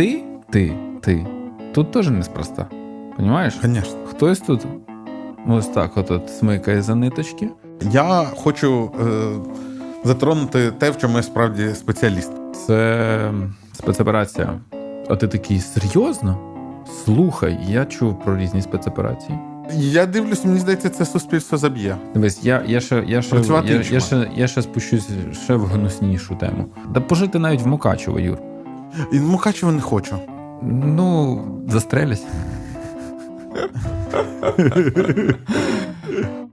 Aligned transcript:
ти, 0.00 0.22
ти, 0.50 0.76
ти 1.00 1.26
тут 1.72 1.92
теж 1.92 2.08
неспроста. 2.08 2.66
Понимаєш? 3.16 3.58
Звісно. 3.62 3.98
Хтось 4.06 4.40
тут 4.40 4.66
ось 5.48 5.66
так 5.66 5.96
от, 5.96 6.10
от 6.10 6.30
смикає 6.30 6.82
за 6.82 6.94
ниточки. 6.94 7.48
Я 7.92 8.24
хочу 8.36 8.90
е, 9.00 9.04
затронути 10.04 10.70
те, 10.70 10.90
в 10.90 10.98
чому 10.98 11.16
я 11.16 11.22
справді 11.22 11.68
спеціаліст. 11.74 12.32
Це 12.66 13.32
спецоперація. 13.72 14.60
А 15.08 15.16
ти 15.16 15.28
такий 15.28 15.60
серйозно? 15.60 16.38
Слухай, 17.04 17.58
я 17.68 17.84
чув 17.84 18.24
про 18.24 18.36
різні 18.38 18.62
спецоперації. 18.62 19.38
Я 19.74 20.06
дивлюсь, 20.06 20.44
мені 20.44 20.58
здається, 20.58 20.88
це 20.88 21.06
суспільство 21.06 21.58
заб'є. 21.58 21.96
Дивись, 22.14 22.44
я, 22.44 22.62
я, 22.66 22.80
ще, 22.80 23.04
я, 23.06 23.22
ще, 23.22 23.36
я, 23.36 23.82
я, 23.90 24.00
ще, 24.00 24.30
я 24.36 24.46
ще 24.46 24.62
спущусь 24.62 25.08
ще 25.44 25.54
в 25.54 25.64
гнуснішу 25.64 26.34
тему. 26.34 26.66
Да 26.90 27.00
пожити 27.00 27.38
навіть 27.38 27.62
в 27.62 27.66
Мукачево, 27.66 28.20
Юр. 28.20 28.38
І 29.12 29.20
Мукачево 29.20 29.72
не 29.72 29.80
хочу. 29.80 30.18
Ну, 30.62 31.44
застрелясь. 31.68 32.24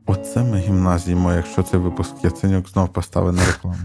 Оце 0.05 0.43
ми 0.43 0.57
гімназіємо, 0.57 1.33
якщо 1.33 1.63
цей 1.63 1.79
випуск 1.79 2.13
Яценюк 2.23 2.69
знов 2.69 2.89
поставив 2.89 3.33
на 3.33 3.45
рекламу. 3.45 3.77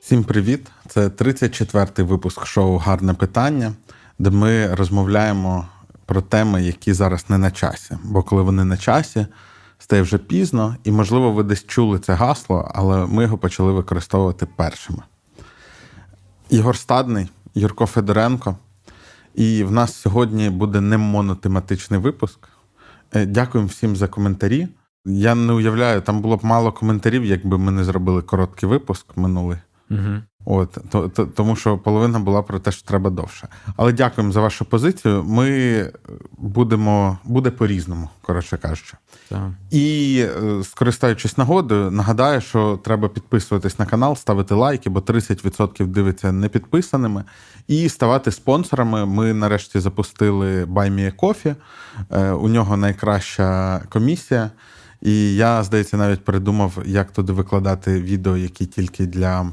Всім 0.00 0.24
привіт! 0.24 0.66
Це 0.88 1.08
34-й 1.08 2.02
випуск 2.02 2.46
шоу 2.46 2.76
Гарне 2.76 3.14
питання, 3.14 3.72
де 4.18 4.30
ми 4.30 4.74
розмовляємо 4.74 5.68
про 6.06 6.20
теми, 6.20 6.62
які 6.62 6.92
зараз 6.92 7.24
не 7.28 7.38
на 7.38 7.50
часі. 7.50 7.98
Бо 8.04 8.22
коли 8.22 8.42
вони 8.42 8.64
на 8.64 8.76
часі, 8.76 9.26
стає 9.78 10.02
вже 10.02 10.18
пізно, 10.18 10.76
і, 10.84 10.92
можливо, 10.92 11.32
ви 11.32 11.42
десь 11.42 11.66
чули 11.66 11.98
це 11.98 12.14
гасло, 12.14 12.72
але 12.74 13.06
ми 13.06 13.22
його 13.22 13.38
почали 13.38 13.72
використовувати 13.72 14.46
першими. 14.56 15.02
Ігор 16.50 16.76
Стадний, 16.76 17.28
Юрко 17.54 17.86
Федоренко. 17.86 18.56
І 19.34 19.64
в 19.64 19.72
нас 19.72 19.94
сьогодні 19.94 20.50
буде 20.50 20.80
не 20.80 20.98
монотематичний 20.98 22.00
випуск. 22.00 22.48
Е, 23.14 23.26
Дякуємо 23.26 23.68
всім 23.68 23.96
за 23.96 24.08
коментарі. 24.08 24.68
Я 25.04 25.34
не 25.34 25.52
уявляю, 25.52 26.00
там 26.00 26.20
було 26.20 26.36
б 26.36 26.44
мало 26.44 26.72
коментарів, 26.72 27.24
якби 27.24 27.58
ми 27.58 27.72
не 27.72 27.84
зробили 27.84 28.22
короткий 28.22 28.68
випуск 28.68 29.16
минулий. 29.16 29.58
Угу. 29.90 30.22
От, 30.48 30.78
то, 30.90 31.08
то, 31.08 31.26
тому 31.26 31.56
що 31.56 31.78
половина 31.78 32.18
була 32.18 32.42
про 32.42 32.58
те, 32.58 32.72
що 32.72 32.88
треба 32.88 33.10
довше. 33.10 33.48
Але 33.76 33.92
дякуємо 33.92 34.32
за 34.32 34.40
вашу 34.40 34.64
позицію. 34.64 35.24
Ми 35.24 35.92
будемо 36.38 37.18
буде 37.24 37.50
по-різному, 37.50 38.08
коротше 38.22 38.56
кажучи. 38.56 38.94
Так. 39.28 39.50
І 39.70 40.18
е, 40.42 40.64
скористаючись 40.64 41.38
нагодою, 41.38 41.90
нагадаю, 41.90 42.40
що 42.40 42.80
треба 42.84 43.08
підписуватись 43.08 43.78
на 43.78 43.86
канал, 43.86 44.16
ставити 44.16 44.54
лайки, 44.54 44.90
бо 44.90 45.00
30% 45.00 45.86
дивиться 45.86 46.32
непідписаними, 46.32 47.24
і 47.68 47.88
ставати 47.88 48.32
спонсорами. 48.32 49.06
Ми 49.06 49.34
нарешті 49.34 49.80
запустили 49.80 50.64
BuyMeACoffee. 50.64 51.54
Е, 52.10 52.30
У 52.30 52.48
нього 52.48 52.76
найкраща 52.76 53.80
комісія. 53.88 54.50
І 55.02 55.34
я, 55.34 55.62
здається, 55.62 55.96
навіть 55.96 56.24
придумав, 56.24 56.78
як 56.84 57.10
туди 57.10 57.32
викладати 57.32 58.00
відео, 58.02 58.36
які 58.36 58.66
тільки 58.66 59.06
для 59.06 59.52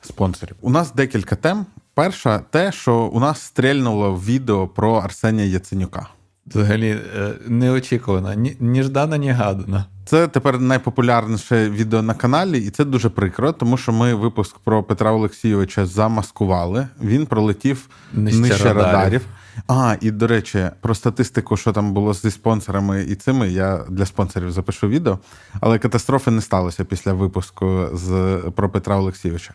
спонсорів. 0.00 0.56
У 0.60 0.70
нас 0.70 0.92
декілька 0.94 1.36
тем. 1.36 1.66
Перша, 1.94 2.38
те, 2.38 2.72
що 2.72 2.96
у 2.96 3.20
нас 3.20 3.40
стрельнуло 3.40 4.14
відео 4.14 4.68
про 4.68 4.94
Арсенія 4.94 5.46
Яценюка. 5.46 6.06
Взагалі 6.46 6.90
е, 6.90 7.32
неочікувано, 7.46 8.34
ні, 8.34 8.56
ні 8.60 8.82
ждана, 8.82 9.16
ні 9.16 9.30
гадана. 9.30 9.84
Це 10.04 10.28
тепер 10.28 10.60
найпопулярніше 10.60 11.70
відео 11.70 12.02
на 12.02 12.14
каналі, 12.14 12.58
і 12.58 12.70
це 12.70 12.84
дуже 12.84 13.08
прикро, 13.08 13.52
тому 13.52 13.76
що 13.76 13.92
ми 13.92 14.14
випуск 14.14 14.58
про 14.58 14.82
Петра 14.82 15.12
Олексійовича 15.12 15.86
замаскували. 15.86 16.88
Він 17.00 17.26
пролетів 17.26 17.88
Нижче 18.12 18.38
нижче, 18.40 18.64
радарів. 18.64 18.84
радарів. 18.84 19.22
А, 19.66 19.96
і 20.00 20.10
до 20.10 20.26
речі, 20.26 20.70
про 20.80 20.94
статистику, 20.94 21.56
що 21.56 21.72
там 21.72 21.92
було 21.92 22.14
зі 22.14 22.30
спонсорами 22.30 23.02
і 23.02 23.14
цими, 23.14 23.48
я 23.48 23.84
для 23.88 24.06
спонсорів 24.06 24.52
запишу 24.52 24.88
відео. 24.88 25.18
Але 25.60 25.78
катастрофи 25.78 26.30
не 26.30 26.40
сталося 26.40 26.84
після 26.84 27.12
випуску 27.12 27.88
з 27.92 28.38
про 28.56 28.70
Петра 28.70 28.96
Олексійовича. 28.96 29.54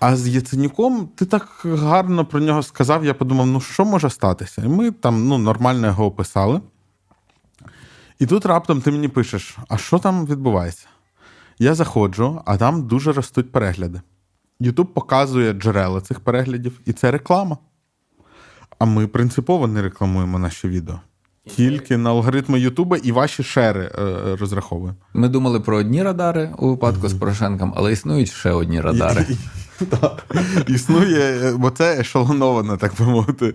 А 0.00 0.16
з 0.16 0.28
Яценюком 0.28 1.08
ти 1.14 1.24
так 1.24 1.48
гарно 1.64 2.24
про 2.24 2.40
нього 2.40 2.62
сказав. 2.62 3.04
Я 3.04 3.14
подумав, 3.14 3.46
ну 3.46 3.60
що 3.60 3.84
може 3.84 4.10
статися? 4.10 4.62
І 4.64 4.68
ми 4.68 4.90
там 4.90 5.28
ну, 5.28 5.38
нормально 5.38 5.86
його 5.86 6.06
описали. 6.06 6.60
І 8.18 8.26
тут 8.26 8.46
раптом 8.46 8.80
ти 8.80 8.90
мені 8.90 9.08
пишеш: 9.08 9.58
а 9.68 9.78
що 9.78 9.98
там 9.98 10.26
відбувається? 10.26 10.86
Я 11.58 11.74
заходжу, 11.74 12.42
а 12.44 12.56
там 12.56 12.86
дуже 12.86 13.12
ростуть 13.12 13.52
перегляди. 13.52 14.00
Ютуб 14.60 14.94
показує 14.94 15.52
джерела 15.52 16.00
цих 16.00 16.20
переглядів, 16.20 16.80
і 16.84 16.92
це 16.92 17.10
реклама. 17.10 17.58
А 18.78 18.84
ми 18.84 19.06
принципово 19.06 19.66
не 19.66 19.82
рекламуємо 19.82 20.38
наші 20.38 20.68
відео. 20.68 21.00
Тільки 21.56 21.96
на 21.96 22.10
алгоритми 22.10 22.60
Ютуба 22.60 22.96
і 22.96 23.12
ваші 23.12 23.42
шери 23.42 23.92
е, 23.98 24.36
розраховуємо. 24.36 24.96
Ми 25.14 25.28
думали 25.28 25.60
про 25.60 25.76
одні 25.76 26.02
радари 26.02 26.50
у 26.58 26.68
випадку 26.68 27.08
з 27.08 27.14
Порошенком, 27.14 27.72
але 27.76 27.92
існують 27.92 28.30
ще 28.30 28.50
одні 28.50 28.80
радари. 28.80 29.26
Існує, 30.66 31.52
бо 31.56 31.70
це 31.70 32.00
ешелоновано, 32.00 32.76
так 32.76 32.92
би 32.98 33.04
мовити. 33.04 33.54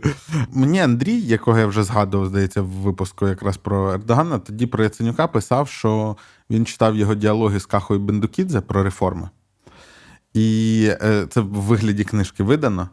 Мені 0.51 0.79
Андрій, 0.79 1.19
якого 1.19 1.59
я 1.59 1.67
вже 1.67 1.83
згадував, 1.83 2.28
здається, 2.28 2.61
в 2.61 2.66
випуску 2.67 3.28
якраз 3.28 3.57
про 3.57 3.94
Ердогана, 3.94 4.39
тоді 4.39 4.66
про 4.66 4.83
Яценюка 4.83 5.28
писав, 5.28 5.69
що 5.69 6.17
він 6.50 6.66
читав 6.66 6.95
його 6.95 7.16
діалоги 7.16 7.59
з 7.59 7.66
Кахою 7.66 8.00
Бендукідзе 8.00 8.61
про 8.61 8.83
реформи. 8.83 9.29
І 10.33 10.89
е, 11.01 11.28
це 11.29 11.41
в 11.41 11.47
вигляді 11.47 12.03
книжки 12.03 12.44
видано. 12.44 12.89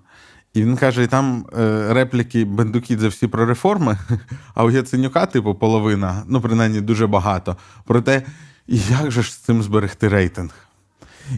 І 0.55 0.63
він 0.63 0.77
каже: 0.77 1.03
і 1.03 1.07
там 1.07 1.47
е, 1.59 1.87
репліки 1.95 2.45
Бендукідзе 2.45 3.09
всі 3.09 3.27
про 3.27 3.47
реформи, 3.47 3.99
а 4.55 4.65
у 4.65 4.71
Яценюка, 4.71 5.27
типу, 5.27 5.55
половина, 5.55 6.23
ну, 6.27 6.41
принаймні, 6.41 6.81
дуже 6.81 7.07
багато. 7.07 7.57
Про 7.85 8.03
те, 8.03 8.23
як 8.67 9.11
же 9.11 9.23
ж 9.23 9.33
з 9.33 9.37
цим 9.37 9.63
зберегти 9.63 10.09
рейтинг. 10.09 10.51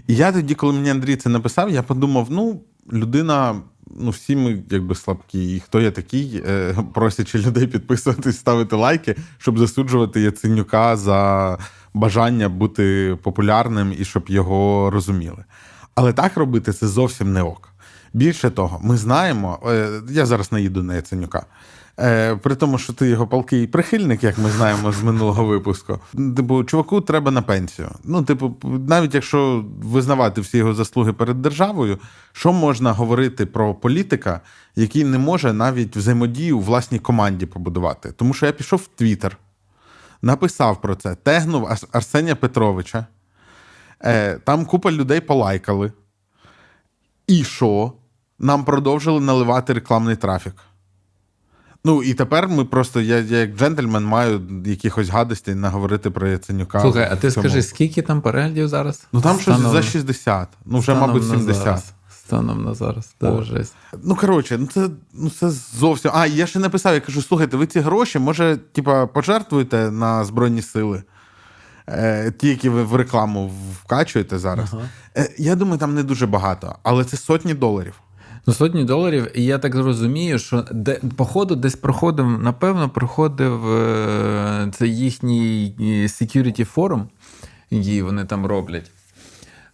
І 0.07 0.15
я 0.15 0.33
тоді, 0.33 0.55
коли 0.55 0.73
мені 0.73 0.91
Андрій 0.91 1.17
це 1.17 1.29
написав, 1.29 1.71
я 1.71 1.83
подумав: 1.83 2.27
ну, 2.31 2.61
людина, 2.93 3.61
ну, 4.01 4.11
всі 4.11 4.37
ми 4.37 4.63
якби 4.71 4.95
слабкі, 4.95 5.57
і 5.57 5.61
хто 5.61 5.81
я 5.81 5.91
такий, 5.91 6.43
е, 6.49 6.77
просячи 6.95 7.39
людей 7.39 7.67
підписуватись, 7.67 8.39
ставити 8.39 8.77
лайки, 8.77 9.17
щоб 9.39 9.59
засуджувати 9.59 10.21
Яценюка 10.21 10.97
за 10.97 11.59
бажання 11.95 12.49
бути 12.49 13.17
популярним 13.23 13.95
і 13.99 14.05
щоб 14.05 14.25
його 14.29 14.91
розуміли. 14.91 15.45
Але 15.95 16.13
так 16.13 16.37
робити 16.37 16.73
це 16.73 16.87
зовсім 16.87 17.33
не 17.33 17.43
ок. 17.43 17.69
Більше 18.13 18.51
того, 18.51 18.81
ми 18.83 18.97
знаємо, 18.97 19.59
е, 19.67 19.89
я 20.11 20.27
зараз 20.27 20.53
не 20.53 20.61
їду 20.61 20.83
на 20.83 20.95
Яценюка. 20.95 21.47
Е, 22.01 22.37
При 22.37 22.55
тому, 22.55 22.79
що 22.79 22.93
ти 22.93 23.09
його 23.09 23.27
палкий 23.27 23.67
прихильник, 23.67 24.25
як 24.25 24.39
ми 24.39 24.51
знаємо 24.51 24.93
з 24.93 25.03
минулого 25.03 25.45
випуску. 25.45 25.99
Типу, 26.37 26.65
чуваку 26.65 27.01
треба 27.01 27.31
на 27.31 27.43
пенсію. 27.43 27.89
Ну, 28.05 28.23
типу, 28.23 28.57
навіть 28.63 29.15
якщо 29.15 29.65
визнавати 29.83 30.41
всі 30.41 30.59
його 30.59 30.75
заслуги 30.75 31.13
перед 31.13 31.43
державою, 31.43 31.99
що 32.33 32.53
можна 32.53 32.93
говорити 32.93 33.47
про 33.47 33.75
політика, 33.75 34.41
який 34.77 35.05
не 35.05 35.19
може 35.19 35.53
навіть 35.53 35.97
взаємодію 35.97 36.59
у 36.59 36.61
власній 36.61 36.99
команді 36.99 37.47
побудувати? 37.47 38.13
Тому 38.13 38.35
що 38.35 38.47
я 38.47 38.53
пішов 38.53 38.79
в 38.79 38.87
Твіттер, 38.99 39.37
написав 40.23 40.81
про 40.81 40.95
це, 40.95 41.15
тегнув 41.15 41.67
Ар- 41.67 41.89
Арсенія 41.93 42.37
Петровича. 42.37 43.07
Е, 44.05 44.35
Там 44.45 44.65
купа 44.67 44.93
людей 44.93 45.21
полайкали. 45.21 45.93
І 47.27 47.45
що? 47.45 47.93
Нам 48.39 48.65
продовжили 48.65 49.21
наливати 49.21 49.73
рекламний 49.73 50.17
трафік. 50.17 50.55
Ну, 51.85 52.03
і 52.03 52.15
тепер 52.15 52.49
ми 52.49 52.65
просто, 52.65 53.01
я, 53.01 53.19
я 53.19 53.39
як 53.39 53.57
джентльмен 53.57 54.05
маю 54.05 54.43
якихось 54.65 55.09
гадостей 55.09 55.55
наговорити 55.55 56.11
про 56.11 56.29
Яценюка. 56.29 56.81
Слухай, 56.81 57.09
а 57.13 57.17
ти 57.17 57.31
цьому. 57.31 57.45
скажи, 57.45 57.63
скільки 57.63 58.03
там 58.03 58.21
переглядів 58.21 58.69
зараз? 58.69 59.07
Ну 59.13 59.21
там 59.21 59.41
щось 59.41 59.59
за 59.59 59.83
60, 59.83 60.49
ну 60.65 60.79
вже, 60.79 60.85
станом 60.85 61.09
мабуть, 61.09 61.23
на 61.23 61.35
70. 61.35 61.65
зараз. 61.65 61.93
Станом 62.11 62.65
на 62.65 62.75
зараз. 62.75 63.15
Та 63.19 63.43
жесть. 63.43 63.75
Ну, 64.03 64.17
коротше, 64.17 64.59
ну 64.59 64.67
це, 64.67 64.89
ну 65.15 65.31
це 65.31 65.51
зовсім. 65.79 66.11
А, 66.15 66.27
я 66.27 66.47
ще 66.47 66.59
написав, 66.59 66.95
я 66.95 67.01
кажу: 67.01 67.23
слухайте, 67.23 67.57
ви 67.57 67.67
ці 67.67 67.81
гроші, 67.81 68.19
може, 68.19 68.57
типа, 68.73 69.07
пожертвуєте 69.07 69.91
на 69.91 70.25
Збройні 70.25 70.63
Сили, 70.63 71.03
е, 71.89 72.33
ті, 72.39 72.49
які 72.49 72.69
ви 72.69 72.83
в 72.85 72.95
рекламу 72.95 73.53
вкачуєте 73.83 74.39
зараз. 74.39 74.69
Ага. 74.73 74.89
Е, 75.17 75.35
я 75.39 75.55
думаю, 75.55 75.79
там 75.79 75.95
не 75.95 76.03
дуже 76.03 76.27
багато, 76.27 76.77
але 76.83 77.05
це 77.05 77.17
сотні 77.17 77.55
доларів. 77.55 77.95
Ну, 78.49 78.55
сотні 78.55 78.85
доларів, 78.85 79.31
і 79.35 79.45
я 79.45 79.59
так 79.59 79.75
розумію, 79.75 80.39
що 80.39 80.65
де, 80.71 81.01
походу 81.17 81.57
десь 81.57 81.77
проходив, 81.77 82.27
напевно, 82.27 82.89
проходив 82.89 83.73
е, 83.73 84.71
це 84.73 84.87
їхній 84.87 85.75
е, 85.81 85.83
security 85.85 86.65
форум, 86.65 87.09
який 87.71 88.03
вони 88.03 88.25
там 88.25 88.47
роблять. 88.47 88.91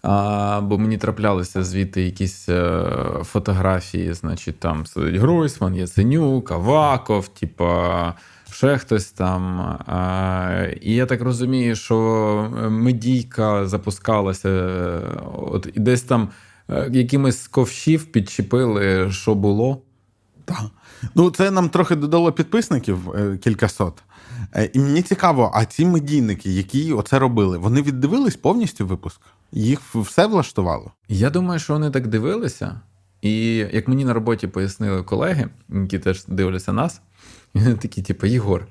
А, 0.03 0.61
бо 0.61 0.79
мені 0.79 0.99
траплялися 0.99 1.65
звідти 1.65 2.03
якісь 2.03 2.49
е, 2.49 2.85
фотографії, 3.23 4.13
значить, 4.13 4.61
там 4.61 4.87
сидить 4.87 5.17
Гройсман, 5.17 5.75
Яценюк, 5.75 6.51
Аваков, 6.51 7.29
типа 7.29 8.15
ще 8.51 8.79
хтось 8.79 9.11
там. 9.11 9.61
А, 9.87 10.67
І 10.81 10.95
я 10.95 11.07
так 11.07 11.23
розумію, 11.23 11.77
що 11.77 11.97
медійка 12.71 13.67
запускалася, 13.67 14.51
от 15.35 15.69
і 15.75 15.81
десь 15.81 16.03
там 16.03 16.29
якимось 16.91 17.49
ковшів 17.49 18.05
підчепили, 18.05 19.13
що 19.13 19.35
було. 19.35 19.83
Так. 20.45 20.63
Ну, 21.15 21.31
це 21.31 21.51
нам 21.51 21.69
трохи 21.69 21.97
додало 21.97 22.33
підписників 22.33 23.11
е, 23.11 23.39
кількасот. 23.39 24.03
Е, 24.55 24.71
і 24.73 24.79
мені 24.79 25.03
цікаво, 25.03 25.51
а 25.55 25.65
ці 25.65 25.87
медійники, 25.87 26.51
які 26.53 26.93
оце 26.93 27.19
робили, 27.19 27.59
вони 27.59 27.83
віддивились 27.83 28.37
повністю 28.37 28.87
випуск? 28.87 29.21
Їх 29.53 29.81
все 29.95 30.27
влаштувало? 30.27 30.93
Я 31.09 31.31
думаю, 31.31 31.61
що 31.61 31.73
вони 31.73 31.91
так 31.91 32.07
дивилися. 32.07 32.81
І 33.23 33.55
як 33.57 33.89
мені 33.89 34.05
на 34.05 34.13
роботі 34.13 34.47
пояснили 34.47 35.03
колеги, 35.03 35.49
які 35.69 35.99
теж 35.99 36.25
дивляться 36.29 36.73
нас, 36.73 37.01
вони 37.55 37.75
такі, 37.83 38.03
типу, 38.03 38.27
Єгор. 38.27 38.67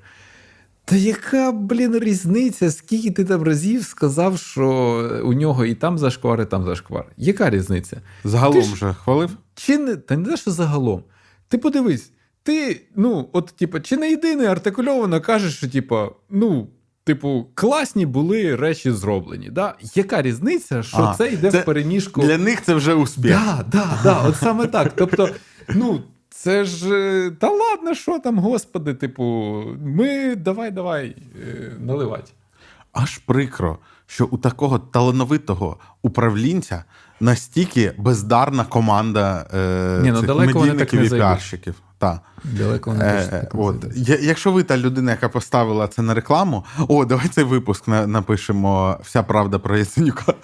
Та 0.84 0.96
яка, 0.96 1.52
блін, 1.52 1.98
різниця, 1.98 2.70
скільки 2.70 3.10
ти 3.10 3.24
там 3.24 3.42
разів 3.42 3.84
сказав, 3.84 4.38
що 4.38 5.22
у 5.24 5.32
нього 5.32 5.64
і 5.64 5.74
там 5.74 5.98
зашквар, 5.98 6.40
і 6.40 6.44
там 6.44 6.64
зашквар? 6.64 7.04
Яка 7.16 7.50
різниця? 7.50 8.00
Загалом 8.24 8.62
ж, 8.62 8.76
же 8.76 8.94
хвалив? 8.94 9.30
Чи 9.54 9.78
не 9.78 9.96
та 9.96 10.16
не 10.16 10.28
те, 10.28 10.36
що 10.36 10.50
загалом? 10.50 11.04
Ти 11.48 11.58
подивись, 11.58 12.12
ти, 12.42 12.80
ну, 12.96 13.28
от, 13.32 13.46
типу, 13.46 13.80
чи 13.80 13.96
не 13.96 14.10
єдиний 14.10 14.46
артикульовано 14.46 15.20
кажеш, 15.20 15.56
що, 15.56 15.68
типу, 15.68 16.08
ну, 16.30 16.68
типу, 17.04 17.46
класні 17.54 18.06
були 18.06 18.56
речі 18.56 18.90
зроблені. 18.90 19.50
Да? 19.50 19.74
Яка 19.94 20.22
різниця, 20.22 20.82
що 20.82 20.98
а, 20.98 21.14
це 21.14 21.32
йде 21.32 21.50
це, 21.50 21.60
в 21.60 21.64
переміжку? 21.64 22.22
Для 22.22 22.38
них 22.38 22.62
це 22.62 22.74
вже 22.74 22.94
успіх. 22.94 23.32
Да, 23.32 23.64
да, 23.72 23.98
да, 24.02 24.22
от 24.28 24.36
саме 24.36 24.66
так. 24.66 24.92
Тобто, 24.96 25.28
ну. 25.74 26.00
Це 26.42 26.64
ж 26.64 26.86
та 27.40 27.50
ладно, 27.50 27.94
що 27.94 28.18
там, 28.18 28.38
господи, 28.38 28.94
типу, 28.94 29.24
ми 29.84 30.36
давай, 30.36 30.70
давай 30.70 31.16
е, 31.42 31.72
наливати. 31.80 32.32
Аж 32.92 33.18
прикро, 33.18 33.78
що 34.06 34.28
у 34.30 34.38
такого 34.38 34.78
талановитого 34.78 35.76
управлінця 36.02 36.84
настільки 37.20 37.92
бездарна 37.98 38.64
команда 38.64 39.46
е, 39.54 40.00
Ні, 40.02 40.12
ну, 40.12 40.20
цих 40.20 40.36
медійників 40.36 41.00
і 41.00 41.08
піарщиків. 41.08 41.74
Та. 41.98 42.20
Далеко 42.44 42.90
вони 42.90 43.04
е, 43.04 43.26
так 43.30 43.54
от. 43.54 43.84
Якщо 44.20 44.52
ви 44.52 44.62
та 44.62 44.76
людина, 44.76 45.10
яка 45.10 45.28
поставила 45.28 45.88
це 45.88 46.02
на 46.02 46.14
рекламу, 46.14 46.64
о, 46.88 47.04
давай 47.04 47.28
цей 47.28 47.44
випуск 47.44 47.88
напишемо 47.88 49.00
Вся 49.02 49.22
правда 49.22 49.58
про 49.58 49.78
Яценюка. 49.78 50.34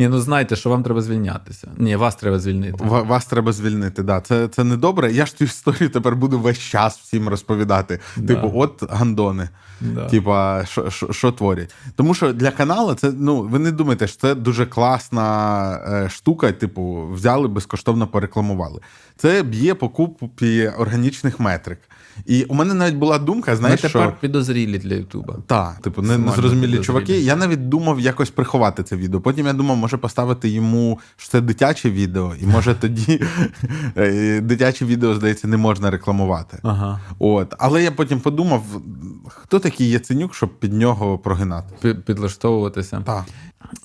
Ні, 0.00 0.08
ну 0.08 0.20
знайте, 0.20 0.56
що 0.56 0.70
вам 0.70 0.82
треба 0.82 1.02
звільнятися. 1.02 1.68
Ні, 1.78 1.96
вас 1.96 2.16
треба 2.16 2.38
звільнити. 2.38 2.84
В, 2.84 3.02
вас 3.02 3.26
треба 3.26 3.52
звільнити, 3.52 4.02
да. 4.02 4.20
Це 4.20 4.48
це 4.48 4.64
не 4.64 4.76
добре. 4.76 5.12
Я 5.12 5.26
ж 5.26 5.36
цю 5.36 5.44
історію 5.44 5.90
тепер 5.90 6.16
буду 6.16 6.38
весь 6.38 6.58
час 6.58 6.98
всім 6.98 7.28
розповідати. 7.28 8.00
Да. 8.16 8.34
Типу, 8.34 8.52
от 8.54 8.82
гандони. 8.90 9.48
Да. 9.80 10.06
Типа, 10.06 10.64
що, 10.64 10.90
що, 10.90 11.12
що 11.12 11.32
творять. 11.32 11.74
Тому 11.96 12.14
що 12.14 12.32
для 12.32 12.50
каналу 12.50 12.94
це, 12.94 13.12
ну, 13.18 13.42
ви 13.42 13.58
не 13.58 13.72
думаєте, 13.72 14.06
що 14.06 14.20
це 14.20 14.34
дуже 14.34 14.66
класна 14.66 16.02
е, 16.04 16.08
штука, 16.08 16.52
типу, 16.52 17.08
взяли 17.12 17.48
безкоштовно 17.48 18.06
порекламували. 18.06 18.80
Це 19.16 19.42
б'є 19.42 19.74
по 19.74 19.88
купі 19.88 20.68
органічних 20.78 21.40
метрик. 21.40 21.78
І 22.26 22.44
у 22.44 22.54
мене 22.54 22.74
навіть 22.74 22.94
була 22.94 23.18
думка, 23.18 23.56
знаєш, 23.56 23.82
Ми 23.82 23.88
тепер 23.88 24.08
що... 24.08 24.16
підозрілі 24.20 24.78
для 24.78 24.94
Ютуба. 24.94 25.36
Так, 25.46 25.78
типу, 25.80 26.02
не, 26.02 26.18
незрозумілі 26.18 26.78
чуваки. 26.78 27.20
Я 27.20 27.36
навіть 27.36 27.68
думав 27.68 28.00
якось 28.00 28.30
приховати 28.30 28.82
це 28.82 28.96
відео. 28.96 29.20
Потім 29.20 29.46
я 29.46 29.52
думав, 29.52 29.76
може 29.76 29.96
поставити 29.96 30.48
йому, 30.48 30.98
що 31.16 31.30
це 31.30 31.40
дитяче 31.40 31.90
відео, 31.90 32.34
і 32.40 32.46
може 32.46 32.74
тоді 32.74 33.22
е, 33.96 34.40
дитяче 34.40 34.84
відео, 34.84 35.14
здається, 35.14 35.48
не 35.48 35.56
можна 35.56 35.90
рекламувати. 35.90 36.58
Ага. 36.62 37.00
От. 37.18 37.54
Але 37.58 37.82
я 37.82 37.92
потім 37.92 38.20
подумав, 38.20 38.64
хто 39.28 39.58
такий 39.58 39.90
Яценюк, 39.90 40.34
щоб 40.34 40.58
під 40.58 40.72
нього 40.72 41.18
прогинати? 41.18 41.94
Підлаштовуватися. 41.94 43.02
Так. 43.06 43.24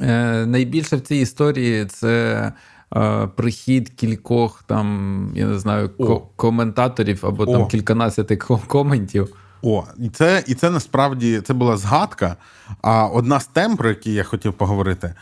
Е, 0.01 0.45
Найбільше 0.45 0.95
в 0.95 1.01
цій 1.01 1.16
історії 1.16 1.86
це. 1.86 2.54
Е, 2.95 3.27
прихід 3.36 3.89
кількох 3.89 4.63
там, 4.63 5.31
я 5.36 5.45
не 5.45 5.59
знаю, 5.59 5.89
О. 5.97 6.19
коментаторів 6.36 7.25
або 7.25 7.44
О. 7.44 7.45
там 7.45 7.68
кільканадцяти 7.68 8.38
коментів. 8.38 9.36
О, 9.62 9.83
і 9.97 10.09
це 10.09 10.44
і 10.47 10.53
це 10.53 10.69
насправді 10.69 11.42
це 11.42 11.53
була 11.53 11.77
згадка. 11.77 12.36
А 12.81 13.07
одна 13.07 13.39
з 13.39 13.47
тем, 13.47 13.77
про 13.77 13.89
які 13.89 14.13
я 14.13 14.24
хотів 14.24 14.53
поговорити, 14.53 15.13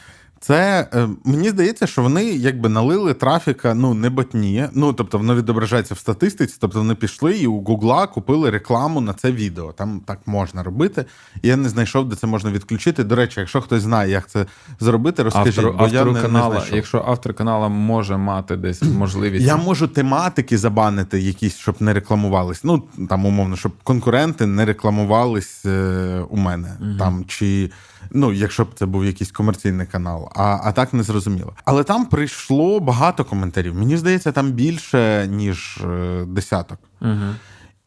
це 0.45 0.87
е, 0.93 1.09
мені 1.23 1.49
здається, 1.49 1.87
що 1.87 2.01
вони 2.01 2.25
якби 2.25 2.69
налили 2.69 3.13
трафіка 3.13 3.73
ну 3.73 3.93
не 3.93 4.09
ботні. 4.09 4.67
Ну 4.73 4.93
тобто 4.93 5.17
воно 5.17 5.35
відображається 5.35 5.93
в 5.93 5.97
статистиці. 5.97 6.57
Тобто 6.59 6.79
вони 6.79 6.95
пішли 6.95 7.37
і 7.37 7.47
у 7.47 7.61
Гугла 7.61 8.07
купили 8.07 8.49
рекламу 8.49 9.01
на 9.01 9.13
це 9.13 9.31
відео. 9.31 9.71
Там 9.71 10.01
так 10.05 10.19
можна 10.25 10.63
робити. 10.63 11.05
Я 11.43 11.57
не 11.57 11.69
знайшов, 11.69 12.09
де 12.09 12.15
це 12.15 12.27
можна 12.27 12.51
відключити. 12.51 13.03
До 13.03 13.15
речі, 13.15 13.39
якщо 13.39 13.61
хтось 13.61 13.81
знає, 13.81 14.11
як 14.11 14.27
це 14.27 14.45
зробити, 14.79 15.23
розкажіть. 15.23 15.57
Автор, 15.57 15.73
бо 15.77 15.87
я 15.87 16.05
не, 16.05 16.21
канала, 16.21 16.65
не 16.71 16.75
якщо 16.75 17.03
автор 17.07 17.33
канала 17.33 17.69
може 17.69 18.17
мати 18.17 18.55
десь 18.55 18.81
можливість, 18.97 19.45
я 19.45 19.57
можу 19.57 19.87
тематики 19.87 20.57
забанити, 20.57 21.19
якісь, 21.19 21.57
щоб 21.57 21.75
не 21.79 21.93
рекламувались. 21.93 22.63
Ну 22.63 22.83
там 23.09 23.25
умовно, 23.25 23.55
щоб 23.55 23.71
конкуренти 23.83 24.45
не 24.45 24.65
рекламувались 24.65 25.65
е, 25.65 26.25
у 26.29 26.37
мене 26.37 26.77
угу. 26.81 26.97
там 26.99 27.25
чи. 27.27 27.71
Ну, 28.13 28.33
якщо 28.33 28.65
б 28.65 28.67
це 28.75 28.85
був 28.85 29.05
якийсь 29.05 29.31
комерційний 29.31 29.87
канал, 29.87 30.29
а 30.35 30.59
а 30.63 30.71
так 30.71 30.93
не 30.93 31.03
зрозуміло. 31.03 31.53
Але 31.65 31.83
там 31.83 32.05
прийшло 32.05 32.79
багато 32.79 33.25
коментарів. 33.25 33.75
Мені 33.75 33.97
здається, 33.97 34.31
там 34.31 34.51
більше, 34.51 35.27
ніж 35.27 35.77
е, 35.77 36.25
десяток. 36.27 36.79
Угу. 37.01 37.35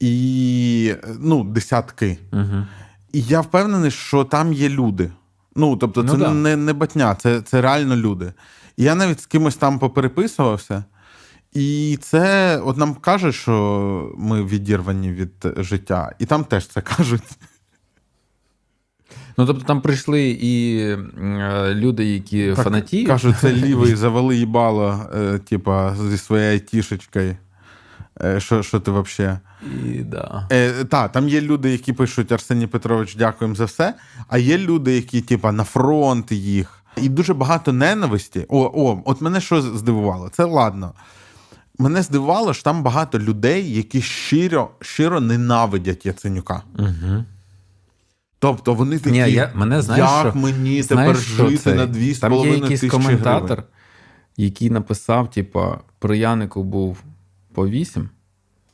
І 0.00 0.94
ну, 1.20 1.44
десятки. 1.44 2.18
Угу. 2.32 2.66
І 3.12 3.22
я 3.22 3.40
впевнений, 3.40 3.90
що 3.90 4.24
там 4.24 4.52
є 4.52 4.68
люди. 4.68 5.10
Ну, 5.56 5.76
тобто, 5.76 6.02
це 6.02 6.12
ну, 6.12 6.18
да. 6.18 6.30
не 6.30 6.56
не 6.56 6.72
батня, 6.72 7.14
це 7.14 7.40
це 7.40 7.60
реально 7.60 7.96
люди. 7.96 8.32
І 8.76 8.84
я 8.84 8.94
навіть 8.94 9.20
з 9.20 9.26
кимось 9.26 9.56
там 9.56 9.78
попереписувався. 9.78 10.84
І 11.52 11.98
це 12.02 12.56
от 12.58 12.76
нам 12.76 12.94
каже, 12.94 13.32
що 13.32 14.14
ми 14.18 14.44
відірвані 14.44 15.12
від 15.12 15.46
життя, 15.56 16.12
і 16.18 16.26
там 16.26 16.44
теж 16.44 16.66
це 16.66 16.80
кажуть. 16.96 17.38
Ну 19.38 19.46
тобто 19.46 19.64
там 19.64 19.80
прийшли 19.80 20.28
і 20.40 20.78
е, 20.78 21.74
люди, 21.74 22.04
які 22.04 22.52
так, 22.52 22.64
фанатіють. 22.64 23.08
Кажуть, 23.08 23.36
це 23.40 23.52
лівий 23.52 23.94
завали 23.96 24.36
їбало, 24.36 25.00
е, 25.16 25.38
типа, 25.38 25.94
зі 26.10 26.18
своєю 26.18 26.52
айтішечкою. 26.52 27.36
Е, 28.24 28.40
що 28.40 28.62
що 28.62 28.80
ти 28.80 28.90
взагалі? 28.90 29.38
Да. 30.04 30.48
Е, 30.52 30.84
Так, 30.84 31.12
там 31.12 31.28
є 31.28 31.40
люди, 31.40 31.70
які 31.70 31.92
пишуть 31.92 32.32
Арсеній 32.32 32.66
Петрович, 32.66 33.16
дякуємо 33.16 33.54
за 33.54 33.64
все. 33.64 33.94
А 34.28 34.38
є 34.38 34.58
люди, 34.58 34.94
які, 34.94 35.20
типа, 35.20 35.52
на 35.52 35.64
фронт 35.64 36.32
їх. 36.32 36.82
І 36.96 37.08
дуже 37.08 37.34
багато 37.34 37.72
ненависті. 37.72 38.46
О, 38.48 38.70
о, 38.74 39.02
от 39.04 39.20
мене 39.20 39.40
що 39.40 39.62
здивувало? 39.62 40.28
Це 40.28 40.44
ладно. 40.44 40.92
Мене 41.78 42.02
здивувало, 42.02 42.54
що 42.54 42.62
там 42.62 42.82
багато 42.82 43.18
людей, 43.18 43.72
які 43.76 44.02
щиро 44.02 44.70
щиро 44.80 45.20
ненавидять 45.20 46.06
Яценюка. 46.06 46.62
Угу. 46.78 47.24
Тобто 48.38 48.74
вони 48.74 48.98
такі, 48.98 49.22
Ні, 49.22 49.32
я, 49.32 49.52
мене, 49.54 49.82
знаєш, 49.82 50.10
як 50.10 50.32
що, 50.32 50.38
мені 50.38 50.82
знаєш, 50.82 51.18
тепер 51.18 51.50
жити 51.50 51.74
на 51.74 51.86
2,5 51.86 52.20
Там 52.20 52.32
є 52.34 52.56
якийсь 52.56 52.84
коментатор, 52.90 53.48
гривень. 53.48 53.64
який 54.36 54.70
написав: 54.70 55.30
типа, 55.30 55.78
про 55.98 56.14
Янику 56.14 56.64
був 56.64 56.98
по 57.54 57.68
8. 57.68 58.08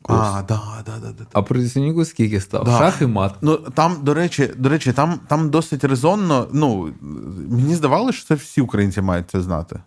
Курс. 0.02 0.20
А, 0.20 0.42
да, 0.42 0.82
да, 0.86 0.98
да, 0.98 1.12
да. 1.18 1.24
А 1.32 1.42
про 1.42 1.60
Яценюку 1.60 2.04
скільки 2.04 2.40
став? 2.40 2.64
Да. 2.64 2.78
Шах 2.78 3.02
і 3.02 3.06
мат. 3.06 3.34
Ну 3.40 3.56
там, 3.56 3.96
до 4.02 4.14
речі, 4.14 4.50
до 4.56 4.68
речі, 4.68 4.92
там 4.92 5.20
там 5.28 5.50
досить 5.50 5.84
резонно. 5.84 6.48
Ну 6.52 6.92
мені 7.48 7.74
здавалося, 7.74 8.18
що 8.18 8.26
це 8.26 8.34
всі 8.34 8.60
українці 8.60 9.00
мають 9.02 9.30
це 9.30 9.40
знати. 9.40 9.80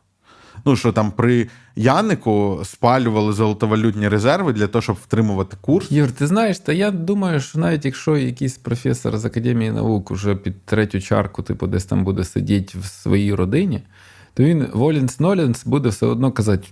Ну 0.65 0.75
що 0.75 0.91
там 0.91 1.11
при 1.11 1.47
Янику 1.75 2.61
спалювали 2.63 3.33
золотовалютні 3.33 4.07
резерви 4.07 4.53
для 4.53 4.67
того, 4.67 4.81
щоб 4.81 4.95
втримувати 4.95 5.57
курс. 5.61 5.91
Юр, 5.91 6.11
ти 6.11 6.27
знаєш, 6.27 6.59
та 6.59 6.73
я 6.73 6.91
думаю, 6.91 7.39
що 7.39 7.59
навіть 7.59 7.85
якщо 7.85 8.17
якийсь 8.17 8.57
професор 8.57 9.17
з 9.17 9.25
академії 9.25 9.71
наук 9.71 10.11
уже 10.11 10.35
під 10.35 10.65
третю 10.65 11.01
чарку, 11.01 11.43
типу, 11.43 11.67
десь 11.67 11.85
там 11.85 12.03
буде 12.03 12.23
сидіти 12.23 12.79
в 12.79 12.85
своїй 12.85 13.33
родині, 13.33 13.81
то 14.33 14.43
він 14.43 14.67
Волінс 14.73 15.19
Нолінс 15.19 15.65
буде 15.65 15.89
все 15.89 16.05
одно 16.05 16.31
казати. 16.31 16.67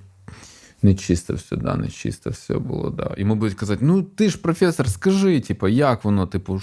Не 0.82 0.96
чисто 0.96 1.34
все, 1.34 1.56
да, 1.56 1.76
не 1.76 1.88
все 2.26 2.58
було, 2.58 2.90
да. 2.90 3.16
Йому 3.18 3.36
будуть 3.36 3.54
казати: 3.54 3.86
ну 3.86 4.04
ти 4.04 4.30
ж 4.30 4.38
професор, 4.38 4.90
скажи, 4.90 5.40
типу, 5.40 5.68
як 5.68 6.04
воно, 6.04 6.28
типу, 6.28 6.62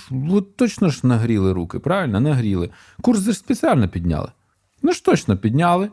точно 0.57 0.89
ж 0.89 1.01
нагріли 1.03 1.53
руки, 1.53 1.79
правильно? 1.79 2.21
Нагріли. 2.21 2.71
Курс 3.03 3.21
ж 3.21 3.33
спеціально 3.33 3.89
підняли. 3.89 4.29
Ну 4.83 4.93
ж 4.93 5.05
точно 5.05 5.37
підняли. 5.37 5.91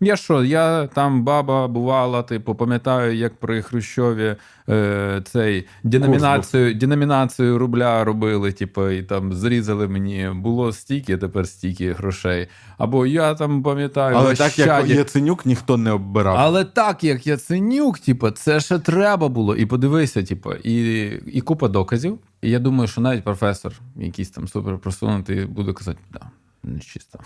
Я 0.00 0.16
що, 0.16 0.44
я 0.44 0.86
там 0.86 1.24
баба 1.24 1.68
бувала, 1.68 2.22
типу, 2.22 2.54
пам'ятаю, 2.54 3.16
як 3.16 3.34
при 3.34 3.62
Хрущові 3.62 4.36
е, 4.68 5.22
цей 5.24 5.66
деномінацію 5.82 6.74
деномінацію 6.74 7.58
рубля 7.58 8.04
робили, 8.04 8.52
типу, 8.52 8.88
і 8.88 9.02
там 9.02 9.32
зрізали 9.32 9.88
мені, 9.88 10.30
було 10.34 10.72
стільки, 10.72 11.16
тепер 11.16 11.48
стільки 11.48 11.92
грошей. 11.92 12.48
Або 12.78 13.06
я 13.06 13.34
там 13.34 13.62
пам'ятаю, 13.62 14.16
але 14.18 14.34
так 14.34 14.52
щаді. 14.52 14.88
як 14.90 14.98
Яценюк 14.98 15.46
ніхто 15.46 15.76
не 15.76 15.90
оббирав. 15.90 16.36
Але 16.38 16.64
так 16.64 17.04
як 17.04 17.26
Яценюк, 17.26 17.98
типу, 17.98 18.30
це 18.30 18.60
ще 18.60 18.78
треба 18.78 19.28
було. 19.28 19.56
І 19.56 19.66
подивися, 19.66 20.22
типу, 20.22 20.52
і 20.52 21.04
і 21.26 21.40
купа 21.40 21.68
доказів. 21.68 22.18
І 22.42 22.50
я 22.50 22.58
думаю, 22.58 22.88
що 22.88 23.00
навіть 23.00 23.24
професор, 23.24 23.72
якийсь 23.96 24.30
там 24.30 24.48
супер 24.48 24.78
просунутий, 24.78 25.44
буде 25.46 25.72
казати, 25.72 25.98
да, 26.12 26.20
не 26.62 26.80
чисто. 26.80 27.18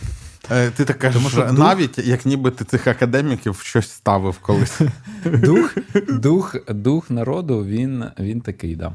Е, 0.51 0.71
Ти 0.71 0.85
так 0.85 0.99
кажеш, 0.99 1.17
Тому 1.17 1.31
що 1.31 1.41
дух- 1.47 1.59
навіть 1.59 1.99
як 1.99 2.27
ніби 2.27 2.51
ти 2.51 2.65
цих 2.65 2.87
академіків 2.87 3.61
щось 3.61 3.91
ставив 3.91 4.39
колись. 4.39 4.81
Дух, 5.25 5.77
дух, 6.09 6.57
дух 6.69 7.11
народу, 7.11 7.65
він, 7.65 8.05
він 8.19 8.41
такий, 8.41 8.77
да. 8.77 8.93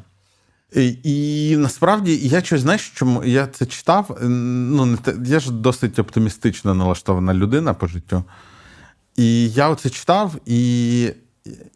І, 0.76 0.98
і 1.04 1.58
насправді 1.58 2.16
я 2.16 2.42
щось 2.42 2.62
знаєш, 2.62 2.90
чому 2.96 3.24
я 3.24 3.48
це 3.48 3.66
читав. 3.66 4.18
Ну, 4.22 4.98
я 5.26 5.40
ж 5.40 5.52
досить 5.52 6.00
оптимістично 6.00 6.74
налаштована 6.74 7.34
людина 7.34 7.74
по 7.74 7.88
життю. 7.88 8.24
І 9.16 9.50
я 9.50 9.70
оце 9.70 9.90
читав, 9.90 10.36
і, 10.46 11.02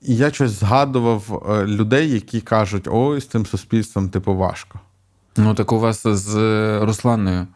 і 0.02 0.16
я 0.16 0.32
щось 0.32 0.52
згадував 0.52 1.48
е, 1.50 1.66
людей, 1.66 2.10
які 2.12 2.42
кажуть: 2.42 2.88
ой, 2.92 3.22
з 3.22 3.28
цим 3.28 3.46
суспільством, 3.46 4.10
типу, 4.10 4.36
важко. 4.36 4.80
Ну, 5.38 5.56
так 5.56 5.72
у 5.72 5.80
вас 5.80 6.08
з 6.08 6.36
Русланою 6.80 7.48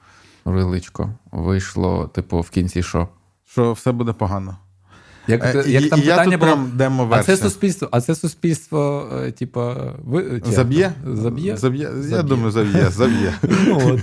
Риличко 0.46 1.10
вийшло, 1.32 2.08
типу, 2.14 2.42
в 2.42 2.50
кінці 2.50 2.84
що? 2.84 3.08
Що 3.46 3.74
все 3.74 3.92
буде 3.92 4.14
погано. 4.14 4.58
Як, 5.28 5.56
Е, 5.56 5.64
як 5.68 5.90
там 5.90 6.00
і 6.00 6.02
я 6.02 6.18
питання 6.18 6.38
про 6.38 6.56
демо 6.56 7.08
а 7.12 7.24
це 7.24 7.38
суспільство, 7.38 7.88
а 7.92 8.02
це 8.02 8.16
суспільство, 8.16 9.10
е, 9.14 9.32
типа, 9.32 9.94
ви, 10.04 10.42
Заб'є? 10.46 10.94
Заб'є? 11.06 11.58
Заб'є? 11.58 11.92
Я 12.10 12.24
думаю, 12.24 12.52
заб'є, 12.52 12.90
заб'є. 12.90 13.34
Ну 13.68 13.82
от. 13.86 14.00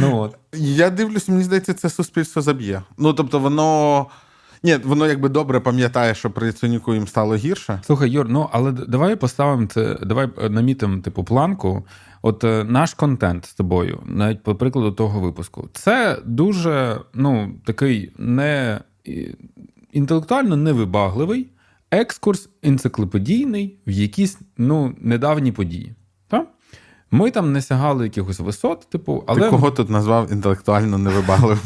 Ну, 0.00 0.18
от. 0.18 0.36
Я 0.56 0.90
дивлюсь, 0.90 1.28
мені 1.28 1.42
здається, 1.44 1.74
це 1.74 1.90
суспільство 1.90 2.42
заб'є. 2.42 2.82
Ну, 2.98 3.12
тобто, 3.12 3.38
воно. 3.38 4.06
Ні, 4.64 4.76
воно 4.84 5.06
якби 5.06 5.28
добре 5.28 5.60
пам'ятає, 5.60 6.14
що 6.14 6.30
при 6.30 6.46
Яценюку 6.46 6.94
їм 6.94 7.08
стало 7.08 7.36
гірше. 7.36 7.80
Слухай, 7.84 8.10
Юр, 8.10 8.28
ну 8.28 8.48
але 8.52 8.72
давай 8.72 9.16
поставимо 9.16 9.66
це, 9.66 9.98
давай 10.02 10.28
е, 10.38 10.50
намітимо 10.50 11.02
типу 11.02 11.24
планку. 11.24 11.86
От 12.22 12.44
е, 12.44 12.64
наш 12.64 12.94
контент 12.94 13.44
з 13.44 13.54
тобою, 13.54 14.02
навіть 14.06 14.42
по 14.42 14.54
прикладу 14.54 14.92
того 14.92 15.20
випуску, 15.20 15.68
це 15.72 16.18
дуже 16.24 17.00
ну, 17.14 17.54
такий 17.64 18.12
не 18.18 18.80
інтелектуально 19.92 20.56
невибагливий 20.56 21.50
екскурс 21.90 22.48
енциклопедійний 22.62 23.78
в 23.86 23.90
якісь 23.90 24.38
ну, 24.56 24.94
недавні 24.98 25.52
події. 25.52 25.94
Ми 27.14 27.30
там 27.30 27.52
не 27.52 27.62
сягали 27.62 28.04
якихось 28.04 28.40
висот, 28.40 28.86
типу, 28.90 29.24
але 29.26 29.40
Ти 29.40 29.50
кого 29.50 29.70
тут 29.70 29.90
назвав 29.90 30.32
інтелектуально 30.32 30.98
невибагливим? 30.98 31.58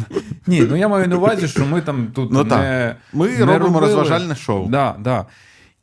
ні, 0.46 0.60
ну 0.70 0.76
я 0.76 0.88
маю 0.88 1.08
на 1.08 1.16
увазі, 1.16 1.48
що 1.48 1.66
ми 1.66 1.80
там 1.80 2.06
тут 2.14 2.32
Ну, 2.32 2.44
не, 2.44 2.50
так. 2.50 2.96
Ми 3.12 3.28
не 3.28 3.38
робимо 3.38 3.64
робили. 3.64 3.80
розважальне 3.80 4.36
шоу. 4.36 4.68
Да, 4.68 4.96
да. 5.00 5.26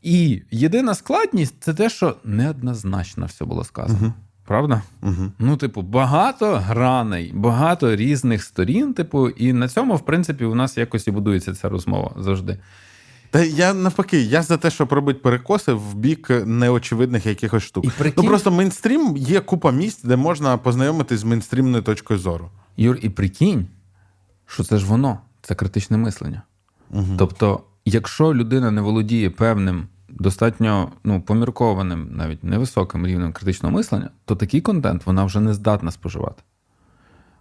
І 0.01 0.41
єдина 0.51 0.95
складність 0.95 1.55
це 1.59 1.73
те, 1.73 1.89
що 1.89 2.15
неоднозначно 2.23 3.25
все 3.25 3.45
було 3.45 3.63
сказано. 3.63 4.13
Правда? 4.47 4.81
Угу. 5.03 5.31
Ну, 5.39 5.57
типу, 5.57 5.81
багато 5.81 6.55
граней, 6.55 7.31
багато 7.35 7.95
різних 7.95 8.43
сторін, 8.43 8.93
типу, 8.93 9.29
і 9.29 9.53
на 9.53 9.67
цьому, 9.67 9.95
в 9.95 10.05
принципі, 10.05 10.45
у 10.45 10.55
нас 10.55 10.77
якось 10.77 11.07
і 11.07 11.11
будується 11.11 11.53
ця 11.53 11.69
розмова 11.69 12.11
завжди. 12.17 12.57
Та 13.35 13.43
я 13.43 13.73
навпаки, 13.73 14.21
я 14.21 14.43
за 14.43 14.57
те, 14.57 14.69
щоб 14.69 14.93
робити 14.93 15.19
перекоси 15.19 15.73
в 15.73 15.95
бік 15.95 16.29
неочевидних 16.45 17.25
якихось 17.25 17.63
штук. 17.63 17.85
І 17.85 17.89
прикинь- 17.89 18.13
Ну 18.17 18.23
просто 18.23 18.51
мейнстрім 18.51 19.17
є 19.17 19.39
купа 19.39 19.71
місць, 19.71 20.03
де 20.03 20.15
можна 20.15 20.57
познайомитись 20.57 21.19
з 21.19 21.23
мейнстрімною 21.23 21.83
точкою 21.83 22.19
зору. 22.19 22.49
Юр, 22.77 22.97
і 23.01 23.09
прикинь, 23.09 23.67
що 24.45 24.63
це 24.63 24.77
ж 24.77 24.85
воно, 24.85 25.19
це 25.41 25.55
критичне 25.55 25.97
мислення. 25.97 26.41
Угу. 26.91 27.15
Тобто, 27.17 27.63
якщо 27.85 28.33
людина 28.33 28.71
не 28.71 28.81
володіє 28.81 29.29
певним, 29.29 29.87
достатньо 30.09 30.91
ну, 31.03 31.21
поміркованим, 31.21 32.07
навіть 32.11 32.43
невисоким 32.43 33.07
рівнем 33.07 33.33
критичного 33.33 33.75
мислення, 33.75 34.09
то 34.25 34.35
такий 34.35 34.61
контент 34.61 35.05
вона 35.05 35.25
вже 35.25 35.39
не 35.39 35.53
здатна 35.53 35.91
споживати. 35.91 36.43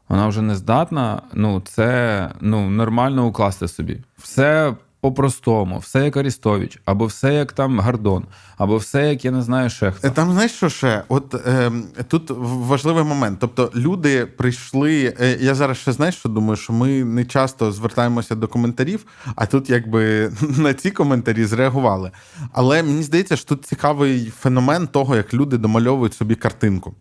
Вона 0.09 0.29
вже 0.29 0.43
не 0.43 0.57
здатна, 0.57 1.23
ну, 1.35 1.61
це 1.61 2.31
ну, 2.41 2.71
нормально 2.71 3.27
укласти 3.27 3.69
собі. 3.69 4.03
Все 4.19 4.75
по-простому, 5.05 5.79
все 5.79 6.05
як 6.05 6.17
Арістович, 6.17 6.79
або 6.85 7.07
все 7.07 7.35
як 7.35 7.53
там 7.53 7.81
Гордон, 7.81 8.25
або 8.57 8.77
все 8.77 9.09
як 9.09 9.25
я 9.25 9.31
не 9.31 9.43
знаю 9.43 9.71
ще 9.71 9.91
хто. 9.91 10.11
Там 10.11 10.33
знаєш, 10.33 10.53
що 10.53 10.69
ще? 10.69 11.03
От 11.09 11.35
е, 11.35 11.73
тут 12.09 12.31
важливий 12.41 13.05
момент. 13.05 13.39
Тобто, 13.41 13.71
люди 13.75 14.27
прийшли. 14.27 15.15
Е, 15.21 15.39
я 15.41 15.55
зараз 15.55 15.77
ще 15.77 15.93
знаєш, 15.93 16.15
що 16.15 16.29
думаю, 16.29 16.57
що 16.57 16.73
ми 16.73 17.05
не 17.05 17.25
часто 17.25 17.73
звертаємося 17.73 18.35
до 18.35 18.49
коментарів, 18.49 19.07
а 19.37 19.47
тут 19.47 19.71
якби 19.71 20.33
на 20.59 20.75
ці 20.75 20.91
коментарі 20.91 21.45
зреагували. 21.45 22.11
Але 22.53 22.83
мені 22.83 23.03
здається, 23.03 23.37
що 23.37 23.49
тут 23.49 23.65
цікавий 23.65 24.33
феномен 24.41 24.87
того, 24.87 25.17
як 25.17 25.35
люди 25.35 25.59
домальовують 25.59 26.15
собі 26.15 26.35
картинку. 26.35 26.95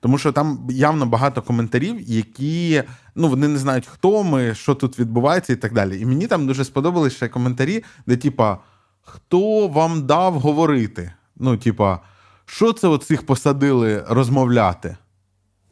Тому 0.00 0.18
що 0.18 0.32
там 0.32 0.66
явно 0.70 1.06
багато 1.06 1.42
коментарів, 1.42 2.10
які 2.10 2.82
ну 3.14 3.28
вони 3.28 3.48
не 3.48 3.58
знають, 3.58 3.86
хто 3.86 4.24
ми, 4.24 4.54
що 4.54 4.74
тут 4.74 4.98
відбувається, 4.98 5.52
і 5.52 5.56
так 5.56 5.72
далі. 5.72 6.00
І 6.00 6.06
мені 6.06 6.26
там 6.26 6.46
дуже 6.46 6.64
сподобались 6.64 7.12
ще 7.12 7.28
коментарі, 7.28 7.84
де, 8.06 8.16
типа, 8.16 8.58
хто 9.02 9.68
вам 9.68 10.06
дав 10.06 10.40
говорити? 10.40 11.12
Ну, 11.36 11.56
типа, 11.56 12.00
що 12.46 12.72
це 12.72 12.88
оцих 12.88 13.26
посадили 13.26 14.04
розмовляти? 14.08 14.96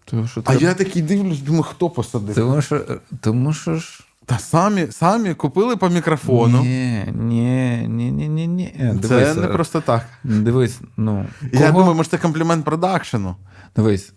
Тому 0.05 0.27
що, 0.27 0.43
А 0.45 0.55
я 0.55 0.75
такий 0.75 1.03
дивлюсь, 1.03 1.41
думаю, 1.41 1.63
хто 1.63 1.91
посадив? 1.91 2.35
тому 2.35 2.63
що, 2.63 2.81
тому 3.21 3.53
що 3.53 3.75
ж. 3.75 4.05
Та 4.27 4.39
самі, 4.39 4.87
самі 4.91 5.35
купили 5.35 5.77
по 5.77 5.89
мікрофону. 5.89 6.63
Ні, 6.63 7.05
ні, 7.15 7.85
ні, 7.89 8.13
ні, 8.13 8.29
ні, 8.29 8.47
ні. 8.47 8.95
Це 9.09 9.35
не 9.35 9.47
просто 9.47 9.81
так. 9.81 10.07
Дивись, 10.25 10.81
ну. 10.97 11.27
Я 11.53 11.73
думаю, 11.73 11.95
може, 11.95 12.11
це 12.11 12.19
комплімент 12.19 12.65
продакшену. 12.65 13.37
Дивись, 13.77 14.13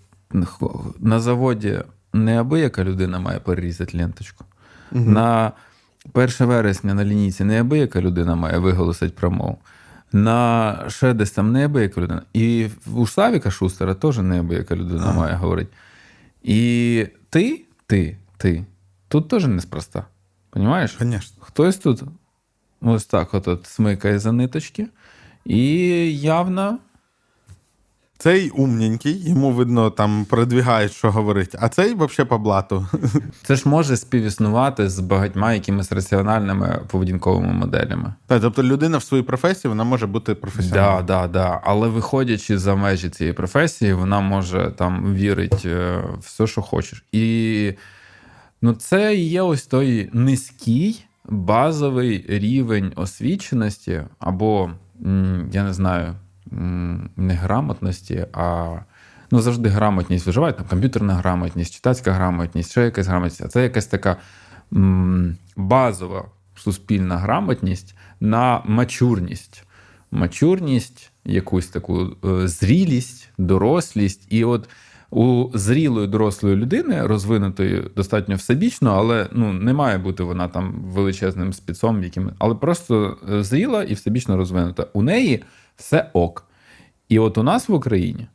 на 1.00 1.20
заводі 1.20 1.80
неабияка 2.14 2.84
людина 2.84 3.20
має 3.20 3.40
перерізати 3.40 3.98
ленточку. 3.98 4.46
На 4.92 5.52
1 6.14 6.32
вересня 6.40 6.94
на 6.94 7.06
лінійці 7.06 7.44
неабияка 7.44 8.02
людина 8.02 8.36
має 8.36 8.58
виголосити 8.58 9.14
промову. 9.20 9.58
На 10.12 10.76
ще 10.88 11.14
десь 11.14 11.32
там 11.32 11.52
неабияка 11.52 12.02
людина. 12.02 12.22
І 12.34 12.68
у 12.96 13.08
Савіка 13.08 13.52
Шустера 13.52 13.94
теж 13.94 14.18
неабияка 14.18 14.76
людина 14.76 15.04
Ага. 15.04 15.20
має 15.20 15.36
говорити. 15.36 15.72
І 16.44 17.08
ти, 17.30 17.66
ти, 17.88 18.18
ти, 18.38 18.66
тут 19.08 19.28
теж 19.28 19.46
неспроста. 19.46 20.06
Понімаєш? 20.50 20.98
Звісно. 21.00 21.38
Хтось 21.40 21.78
тут 21.78 22.04
ось 22.82 23.06
так 23.06 23.34
от, 23.34 23.48
от 23.48 23.66
смикає 23.66 24.20
за 24.20 24.32
ниточки, 24.32 24.88
і 25.46 25.60
явно 26.20 26.78
Цей 28.22 28.50
умненький, 28.50 29.30
йому 29.30 29.52
видно, 29.52 29.90
там 29.90 30.26
продвігають, 30.26 30.92
що 30.92 31.12
говорить, 31.12 31.56
а 31.60 31.70
цей 31.70 31.94
взагалі 31.94 32.30
по 32.30 32.38
блату. 32.38 32.88
Це 33.44 33.56
ж 33.56 33.70
може 33.70 33.98
співіснувати 33.98 34.90
з 34.90 35.00
багатьма 35.00 35.54
якимись 35.54 35.92
раціональними 35.92 36.82
поведінковими 36.88 37.54
моделями. 37.54 38.14
Та, 38.28 38.40
тобто 38.40 38.64
людина 38.64 38.98
в 38.98 39.04
своїй 39.04 39.24
професії 39.24 39.70
вона 39.70 39.84
може 39.84 40.08
бути 40.08 40.34
Да, 40.34 40.40
професіоналом. 40.40 41.06
да, 41.06 41.28
да. 41.28 41.62
Але 41.64 41.88
виходячи 41.88 42.58
за 42.58 42.76
межі 42.76 43.10
цієї 43.10 43.34
професії, 43.34 43.94
вона 43.94 44.20
може 44.20 44.74
там 44.78 45.14
вірити 45.16 45.70
е, 45.70 46.04
все, 46.20 46.48
що 46.48 46.62
хочеш. 46.62 47.06
І 47.12 47.74
ну, 48.62 48.74
це 48.74 49.16
є 49.16 49.42
ось 49.42 49.66
той 49.66 50.10
низький 50.14 51.06
базовий 51.30 52.26
рівень 52.28 52.92
освіченості, 52.96 54.02
або, 54.20 54.72
я 55.52 55.64
не 55.64 55.74
знаю, 55.74 56.16
м, 56.54 57.10
не 57.18 57.34
грамотності, 57.34 58.26
а 58.34 58.76
ну, 59.32 59.42
завжди 59.42 59.70
грамотність 59.70 60.26
виживає, 60.26 60.54
там 60.54 60.66
комп'ютерна 60.70 61.14
грамотність, 61.14 61.74
читацька 61.74 62.12
грамотність, 62.12 62.72
ще 62.72 62.82
якась 62.82 63.08
грамотність. 63.08 63.46
А 63.46 63.48
це 63.48 63.64
якась 63.64 63.86
така 63.86 64.18
м, 64.74 65.38
базова 65.56 66.26
суспільна 66.56 67.18
грамотність 67.18 67.96
на 68.20 68.62
мачурність. 68.66 69.64
Мачурність, 70.12 71.12
якусь 71.26 71.68
таку 71.68 72.18
е, 72.26 72.48
зрілість, 72.48 73.30
дорослість. 73.38 74.28
І 74.30 74.44
от 74.44 74.70
у 75.12 75.50
зрілої 75.54 76.08
дорослої 76.08 76.56
людини, 76.56 77.08
розвинутої 77.08 77.84
достатньо 77.96 78.36
всебічно, 78.36 78.92
але 78.92 79.28
ну, 79.32 79.54
не 79.54 79.74
має 79.74 79.98
бути 79.98 80.24
вона 80.24 80.48
там 80.48 80.74
величезним 80.86 81.54
спецом, 81.54 82.04
яким, 82.04 82.32
але 82.40 82.56
просто 82.56 83.18
е, 83.32 83.44
зріла 83.44 83.84
і 83.84 83.94
всебічно 83.94 84.38
розвинута. 84.38 84.88
У 84.94 85.02
неї 85.02 85.44
все 85.76 86.10
ок. 86.14 86.48
І 87.10 87.20
от 87.20 87.38
у 87.38 87.44
нас 87.44 87.70
в 87.70 87.74
Україні 87.74 88.28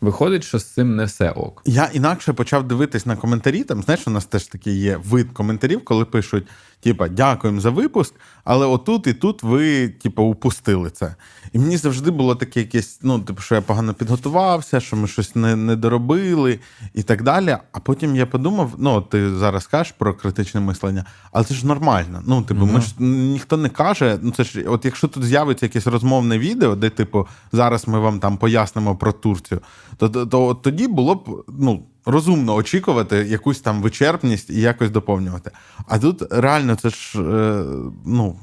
виходить, 0.00 0.44
що 0.44 0.58
з 0.58 0.64
цим 0.64 0.96
не 0.96 1.04
все 1.04 1.30
ок. 1.30 1.62
Я 1.64 1.90
інакше 1.92 2.32
почав 2.32 2.68
дивитись 2.68 3.06
на 3.06 3.16
коментарі. 3.16 3.64
Там 3.64 3.82
знаєш, 3.82 4.06
у 4.06 4.10
нас 4.10 4.24
теж 4.24 4.46
такий 4.46 4.78
є 4.78 5.00
вид 5.04 5.30
коментарів, 5.32 5.84
коли 5.84 6.04
пишуть: 6.04 6.46
Типа, 6.82 7.08
дякуємо 7.08 7.60
за 7.60 7.70
випуск, 7.70 8.14
але 8.44 8.66
отут 8.66 9.06
і 9.06 9.14
тут 9.14 9.42
ви, 9.42 9.88
типу, 9.88 10.22
упустили 10.22 10.90
це. 10.90 11.14
І 11.52 11.58
мені 11.58 11.76
завжди 11.76 12.10
було 12.10 12.34
таке 12.34 12.60
якесь, 12.60 12.98
ну, 13.02 13.18
типу, 13.18 13.42
що 13.42 13.54
я 13.54 13.60
погано 13.60 13.94
підготувався, 13.94 14.80
що 14.80 14.96
ми 14.96 15.08
щось 15.08 15.36
не 15.36 15.56
не 15.56 15.76
доробили 15.76 16.58
і 16.94 17.02
так 17.02 17.22
далі. 17.22 17.56
А 17.72 17.80
потім 17.80 18.16
я 18.16 18.26
подумав: 18.26 18.74
ну, 18.78 19.00
ти 19.00 19.30
зараз 19.34 19.66
кажеш 19.66 19.94
про 19.98 20.14
критичне 20.14 20.60
мислення, 20.60 21.04
але 21.32 21.44
це 21.44 21.54
ж 21.54 21.66
нормально. 21.66 22.22
Ну, 22.26 22.42
типу, 22.42 22.60
mm-hmm. 22.60 22.72
ми 22.72 22.80
ж 22.80 22.94
ніхто 23.32 23.56
не 23.56 23.68
каже. 23.68 24.18
Ну, 24.22 24.30
це 24.30 24.44
ж, 24.44 24.64
от 24.66 24.84
якщо 24.84 25.08
тут 25.08 25.24
з'явиться 25.24 25.66
якесь 25.66 25.86
розмовне 25.86 26.38
відео, 26.38 26.74
де, 26.74 26.90
типу, 26.90 27.26
зараз 27.52 27.88
ми 27.88 27.98
вам 27.98 28.20
там 28.20 28.36
пояснимо 28.36 28.96
про 28.96 29.12
Турцію, 29.12 29.60
то, 29.96 30.08
то, 30.08 30.26
то 30.26 30.54
тоді 30.54 30.88
було 30.88 31.14
б, 31.14 31.44
ну 31.58 31.82
розумно 32.06 32.54
очікувати 32.54 33.16
якусь 33.16 33.60
там 33.60 33.82
вичерпність 33.82 34.50
і 34.50 34.60
якось 34.60 34.90
доповнювати. 34.90 35.50
А 35.88 35.98
тут 35.98 36.22
реально 36.30 36.74
це 36.74 36.90
ж 36.90 37.22
е, 37.22 37.64
ну, 38.06 38.36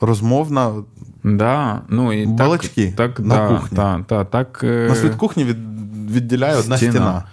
розмовна. 0.00 0.74
Да, 1.24 1.82
ну 1.88 2.12
і 2.12 2.26
Балачки 2.26 2.94
так, 2.96 3.14
так, 3.16 3.26
на 3.26 3.36
да, 3.36 3.48
кухні. 3.48 3.76
Та, 3.76 4.04
та, 4.08 4.24
так, 4.24 4.60
е, 4.64 4.86
Нас 4.88 5.04
від 5.04 5.14
кухні 5.14 5.44
від, 5.44 5.56
відділяє 6.10 6.56
одна 6.56 6.76
стіна. 6.76 6.92
стіна. 6.92 7.24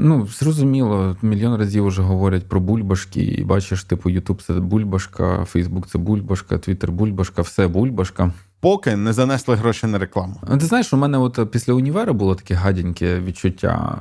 Ну, 0.00 0.26
зрозуміло, 0.26 1.16
мільйон 1.22 1.56
разів 1.58 1.86
вже 1.86 2.02
говорять 2.02 2.48
про 2.48 2.60
бульбашки, 2.60 3.22
і 3.22 3.44
бачиш, 3.44 3.84
типу, 3.84 4.10
Ютуб 4.10 4.42
це 4.42 4.52
бульбашка, 4.52 5.44
Фейсбук 5.44 5.86
це 5.86 5.98
бульбашка, 5.98 6.58
Твіттер 6.58 6.92
бульбашка, 6.92 7.42
все 7.42 7.68
бульбашка. 7.68 8.32
Поки 8.60 8.96
не 8.96 9.12
занесли 9.12 9.56
гроші 9.56 9.86
на 9.86 9.98
рекламу. 9.98 10.40
Ти 10.60 10.66
знаєш, 10.66 10.92
у 10.92 10.96
мене 10.96 11.18
от 11.18 11.50
після 11.50 11.72
універу 11.72 12.14
було 12.14 12.34
таке 12.34 12.54
гаденьке 12.54 13.20
відчуття 13.20 13.98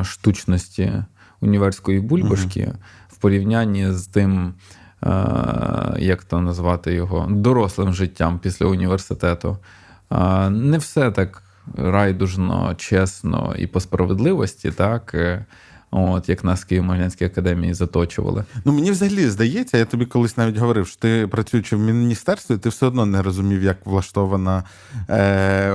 е, 0.00 0.04
штучності 0.04 0.92
універської 1.40 2.00
бульбашки 2.00 2.64
угу. 2.64 2.74
в 3.08 3.16
порівнянні 3.16 3.92
з 3.92 4.06
тим, 4.06 4.54
е, 5.02 5.12
як 5.98 6.24
то 6.24 6.40
назвати 6.40 6.94
його, 6.94 7.26
дорослим 7.30 7.92
життям 7.92 8.38
після 8.38 8.66
університету. 8.66 9.58
Е, 10.12 10.50
не 10.50 10.78
все 10.78 11.10
так 11.10 11.42
райдужно, 11.76 12.74
чесно 12.76 13.54
і 13.58 13.66
по 13.66 13.80
справедливості, 13.80 14.70
так. 14.70 15.14
От, 15.92 16.28
як 16.28 16.44
нас 16.44 16.64
в 16.64 16.72
Києво-Могилянській 16.72 17.24
академії 17.24 17.74
заточували. 17.74 18.44
Ну 18.64 18.72
мені 18.72 18.90
взагалі 18.90 19.28
здається, 19.28 19.78
я 19.78 19.84
тобі 19.84 20.06
колись 20.06 20.36
навіть 20.36 20.56
говорив, 20.56 20.86
що 20.86 20.96
ти 20.96 21.28
працюючи 21.30 21.76
в 21.76 21.80
міністерстві, 21.80 22.56
ти 22.56 22.68
все 22.68 22.86
одно 22.86 23.06
не 23.06 23.22
розумів, 23.22 23.62
як 23.62 23.86
влаштована 23.86 24.64
е, 25.10 25.74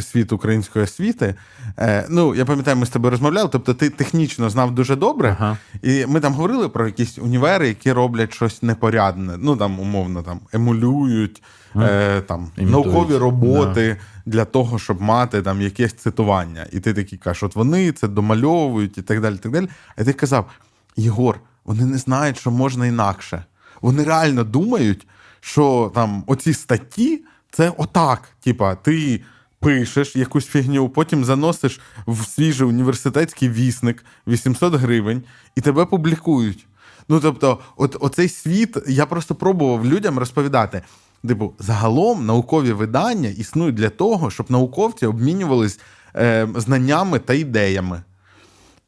світ 0.00 0.32
української 0.32 0.84
освіти. 0.84 1.34
Е, 1.78 2.06
Ну, 2.10 2.34
я 2.34 2.44
пам'ятаю, 2.44 2.76
ми 2.76 2.86
з 2.86 2.90
тобою 2.90 3.10
розмовляли. 3.10 3.48
Тобто, 3.52 3.74
ти 3.74 3.90
технічно 3.90 4.50
знав 4.50 4.74
дуже 4.74 4.96
добре, 4.96 5.36
ага. 5.40 5.56
і 5.82 6.06
ми 6.06 6.20
там 6.20 6.34
говорили 6.34 6.68
про 6.68 6.86
якісь 6.86 7.18
універи, 7.18 7.68
які 7.68 7.92
роблять 7.92 8.34
щось 8.34 8.62
непорядне. 8.62 9.34
Ну 9.38 9.56
там 9.56 9.80
умовно 9.80 10.22
там 10.22 10.40
емулюють 10.52 11.42
е, 11.76 12.20
там 12.20 12.50
наукові 12.56 13.16
роботи 13.16 13.96
да. 14.26 14.32
для 14.32 14.44
того, 14.44 14.78
щоб 14.78 15.00
мати 15.00 15.42
там 15.42 15.62
якесь 15.62 15.92
цитування. 15.92 16.66
І 16.72 16.80
ти 16.80 16.94
такий 16.94 17.18
кажеш, 17.18 17.42
от 17.42 17.56
вони 17.56 17.92
це 17.92 18.08
домальовують 18.08 18.98
і 18.98 19.02
так 19.02 19.20
далі. 19.20 19.36
так 19.36 19.52
далі. 19.52 19.68
А 19.96 20.04
ти 20.04 20.12
казав: 20.12 20.50
Єгор, 20.96 21.40
вони 21.64 21.84
не 21.84 21.98
знають, 21.98 22.38
що 22.38 22.50
можна 22.50 22.86
інакше. 22.86 23.44
Вони 23.80 24.04
реально 24.04 24.44
думають, 24.44 25.06
що 25.40 25.92
там 25.94 26.24
оці 26.26 26.54
статті 26.54 27.24
це 27.50 27.72
отак. 27.76 28.28
Типа, 28.40 28.74
ти. 28.74 29.20
Пишеш 29.62 30.16
якусь 30.16 30.46
фігню, 30.46 30.88
потім 30.88 31.24
заносиш 31.24 31.80
в 32.06 32.26
свіжий 32.26 32.68
університетський 32.68 33.48
вісник 33.48 34.04
800 34.26 34.74
гривень 34.74 35.22
і 35.54 35.60
тебе 35.60 35.84
публікують. 35.84 36.66
Ну 37.08 37.20
тобто, 37.20 37.58
от 37.76 37.96
оцей 38.00 38.28
світ 38.28 38.76
я 38.88 39.06
просто 39.06 39.34
пробував 39.34 39.86
людям 39.86 40.18
розповідати. 40.18 40.82
Типу, 41.28 41.52
загалом 41.58 42.26
наукові 42.26 42.72
видання 42.72 43.28
існують 43.28 43.74
для 43.74 43.88
того, 43.88 44.30
щоб 44.30 44.50
науковці 44.50 45.06
обмінювались 45.06 45.80
е, 46.16 46.48
знаннями 46.56 47.18
та 47.18 47.34
ідеями. 47.34 48.02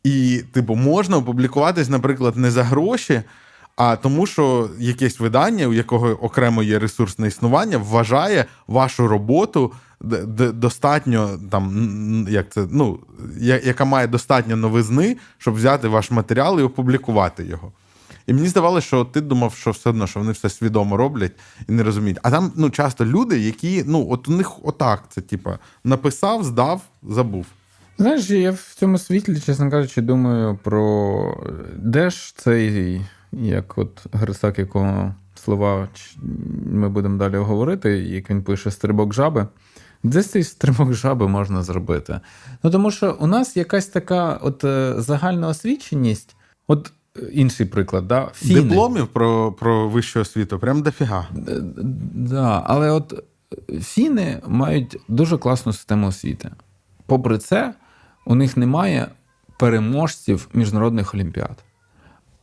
І, 0.04 0.42
типу, 0.52 0.74
можна 0.74 1.16
опублікуватись, 1.16 1.88
наприклад, 1.88 2.36
не 2.36 2.50
за 2.50 2.62
гроші, 2.62 3.22
а 3.76 3.96
тому, 3.96 4.26
що 4.26 4.70
якесь 4.78 5.20
видання, 5.20 5.66
у 5.66 5.72
якого 5.72 6.08
окремо 6.08 6.62
є 6.62 6.78
ресурсне 6.78 7.28
існування, 7.28 7.78
вважає 7.78 8.44
вашу 8.66 9.08
роботу 9.08 9.72
достатньо 10.52 11.30
там, 11.50 12.26
як 12.30 12.52
це, 12.52 12.66
ну, 12.70 12.98
яка 13.40 13.84
має 13.84 14.06
достатньо 14.06 14.56
новизни, 14.56 15.16
щоб 15.38 15.54
взяти 15.54 15.88
ваш 15.88 16.10
матеріал 16.10 16.60
і 16.60 16.62
опублікувати 16.62 17.44
його. 17.44 17.72
І 18.32 18.34
мені 18.34 18.48
здавалося, 18.48 18.86
що 18.86 19.04
ти 19.04 19.20
думав, 19.20 19.54
що 19.54 19.70
все 19.70 19.90
одно, 19.90 20.06
що 20.06 20.20
вони 20.20 20.32
все 20.32 20.48
свідомо 20.48 20.96
роблять 20.96 21.32
і 21.68 21.72
не 21.72 21.82
розуміють. 21.82 22.18
А 22.22 22.30
там 22.30 22.52
ну, 22.56 22.70
часто 22.70 23.06
люди, 23.06 23.40
які 23.40 23.85
ну, 23.87 24.07
от 24.11 24.28
у 24.28 24.33
них 24.33 24.66
отак 24.66 25.04
це, 25.09 25.20
типа, 25.20 25.59
написав, 25.85 26.44
здав, 26.44 26.83
забув. 27.02 27.46
Знаєш, 27.98 28.30
я 28.30 28.50
в 28.50 28.74
цьому 28.78 28.98
світлі, 28.98 29.40
чесно 29.40 29.70
кажучи, 29.70 30.02
думаю 30.02 30.59
про 30.62 31.44
де 31.76 32.11
ж 32.11 32.37
цей, 32.37 33.00
як 33.33 33.78
от 33.78 34.07
Грисак, 34.12 34.59
якого 34.59 35.14
слова 35.35 35.88
ми 36.66 36.88
будемо 36.88 37.18
далі 37.18 37.37
говорити, 37.37 37.98
як 37.98 38.30
він 38.30 38.42
пише 38.42 38.70
стрибок 38.70 39.14
жаби. 39.14 39.46
Де 40.02 40.22
цей 40.22 40.44
стрибок 40.44 40.92
жаби 40.92 41.28
можна 41.28 41.62
зробити? 41.62 42.20
Ну 42.62 42.70
тому 42.70 42.90
що 42.90 43.16
у 43.20 43.26
нас 43.26 43.57
якась 43.57 43.87
така 43.87 44.35
от 44.42 44.64
е, 44.64 44.94
загальна 44.98 45.48
освіченість. 45.48 46.37
От 46.66 46.92
Інший 47.33 47.66
приклад, 47.66 48.09
да? 48.09 48.31
Фіни. 48.35 48.61
дипломів 48.61 49.07
про 49.09 49.53
про 49.53 49.88
вищу 49.88 50.20
освіту, 50.20 50.59
прям 50.59 50.83
дофіга. 50.83 51.29
Да, 52.14 52.62
Але 52.66 52.90
от 52.90 53.25
фіни 53.81 54.42
мають 54.46 54.96
дуже 55.09 55.38
класну 55.38 55.72
систему 55.72 56.07
освіти. 56.07 56.51
Попри 57.07 57.38
це, 57.38 57.75
у 58.27 58.35
них 58.35 58.57
немає 58.57 59.09
переможців 59.59 60.48
міжнародних 60.55 61.14
олімпіад. 61.14 61.64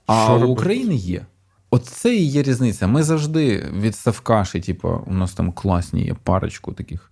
А 0.05 0.23
Що 0.23 0.36
у 0.36 0.39
робити? 0.39 0.51
України 0.51 0.95
є. 0.95 1.25
От 1.71 1.86
це 1.86 2.15
і 2.15 2.25
є 2.25 2.43
різниця. 2.43 2.88
Ми 2.88 3.03
завжди 3.03 3.69
від 3.73 3.95
Савкаші, 3.95 4.60
типу, 4.62 5.03
у 5.08 5.13
нас 5.13 5.34
там 5.34 5.51
класні 5.51 6.05
є 6.05 6.15
парочку 6.23 6.73
таких 6.73 7.12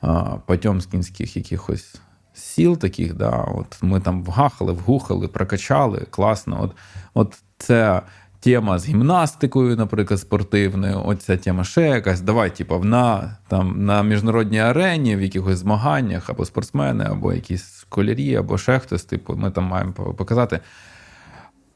а, 0.00 0.22
потьомкінських 0.46 1.36
якихось 1.36 1.94
сіл 2.34 2.78
таких, 2.78 3.14
да, 3.14 3.30
от 3.30 3.82
ми 3.82 4.00
там 4.00 4.22
вгахали, 4.22 4.72
вгухали, 4.72 5.28
прокачали, 5.28 6.06
класно. 6.10 6.62
От 6.62 6.76
от 7.14 7.42
це 7.58 8.02
тема 8.40 8.78
з 8.78 8.88
гімнастикою, 8.88 9.76
наприклад, 9.76 10.20
спортивною, 10.20 11.02
оця 11.04 11.36
тема 11.36 11.64
ще 11.64 11.82
якась. 11.82 12.20
Давай, 12.20 12.56
типу, 12.56 12.78
на 12.78 13.36
там, 13.48 13.84
на 13.84 14.02
міжнародній 14.02 14.58
арені, 14.58 15.16
в 15.16 15.22
якихось 15.22 15.58
змаганнях, 15.58 16.30
або 16.30 16.44
спортсмени, 16.44 17.04
або 17.04 17.32
якісь 17.32 17.80
школярі, 17.80 18.36
або 18.36 18.58
ще 18.58 18.78
хтось, 18.78 19.04
типу, 19.04 19.36
ми 19.36 19.50
там 19.50 19.64
маємо 19.64 19.92
показати. 19.92 20.60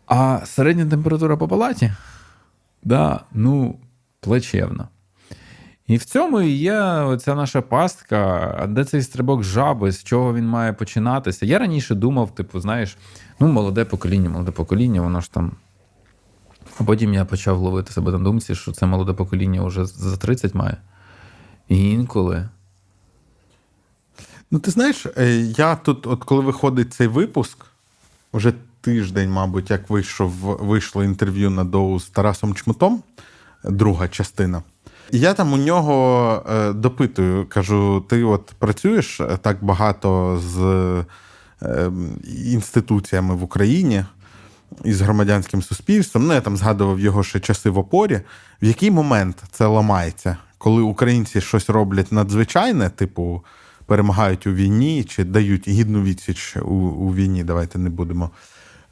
А 0.06 0.40
середня 0.44 0.86
температура 0.86 1.36
по 1.36 1.48
палаті, 1.48 1.92
да, 2.82 3.20
ну, 3.32 3.78
плачевна. 4.20 4.88
І 5.88 5.96
в 5.96 6.04
цьому 6.04 6.40
і 6.40 6.50
є 6.50 6.80
оця 6.82 7.34
наша 7.34 7.62
пастка, 7.62 8.66
де 8.68 8.84
цей 8.84 9.02
стрибок 9.02 9.42
жаби, 9.42 9.92
з 9.92 10.04
чого 10.04 10.34
він 10.34 10.48
має 10.48 10.72
починатися. 10.72 11.46
Я 11.46 11.58
раніше 11.58 11.94
думав, 11.94 12.34
типу, 12.34 12.60
знаєш, 12.60 12.96
ну, 13.40 13.48
молоде 13.48 13.84
покоління, 13.84 14.30
молоде 14.30 14.50
покоління, 14.50 15.00
воно 15.00 15.20
ж 15.20 15.32
там. 15.32 15.52
А 16.80 16.84
потім 16.84 17.14
я 17.14 17.24
почав 17.24 17.58
ловити 17.58 17.92
себе 17.92 18.12
на 18.12 18.18
думці, 18.18 18.54
що 18.54 18.72
це 18.72 18.86
молоде 18.86 19.12
покоління 19.12 19.62
вже 19.62 19.84
за 19.84 20.16
30 20.16 20.54
має. 20.54 20.76
І 21.68 21.90
інколи. 21.90 22.48
Ну, 24.50 24.58
ти 24.58 24.70
знаєш, 24.70 25.06
е, 25.06 25.36
я 25.40 25.76
тут, 25.76 26.06
от 26.06 26.24
коли 26.24 26.40
виходить 26.40 26.94
цей 26.94 27.06
випуск, 27.06 27.66
вже 28.32 28.52
тиждень, 28.80 29.30
мабуть, 29.30 29.70
як 29.70 29.90
вийшов, 29.90 30.30
вийшло 30.60 31.04
інтерв'ю 31.04 31.50
на 31.50 31.64
доу 31.64 32.00
з 32.00 32.06
Тарасом 32.06 32.54
Чмутом, 32.54 33.02
друга 33.64 34.08
частина. 34.08 34.62
Я 35.12 35.34
там 35.34 35.52
у 35.52 35.56
нього 35.56 36.42
е, 36.50 36.72
допитую, 36.72 37.46
кажу: 37.48 38.04
ти 38.08 38.24
от 38.24 38.54
працюєш 38.58 39.20
е, 39.20 39.38
так 39.42 39.64
багато 39.64 40.40
з 40.44 40.58
е, 41.62 41.90
інституціями 42.44 43.34
в 43.34 43.42
Україні 43.42 44.04
і 44.84 44.92
з 44.92 45.00
громадянським 45.00 45.62
суспільством. 45.62 46.26
Ну, 46.26 46.34
я 46.34 46.40
там 46.40 46.56
згадував 46.56 47.00
його 47.00 47.22
ще 47.22 47.40
часи 47.40 47.70
в 47.70 47.78
опорі. 47.78 48.20
В 48.62 48.64
який 48.64 48.90
момент 48.90 49.42
це 49.50 49.66
ламається, 49.66 50.36
коли 50.58 50.82
українці 50.82 51.40
щось 51.40 51.70
роблять 51.70 52.12
надзвичайне, 52.12 52.90
типу 52.90 53.44
перемагають 53.86 54.46
у 54.46 54.52
війні 54.52 55.04
чи 55.04 55.24
дають 55.24 55.68
гідну 55.68 56.02
відсіч 56.02 56.56
у, 56.56 56.74
у 56.74 57.14
війні? 57.14 57.44
Давайте 57.44 57.78
не 57.78 57.90
будемо 57.90 58.30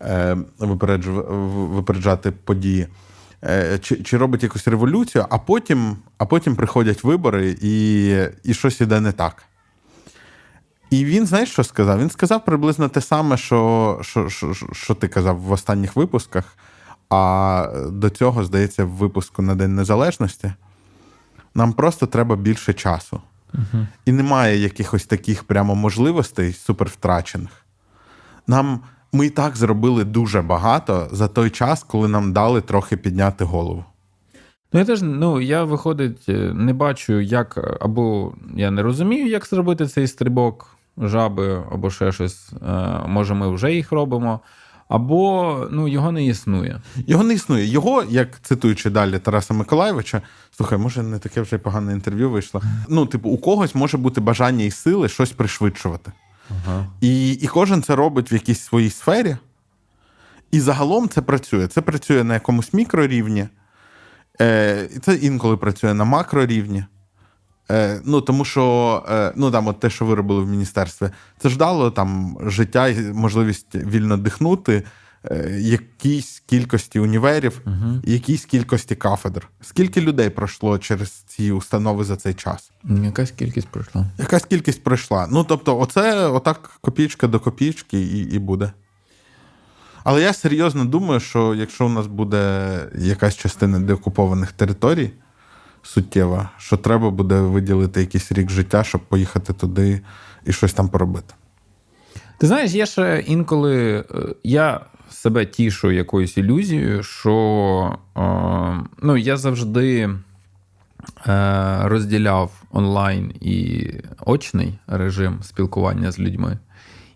е, 0.00 0.36
випереджати 0.58 2.30
події. 2.30 2.86
Е, 3.44 3.78
чи 3.78 3.96
чи 4.02 4.16
робить 4.16 4.42
якусь 4.42 4.68
революцію, 4.68 5.26
а 5.30 5.38
потім 5.38 5.96
а 6.18 6.26
потім 6.26 6.56
приходять 6.56 7.04
вибори 7.04 7.56
і 7.60 8.06
і 8.44 8.54
щось 8.54 8.80
іде 8.80 9.00
не 9.00 9.12
так. 9.12 9.42
І 10.90 11.04
він, 11.04 11.26
знаєш, 11.26 11.50
що 11.50 11.64
сказав? 11.64 12.00
Він 12.00 12.10
сказав 12.10 12.44
приблизно 12.44 12.88
те 12.88 13.00
саме, 13.00 13.36
що 13.36 13.98
що, 14.02 14.28
що, 14.28 14.54
що 14.72 14.94
ти 14.94 15.08
казав 15.08 15.40
в 15.40 15.52
останніх 15.52 15.96
випусках. 15.96 16.56
А 17.10 17.72
до 17.90 18.10
цього, 18.10 18.44
здається, 18.44 18.84
в 18.84 18.88
випуску 18.88 19.42
на 19.42 19.54
День 19.54 19.74
Незалежності 19.74 20.52
нам 21.54 21.72
просто 21.72 22.06
треба 22.06 22.36
більше 22.36 22.72
часу. 22.72 23.20
Угу. 23.54 23.86
І 24.04 24.12
немає 24.12 24.58
якихось 24.58 25.06
таких 25.06 25.44
прямо 25.44 25.74
можливостей 25.74 26.52
супер 26.52 26.88
втрачених. 26.88 27.50
Нам 28.46 28.80
ми 29.12 29.26
і 29.26 29.30
так 29.30 29.56
зробили 29.56 30.04
дуже 30.04 30.42
багато 30.42 31.08
за 31.12 31.28
той 31.28 31.50
час, 31.50 31.82
коли 31.82 32.08
нам 32.08 32.32
дали 32.32 32.60
трохи 32.60 32.96
підняти 32.96 33.44
голову. 33.44 33.84
Ну, 34.72 34.80
я 34.80 34.86
теж 34.86 35.02
ну, 35.02 35.40
я 35.40 35.64
виходить, 35.64 36.28
е, 36.28 36.52
не 36.54 36.72
бачу, 36.72 37.20
як, 37.20 37.78
або 37.80 38.32
я 38.56 38.70
не 38.70 38.82
розумію, 38.82 39.26
як 39.26 39.46
зробити 39.46 39.86
цей 39.86 40.06
стрибок 40.06 40.76
жаби, 40.98 41.62
або 41.72 41.90
ще 41.90 42.12
щось. 42.12 42.52
Е, 42.68 43.02
може, 43.06 43.34
ми 43.34 43.54
вже 43.54 43.74
їх 43.74 43.92
робимо. 43.92 44.40
Або 44.88 45.66
ну, 45.70 45.88
його 45.88 46.12
не 46.12 46.26
існує. 46.26 46.80
Його 47.06 47.24
не 47.24 47.34
існує. 47.34 47.66
Його, 47.66 48.04
як 48.08 48.40
цитуючи 48.42 48.90
далі 48.90 49.18
Тараса 49.18 49.54
Миколаєвича, 49.54 50.22
слухай, 50.50 50.78
може, 50.78 51.02
не 51.02 51.18
таке 51.18 51.40
вже 51.40 51.58
погане 51.58 51.92
інтерв'ю 51.92 52.30
вийшло. 52.30 52.62
Ну, 52.88 53.06
типу, 53.06 53.28
у 53.30 53.38
когось 53.38 53.74
може 53.74 53.96
бути 53.96 54.20
бажання 54.20 54.64
і 54.64 54.70
сили 54.70 55.08
щось 55.08 55.32
пришвидшувати. 55.32 56.12
Ага. 56.50 56.86
І, 57.00 57.32
І 57.32 57.46
кожен 57.46 57.82
це 57.82 57.96
робить 57.96 58.32
в 58.32 58.34
якійсь 58.34 58.60
своїй 58.60 58.90
сфері. 58.90 59.36
І 60.50 60.60
загалом 60.60 61.08
це 61.08 61.22
працює. 61.22 61.66
Це 61.66 61.80
працює 61.80 62.24
на 62.24 62.34
якомусь 62.34 62.72
мікрорівні, 62.72 63.48
е, 64.40 64.88
це 65.02 65.14
інколи 65.14 65.56
працює 65.56 65.94
на 65.94 66.04
макрорівні. 66.04 66.84
Е, 67.70 68.00
Ну, 68.04 68.20
тому 68.20 68.44
що 68.44 69.04
е, 69.08 69.32
ну, 69.36 69.50
там, 69.50 69.66
от 69.66 69.80
те, 69.80 69.90
що 69.90 70.04
ви 70.04 70.14
робили 70.14 70.40
в 70.40 70.48
міністерстві, 70.48 71.10
це 71.38 71.48
ж 71.48 71.58
дало 71.58 71.90
там 71.90 72.38
життя 72.46 72.88
і 72.88 73.00
можливість 73.00 73.74
вільно 73.74 74.16
дихнути, 74.16 74.82
якійсь 75.58 76.42
кількості 76.46 77.00
універів, 77.00 77.60
угу. 77.66 78.00
якійсь 78.04 78.44
кількості 78.44 78.94
кафедр. 78.94 79.48
Скільки 79.60 80.00
людей 80.00 80.30
пройшло 80.30 80.78
через 80.78 81.10
ці 81.10 81.52
установи 81.52 82.04
за 82.04 82.16
цей 82.16 82.34
час? 82.34 82.70
Якась 82.84 83.30
кількість 83.30 83.68
пройшла. 83.68 84.06
Якась 84.18 84.44
кількість 84.44 84.84
пройшла. 84.84 85.28
Ну, 85.30 85.44
тобто, 85.44 85.78
оце 85.78 86.26
отак 86.26 86.70
копійка 86.80 87.26
до 87.26 87.40
копійки 87.40 88.00
і, 88.00 88.20
і 88.34 88.38
буде. 88.38 88.72
Але 90.04 90.22
я 90.22 90.32
серйозно 90.32 90.84
думаю, 90.84 91.20
що 91.20 91.54
якщо 91.54 91.86
у 91.86 91.88
нас 91.88 92.06
буде 92.06 92.78
якась 92.98 93.36
частина 93.36 93.80
деокупованих 93.80 94.52
територій 94.52 95.10
суттєва, 95.82 96.50
що 96.58 96.76
треба 96.76 97.10
буде 97.10 97.40
виділити 97.40 98.00
якийсь 98.00 98.32
рік 98.32 98.50
життя, 98.50 98.84
щоб 98.84 99.00
поїхати 99.00 99.52
туди 99.52 100.00
і 100.44 100.52
щось 100.52 100.72
там 100.72 100.88
поробити. 100.88 101.34
Ти 102.38 102.46
знаєш, 102.46 102.72
я 102.72 102.86
ще 102.86 103.24
інколи 103.26 104.04
е, 104.14 104.34
я 104.44 104.80
себе 105.10 105.46
тішу 105.46 105.90
якоюсь 105.90 106.36
ілюзією, 106.36 107.02
що 107.02 107.98
е, 108.16 108.20
ну, 109.02 109.16
я 109.16 109.36
завжди 109.36 110.10
е, 111.26 111.78
розділяв 111.82 112.62
онлайн 112.70 113.32
і 113.40 113.88
очний 114.26 114.78
режим 114.86 115.38
спілкування 115.42 116.12
з 116.12 116.18
людьми. 116.18 116.58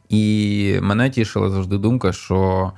І 0.08 0.78
мене 0.82 1.10
тішила 1.10 1.50
завжди 1.50 1.78
думка, 1.78 2.12
що 2.12 2.72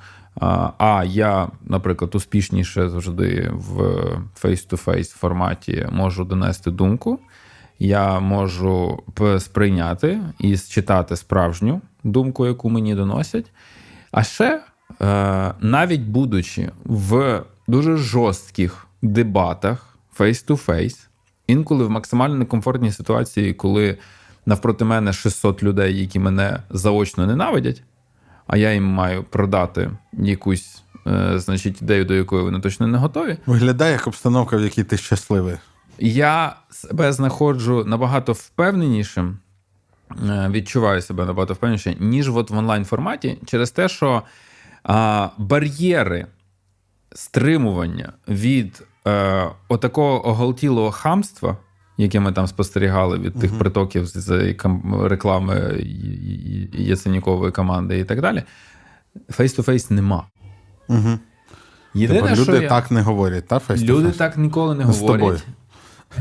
а 0.77 1.03
я, 1.07 1.47
наприклад, 1.61 2.15
успішніше 2.15 2.89
завжди 2.89 3.51
в 3.53 3.81
face-to-face 4.43 5.15
форматі 5.15 5.87
можу 5.91 6.25
донести 6.25 6.71
думку. 6.71 7.19
Я 7.79 8.19
можу 8.19 9.03
сприйняти 9.39 10.19
і 10.39 10.57
считати 10.57 11.15
справжню 11.15 11.81
думку, 12.03 12.45
яку 12.45 12.69
мені 12.69 12.95
доносять. 12.95 13.51
А 14.11 14.23
ще, 14.23 14.45
е, 14.45 14.61
навіть 15.59 16.01
будучи 16.01 16.71
в 16.85 17.41
дуже 17.67 17.97
жорстких 17.97 18.87
дебатах 19.01 19.97
face-to-face, 20.19 21.07
інколи 21.47 21.85
в 21.85 21.89
максимально 21.89 22.35
некомфортній 22.35 22.91
ситуації, 22.91 23.53
коли 23.53 23.97
навпроти 24.45 24.85
мене 24.85 25.13
600 25.13 25.63
людей, 25.63 25.99
які 25.99 26.19
мене 26.19 26.59
заочно 26.69 27.27
ненавидять, 27.27 27.83
а 28.47 28.57
я 28.57 28.73
їм 28.73 28.83
маю 28.83 29.23
продати 29.23 29.91
якусь 30.13 30.83
е, 31.07 31.39
значить, 31.39 31.81
ідею, 31.81 32.05
до 32.05 32.13
якої 32.13 32.43
вони 32.43 32.59
точно 32.59 32.87
не 32.87 32.97
готові. 32.97 33.37
Виглядає 33.45 33.91
як 33.91 34.07
обстановка, 34.07 34.57
в 34.57 34.61
якій 34.61 34.83
ти 34.83 34.97
щасливий. 34.97 35.55
Я 35.99 36.55
себе 36.69 37.13
знаходжу 37.13 37.83
набагато 37.87 38.33
впевненішим, 38.33 39.37
е, 40.29 40.49
відчуваю 40.51 41.01
себе 41.01 41.25
набагато 41.25 41.53
впевненіше, 41.53 41.95
ніж 41.99 42.29
от 42.29 42.49
в 42.49 42.57
онлайн 42.57 42.85
форматі, 42.85 43.37
через 43.45 43.71
те, 43.71 43.89
що 43.89 44.23
а, 44.83 45.29
бар'єри 45.37 46.27
стримування 47.15 48.13
від 48.27 48.83
е, 49.07 49.49
отакого 49.69 50.27
оголтілого 50.27 50.91
хамства 50.91 51.57
яке 51.97 52.19
ми 52.19 52.31
там 52.31 52.47
спостерігали 52.47 53.19
від 53.19 53.33
тих 53.39 53.57
притоків 53.59 54.05
з 54.05 54.55
реклами 55.01 55.83
Яценюкової 56.73 57.51
команди 57.51 57.99
і 57.99 58.03
так 58.03 58.21
далі. 58.21 58.43
Фейс-то-фейс 59.29 59.89
нема. 59.89 60.25
Угу. 60.87 61.19
Єдине, 61.93 62.21
Тепер 62.21 62.39
люди 62.39 62.63
я... 62.63 62.69
так 62.69 62.91
не 62.91 63.01
говорять, 63.01 63.47
та 63.47 63.59
фейс 63.59 63.81
Люди 63.81 64.11
так 64.11 64.37
ніколи 64.37 64.75
не 64.75 64.93
З 64.93 64.99
говорять. 64.99 65.45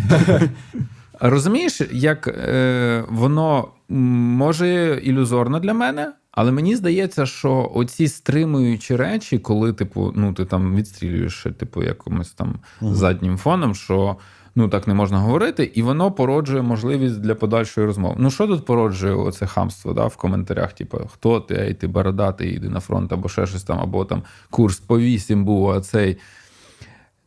Тобою. 0.09 0.49
Розумієш, 1.21 1.81
як 1.93 2.29
е, 2.29 3.05
воно 3.09 3.69
може 3.89 5.01
ілюзорно 5.03 5.61
для 5.61 5.75
мене, 5.75 6.13
але 6.33 6.53
мені 6.53 6.77
здається, 6.77 7.27
що 7.27 7.71
оці 7.75 8.09
стримуючі 8.09 8.97
речі, 8.97 9.39
коли, 9.39 9.73
типу, 9.73 10.13
ну 10.17 10.33
ти 10.33 10.45
там 10.45 10.77
відстрілюєш, 10.77 11.47
типу, 11.59 11.83
якимось 11.83 12.31
там 12.31 12.55
угу. 12.81 12.95
заднім 12.95 13.39
фоном, 13.39 13.75
що 13.75 14.17
ну 14.55 14.69
так 14.69 14.87
не 14.87 14.95
можна 14.95 15.19
говорити, 15.19 15.65
і 15.75 15.83
воно 15.83 16.13
породжує 16.13 16.63
можливість 16.63 17.21
для 17.21 17.35
подальшої 17.35 17.87
розмови. 17.87 18.17
Ну 18.19 18.31
що 18.31 18.47
тут 18.47 18.65
породжує 18.65 19.15
оце 19.15 19.47
хамство 19.47 19.93
да, 19.93 20.07
в 20.07 20.17
коментарях? 20.17 20.73
Типу, 20.73 21.01
хто 21.13 21.41
ти, 21.41 21.55
ей, 21.55 21.75
ти 21.75 21.87
бородатий, 21.87 22.55
йди 22.55 22.69
на 22.69 22.81
фронт, 22.81 23.13
або 23.13 23.29
ще 23.29 23.47
щось 23.47 23.63
там, 23.63 23.79
або 23.79 24.05
там 24.05 24.23
курс 24.51 24.79
по 24.79 24.99
вісім 24.99 25.45
був, 25.45 25.71
а 25.71 25.81
цей. 25.81 26.19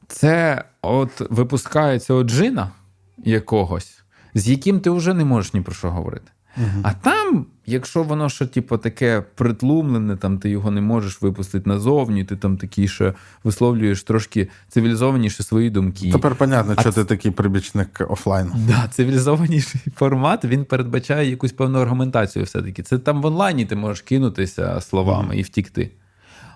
Це 0.08 0.64
от 0.82 1.22
випускається 1.30 2.14
от 2.14 2.28
джина 2.28 2.72
якогось, 3.18 4.04
з 4.34 4.50
яким 4.50 4.80
ти 4.80 4.90
вже 4.90 5.14
не 5.14 5.26
можеш 5.26 5.54
ні 5.54 5.62
про 5.62 5.74
що 5.74 5.92
говорити. 5.92 6.32
Угу. 6.58 6.82
А 6.84 6.94
там, 6.94 7.46
якщо 7.66 8.04
воно 8.04 8.30
ще 8.30 8.46
типу, 8.46 8.78
таке 8.78 9.24
притлумлене, 9.36 10.18
там 10.18 10.40
ти 10.40 10.50
його 10.50 10.72
не 10.72 10.82
можеш 10.82 11.22
випустити 11.22 11.70
назовні, 11.70 12.24
ти 12.24 12.36
там 12.36 12.58
такий 12.58 12.88
ще 12.88 13.14
висловлюєш 13.44 14.04
трошки 14.04 14.50
цивілізованіше 14.70 15.44
свої 15.44 15.70
думки. 15.70 16.12
Тепер 16.12 16.36
понятно, 16.36 16.74
що 16.74 16.92
ц... 16.92 17.02
ти 17.02 17.06
такий 17.06 17.32
прибічник 17.32 18.02
офлайну. 18.10 18.52
Да, 18.68 18.88
цивілізованіший 18.92 19.82
формат 19.96 20.46
він 20.46 20.66
передбачає 20.66 21.30
якусь 21.30 21.52
певну 21.52 21.80
аргументацію. 21.80 22.46
Все-таки 22.46 22.84
це 22.84 22.98
там 22.98 23.22
в 23.22 23.26
онлайні 23.26 23.66
ти 23.66 23.76
можеш 23.76 24.02
кинутися 24.02 24.82
словами 24.82 25.30
угу. 25.30 25.34
і 25.34 25.42
втікти. 25.42 25.92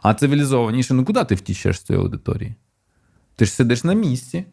А 0.01 0.13
цивілізованіше, 0.13 0.93
ну 0.93 1.05
куди 1.05 1.23
ти 1.23 1.35
втічеш 1.35 1.79
з 1.79 1.83
цієї 1.83 2.03
аудиторії? 2.03 2.55
Ти 3.35 3.45
ж 3.45 3.51
сидиш 3.51 3.83
на 3.83 3.93
місці. 3.93 4.45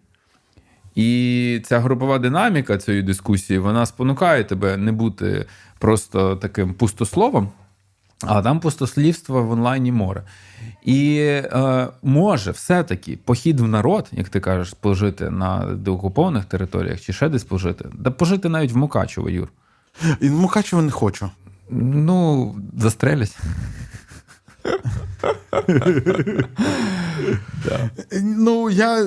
І 0.97 1.61
ця 1.65 1.81
групова 1.81 2.19
динаміка 2.19 2.79
цієї 2.79 3.03
дискусії 3.03 3.59
вона 3.59 3.87
спонукає 3.87 4.45
тебе 4.45 4.77
не 4.77 4.93
бути 4.93 5.47
просто 5.79 6.37
таким 6.37 6.75
пустословом, 6.75 7.49
а 8.23 8.43
там 8.43 8.61
пустослівство 8.61 9.43
в 9.43 9.51
онлайні 9.51 9.93
море. 9.93 10.23
І 10.85 11.19
е, 11.19 11.89
може 12.03 12.51
все-таки 12.51 13.19
похід 13.25 13.61
в 13.61 13.69
народ, 13.69 14.09
як 14.13 14.29
ти 14.29 14.41
кажеш, 14.41 14.75
пожити 14.81 15.31
на 15.31 15.59
деокупованих 15.75 16.45
територіях 16.45 17.01
чи 17.01 17.13
ще 17.13 17.29
десь 17.29 17.45
пожити, 17.45 17.85
да 17.93 18.11
пожити 18.11 18.49
навіть 18.49 18.73
в 18.73 18.77
Мукачево, 18.77 19.31
Юр. 19.31 19.49
І 20.21 20.29
в 20.29 20.33
Мукачево 20.33 20.83
не 20.83 20.91
хочу. 20.91 21.31
Ну, 21.71 22.55
застрелять. 22.79 23.39
Ну, 28.23 28.71
я. 28.71 29.07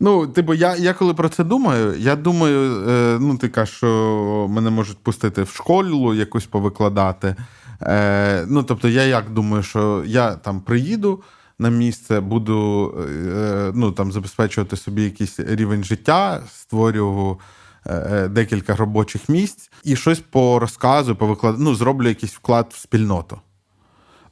Ну, 0.00 0.26
типу, 0.26 0.54
я 0.54 0.76
я 0.76 0.94
коли 0.94 1.14
про 1.14 1.28
це 1.28 1.44
думаю, 1.44 1.94
я 1.98 2.16
думаю, 2.16 2.88
е, 2.88 3.18
ну, 3.20 3.38
ти 3.38 3.48
кажеш, 3.48 3.76
що 3.76 4.46
мене 4.50 4.70
можуть 4.70 4.98
пустити 4.98 5.42
в 5.42 5.48
школу 5.48 6.14
якусь 6.14 6.46
повикладати. 6.46 7.36
Е, 7.82 8.46
Ну, 8.48 8.62
тобто, 8.62 8.88
я 8.88 9.04
як 9.04 9.30
думаю, 9.30 9.62
що 9.62 10.02
я 10.06 10.34
там 10.34 10.60
приїду 10.60 11.22
на 11.58 11.70
місце, 11.70 12.20
буду 12.20 12.90
е, 13.36 13.72
ну, 13.74 13.92
там, 13.92 14.12
забезпечувати 14.12 14.76
собі 14.76 15.02
якийсь 15.02 15.40
рівень 15.40 15.84
життя, 15.84 16.42
створюю 16.54 17.38
е, 17.86 18.28
декілька 18.28 18.76
робочих 18.76 19.28
місць 19.28 19.70
і 19.84 19.96
щось 19.96 20.20
по 20.20 20.58
розказу, 20.58 21.16
по 21.16 21.26
викладу, 21.26 21.58
ну, 21.60 21.74
зроблю 21.74 22.08
якийсь 22.08 22.32
вклад 22.32 22.66
в 22.70 22.78
спільноту. 22.78 23.40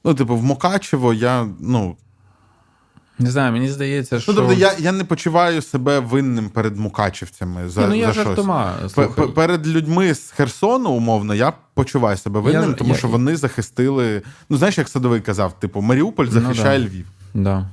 Ну, 0.05 0.14
типу, 0.14 0.37
в 0.37 0.44
Мукачево 0.44 1.14
я, 1.14 1.48
ну. 1.61 1.96
Не 3.22 3.30
знаю, 3.30 3.52
мені 3.52 3.68
здається, 3.68 4.20
що. 4.20 4.32
Ну, 4.32 4.38
тобто 4.38 4.54
я 4.54 4.72
я 4.78 4.92
не 4.92 5.04
почуваю 5.04 5.62
себе 5.62 6.00
винним 6.00 6.48
перед 6.48 6.76
мукачівцями. 6.76 7.68
за, 7.68 7.87
Ну, 7.87 7.94
я 7.94 8.06
за 8.06 8.12
жартома, 8.12 8.74
щось. 8.92 9.30
Перед 9.35 9.66
людьми 9.66 10.14
з 10.14 10.30
Херсону, 10.30 10.90
умовно, 10.90 11.35
я 11.35 11.52
почуваю 11.74 12.16
себе 12.16 12.40
винним, 12.40 12.70
я, 12.70 12.76
тому 12.76 12.90
я, 12.90 12.96
що 12.96 13.08
вони 13.08 13.37
захистили. 13.37 14.22
Ну, 14.50 14.56
знаєш, 14.56 14.78
як 14.78 14.88
Садовий 14.88 15.20
казав, 15.20 15.61
типу, 15.61 15.80
Маріуполь 15.80 16.24
ну, 16.24 16.30
захищає 16.30 16.78
ну, 16.78 16.85
да. 16.85 16.90
Львів. 16.90 17.06
Да. 17.35 17.66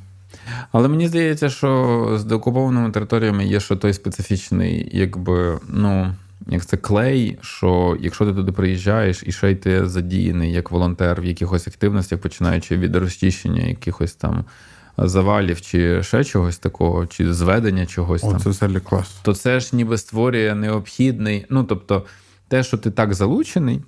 Але 0.72 0.88
мені 0.88 1.08
здається, 1.08 1.50
що 1.50 2.18
з 2.20 2.24
деокупованими 2.24 2.92
територіями 2.92 3.46
є 3.46 3.60
що 3.60 3.76
той 3.76 3.94
специфічний, 3.94 4.90
якби, 4.94 5.60
ну 5.68 6.14
як 6.48 6.66
це 6.66 6.78
клей, 6.78 7.38
що 7.42 7.98
якщо 8.00 8.26
ти 8.26 8.34
туди 8.34 8.52
приїжджаєш 8.52 9.24
і 9.26 9.32
ще 9.32 9.52
й 9.52 9.56
ти 9.56 9.88
задіяний 9.88 10.52
як 10.52 10.72
волонтер 10.72 11.22
в 11.22 11.26
якихось 11.26 11.68
активностях, 11.68 12.20
починаючи 12.20 12.78
від 12.78 12.96
розчищення 12.96 13.62
якихось 13.62 14.14
там 14.14 14.46
завалів 15.08 15.62
чи 15.62 16.04
ще 16.04 16.24
чогось 16.24 16.58
такого, 16.58 17.08
чи 17.08 17.34
зведення 17.34 17.86
чогось 17.86 18.24
О, 18.24 18.32
там, 18.32 18.40
це 18.40 18.50
взагалі 18.50 18.80
клас. 18.80 19.20
то 19.24 19.34
це 19.34 19.60
ж 19.60 19.76
ніби 19.76 19.98
створює 19.98 20.56
необхідний. 20.56 21.46
Ну 21.50 21.64
тобто, 21.64 22.06
те, 22.48 22.64
що 22.64 22.78
ти 22.78 22.92
так 22.92 23.14
залучений 23.14 23.82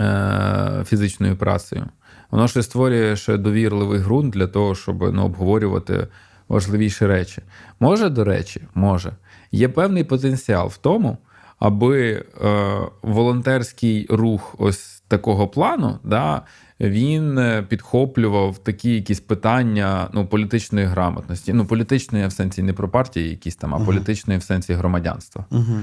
е- 0.00 0.84
фізичною 0.86 1.36
працею, 1.36 1.86
воно 2.30 2.48
ще 2.48 2.62
створює 2.62 3.16
ще 3.16 3.36
довірливий 3.36 4.00
ґрунт 4.00 4.34
для 4.34 4.46
того, 4.46 4.74
щоб 4.74 5.14
ну, 5.14 5.24
обговорювати 5.24 6.08
важливіші 6.48 7.06
речі. 7.06 7.42
Може, 7.80 8.08
до 8.08 8.24
речі, 8.24 8.62
може. 8.74 9.12
Є 9.52 9.68
певний 9.68 10.04
потенціал 10.04 10.68
в 10.68 10.76
тому, 10.76 11.18
аби 11.58 12.24
е, 12.44 12.78
волонтерський 13.02 14.06
рух 14.10 14.54
ось 14.58 15.02
такого 15.08 15.48
плану, 15.48 15.98
да, 16.04 16.42
він 16.80 17.38
е, 17.38 17.62
підхоплював 17.68 18.58
такі 18.58 18.94
якісь 18.94 19.20
питання 19.20 20.08
ну, 20.12 20.26
політичної 20.26 20.86
грамотності. 20.86 21.52
Ну, 21.52 21.66
політичної 21.66 22.26
в 22.26 22.32
сенсі 22.32 22.62
не 22.62 22.72
про 22.72 22.88
партії, 22.88 23.30
якісь 23.30 23.56
там, 23.56 23.74
а 23.74 23.78
uh 23.78 23.86
політичної 23.86 24.38
в 24.38 24.42
сенсі 24.42 24.72
громадянства. 24.72 25.44
uh 25.50 25.82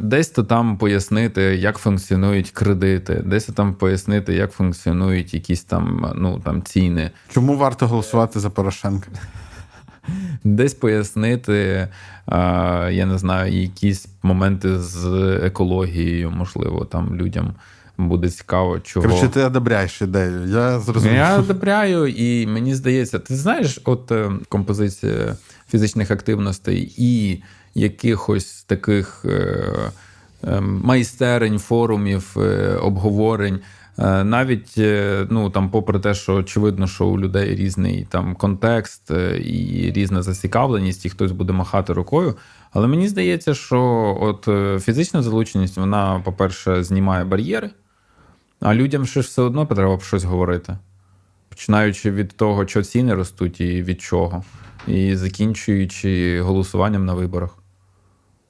Десь 0.00 0.28
то 0.28 0.44
там 0.44 0.78
пояснити, 0.78 1.42
як 1.42 1.78
функціонують 1.78 2.50
кредити, 2.50 3.22
десь 3.26 3.44
то 3.44 3.52
там 3.52 3.74
пояснити, 3.74 4.34
як 4.34 4.52
функціонують 4.52 5.34
якісь 5.34 5.64
там 5.64 6.12
ну, 6.16 6.40
там 6.44 6.62
ціни. 6.62 7.10
Чому 7.32 7.56
варто 7.56 7.86
голосувати 7.86 8.40
за 8.40 8.50
Порошенка? 8.50 9.08
десь 10.44 10.74
пояснити, 10.74 11.88
я 12.90 13.06
не 13.06 13.18
знаю, 13.18 13.52
якісь 13.52 14.08
моменти 14.22 14.78
з 14.78 15.06
екологією, 15.42 16.30
можливо, 16.30 16.84
там 16.84 17.16
людям. 17.16 17.54
Буде 18.08 18.30
цікаво, 18.30 18.80
чого. 18.80 19.06
Короче, 19.06 19.28
ти 19.28 19.44
одобряєш 19.44 20.02
ідею. 20.02 20.46
Я 20.46 20.80
зрозумів. 20.80 21.16
Я 21.16 21.38
одобряю, 21.38 22.06
і 22.06 22.46
мені 22.46 22.74
здається, 22.74 23.18
ти 23.18 23.36
знаєш, 23.36 23.80
от 23.84 24.12
е, 24.12 24.30
композиція 24.48 25.36
фізичних 25.70 26.10
активностей 26.10 26.94
і 26.96 27.42
якихось 27.74 28.62
таких 28.62 29.24
е, 29.24 29.64
е, 30.44 30.60
майстерень, 30.60 31.58
форумів, 31.58 32.36
обговорень. 32.82 33.60
Навіть 34.24 34.74
ну 35.30 35.50
там, 35.50 35.70
попри 35.70 35.98
те, 35.98 36.14
що 36.14 36.34
очевидно, 36.34 36.86
що 36.86 37.06
у 37.06 37.18
людей 37.18 37.56
різний 37.56 38.06
там 38.10 38.34
контекст 38.34 39.10
і 39.44 39.92
різна 39.94 40.22
зацікавленість, 40.22 41.06
і 41.06 41.10
хтось 41.10 41.32
буде 41.32 41.52
махати 41.52 41.92
рукою. 41.92 42.36
Але 42.72 42.86
мені 42.86 43.08
здається, 43.08 43.54
що 43.54 43.80
от 44.20 44.48
фізична 44.82 45.22
залученість, 45.22 45.76
вона, 45.76 46.22
по-перше, 46.24 46.84
знімає 46.84 47.24
бар'єри, 47.24 47.70
а 48.60 48.74
людям 48.74 49.06
ще 49.06 49.22
ж 49.22 49.28
все 49.28 49.42
одно 49.42 49.66
треба 49.66 50.00
щось 50.00 50.24
говорити. 50.24 50.78
Починаючи 51.48 52.10
від 52.10 52.36
того, 52.36 52.66
що 52.66 52.82
ціни 52.82 53.14
ростуть 53.14 53.60
і 53.60 53.82
від 53.82 54.00
чого, 54.00 54.44
і 54.86 55.16
закінчуючи 55.16 56.40
голосуванням 56.42 57.06
на 57.06 57.14
виборах. 57.14 57.50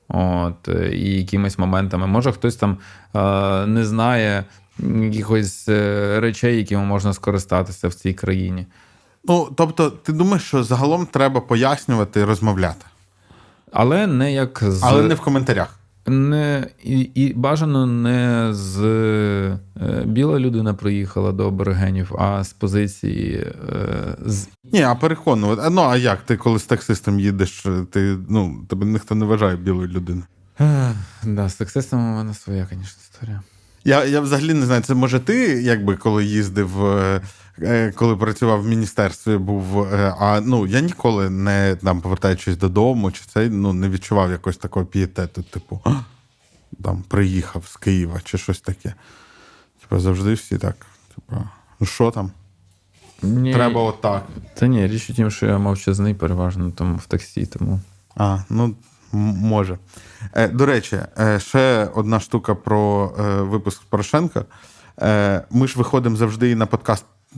От, 0.09 0.69
І 0.93 1.19
якимись 1.19 1.59
моментами. 1.59 2.07
Може, 2.07 2.33
хтось 2.33 2.57
там 2.57 2.79
е, 3.15 3.67
не 3.67 3.85
знає 3.85 4.45
якихось 4.79 5.69
е, 5.69 6.21
речей, 6.21 6.57
якими 6.57 6.85
можна 6.85 7.13
скористатися 7.13 7.89
в 7.89 7.95
цій 7.95 8.13
країні. 8.13 8.67
Ну, 9.25 9.49
тобто, 9.57 9.91
ти 9.91 10.13
думаєш, 10.13 10.43
що 10.43 10.65
загалом 10.65 11.07
треба 11.07 11.41
пояснювати 11.41 12.21
і 12.21 12.25
розмовляти? 12.25 12.85
Але 13.73 14.07
не 14.07 14.33
як 14.33 14.63
з. 14.63 14.83
Але 14.83 15.03
не 15.03 15.15
в 15.15 15.21
коментарях. 15.21 15.80
Не, 16.11 16.67
І 16.85 17.01
і 17.01 17.35
бажано 17.35 17.87
не 17.87 18.49
з 18.51 18.85
е, 18.85 19.59
біла 20.05 20.39
людина 20.39 20.75
приїхала 20.75 21.33
до 21.33 21.49
аборигенів, 21.49 22.15
а 22.19 22.45
з 22.45 22.53
позиції. 22.53 23.47
Е, 23.69 24.17
з... 24.27 24.49
Ні, 24.73 24.83
а 24.83 24.95
переконувати. 24.95 25.71
Ну, 25.71 25.81
а 25.83 25.97
як? 25.97 26.23
Ти 26.23 26.37
коли 26.37 26.59
з 26.59 26.65
таксистом 26.65 27.21
їдеш, 27.21 27.67
ти, 27.91 28.17
ну, 28.29 28.67
тебе 28.69 28.87
ніхто 28.87 29.15
не 29.15 29.25
вважає 29.25 29.57
білою 29.57 29.89
людиною. 29.89 30.27
Да, 31.25 31.49
З 31.49 31.55
таксистом 31.55 32.13
у 32.13 32.17
мене 32.17 32.35
своя, 32.35 32.67
звісно, 32.71 33.03
історія. 33.11 33.41
Я 33.85 34.05
я 34.05 34.21
взагалі 34.21 34.55
не 34.55 34.67
знаю, 34.67 34.83
це 34.83 34.95
може 34.95 35.21
ти, 35.21 35.63
якби 35.63 35.97
коли 35.97 36.25
їздив, 36.25 36.85
е, 36.87 37.17
е, 37.17 37.21
коли 37.95 38.17
працював 38.17 38.63
в 38.63 38.67
міністерстві, 38.67 39.37
був. 39.37 39.83
Е, 39.83 40.15
а 40.19 40.41
ну 40.41 40.67
я 40.67 40.81
ніколи 40.81 41.31
не 41.31 41.77
там 41.83 42.01
повертаючись 42.01 42.57
додому, 42.57 43.13
чи 43.13 43.23
це 43.35 43.49
ну 43.49 43.73
не 43.73 43.89
відчував 43.89 44.31
якогось 44.31 44.57
такого 44.57 44.87
пієтету, 44.87 45.43
типу 45.43 45.81
там 46.83 47.03
приїхав 47.09 47.67
з 47.67 47.77
Києва 47.77 48.21
чи 48.25 48.39
щось 48.39 48.61
таке. 48.61 48.95
Типу, 49.81 50.01
завжди 50.01 50.35
всі 50.35 50.59
так. 50.59 50.77
Типу, 51.15 51.43
ну 51.81 51.87
що 51.87 52.11
там? 52.11 52.31
Ні, 53.23 53.55
Треба 53.55 53.83
отак. 53.83 54.27
Та 54.55 54.67
ні, 54.67 54.87
річ 54.87 55.11
у 55.11 55.13
тім, 55.13 55.31
що 55.31 55.47
я 55.47 55.59
мовчазний 55.59 56.15
переважно 56.15 56.71
тому 56.71 56.97
в 56.97 57.07
таксі, 57.07 57.47
тому. 57.47 57.81
А, 58.17 58.39
ну 58.51 58.75
Може. 59.13 59.79
Е, 60.35 60.49
До 60.49 60.67
речі, 60.67 61.01
е, 61.19 61.41
ще 61.41 61.89
одна 61.95 62.21
штука 62.21 62.55
про 62.55 63.13
е, 63.19 63.43
випуск 63.43 63.83
Порошенка. 63.83 64.45
Е, 65.03 65.45
Ми 65.51 65.67
ж 65.67 65.79
виходимо 65.79 66.17
завжди 66.17 66.55
на 66.55 66.67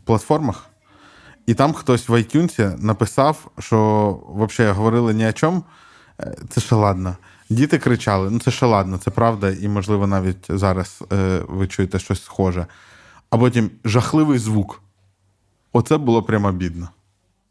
подкаст-платформах, 0.07 0.57
і 1.47 1.55
там 1.55 1.73
хтось 1.73 2.09
в 2.09 2.13
iTunes 2.13 2.83
написав, 2.83 3.51
що 3.59 4.19
взагалі 4.37 4.75
говорили 4.75 5.15
ні 5.15 5.29
о 5.29 5.33
чому. 5.33 5.63
Е, 6.21 6.37
це 6.51 6.61
ще 6.61 6.75
ладно. 6.75 7.17
Діти 7.51 7.79
кричали: 7.79 8.31
ну 8.31 8.41
це 8.41 8.51
ще 8.51 8.67
ладно, 8.67 8.99
це 8.99 9.11
правда, 9.11 9.51
і, 9.51 9.69
можливо, 9.69 10.07
навіть 10.07 10.47
зараз 10.49 11.03
е, 11.13 11.43
ви 11.49 11.67
чуєте 11.67 11.99
щось 11.99 12.25
схоже. 12.25 12.67
А 13.31 13.39
потім 13.39 13.71
жахливий 13.85 14.39
звук. 14.39 14.83
Оце 15.73 15.97
було 15.97 16.23
прямо 16.23 16.53
бідно. 16.53 16.89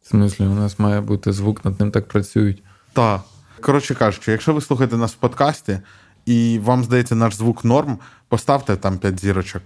В 0.02 0.08
смислі, 0.08 0.46
у 0.46 0.54
нас 0.56 0.80
має 0.80 1.02
бути 1.02 1.32
звук, 1.32 1.66
над 1.66 1.80
ним 1.80 1.92
так 1.92 2.08
працюють. 2.08 2.64
Так. 2.94 3.22
Коротше 3.62 3.96
кажучи, 3.96 4.32
якщо 4.32 4.54
ви 4.54 4.62
слухаєте 4.62 4.98
нас 4.98 5.12
в 5.12 5.16
подкасті 5.16 5.80
і 6.26 6.60
вам 6.64 6.84
здається 6.84 7.16
наш 7.16 7.36
звук 7.36 7.66
норм, 7.66 7.98
поставте 8.28 8.76
там 8.76 8.98
5 8.98 9.20
зірочок. 9.20 9.62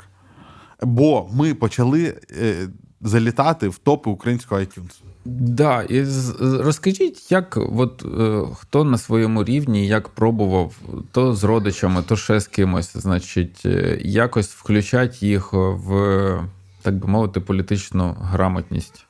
Бо 0.82 1.30
ми 1.34 1.54
почали 1.54 2.16
е, 2.42 2.68
залітати 3.02 3.68
в 3.68 3.78
топи 3.78 4.10
українського 4.10 4.62
iTunes. 4.62 5.02
Да, 5.26 5.84
і 5.84 6.06
розкажіть, 6.40 7.32
як 7.32 7.58
от 7.78 8.06
е, 8.20 8.42
хто 8.56 8.84
на 8.84 8.98
своєму 8.98 9.44
рівні 9.44 9.88
як 9.88 10.10
пробував 10.10 10.76
то 11.12 11.34
з 11.34 11.44
родичами, 11.44 12.04
то 12.08 12.16
ще 12.16 12.40
з 12.40 12.48
кимось, 12.48 12.98
значить, 12.98 13.62
е, 13.66 14.00
якось 14.02 14.48
включать 14.48 15.24
їх 15.24 15.54
в, 15.54 16.40
так 16.82 16.96
би 16.96 17.08
мовити, 17.08 17.40
політичну 17.40 18.16
грамотність. 18.20 19.06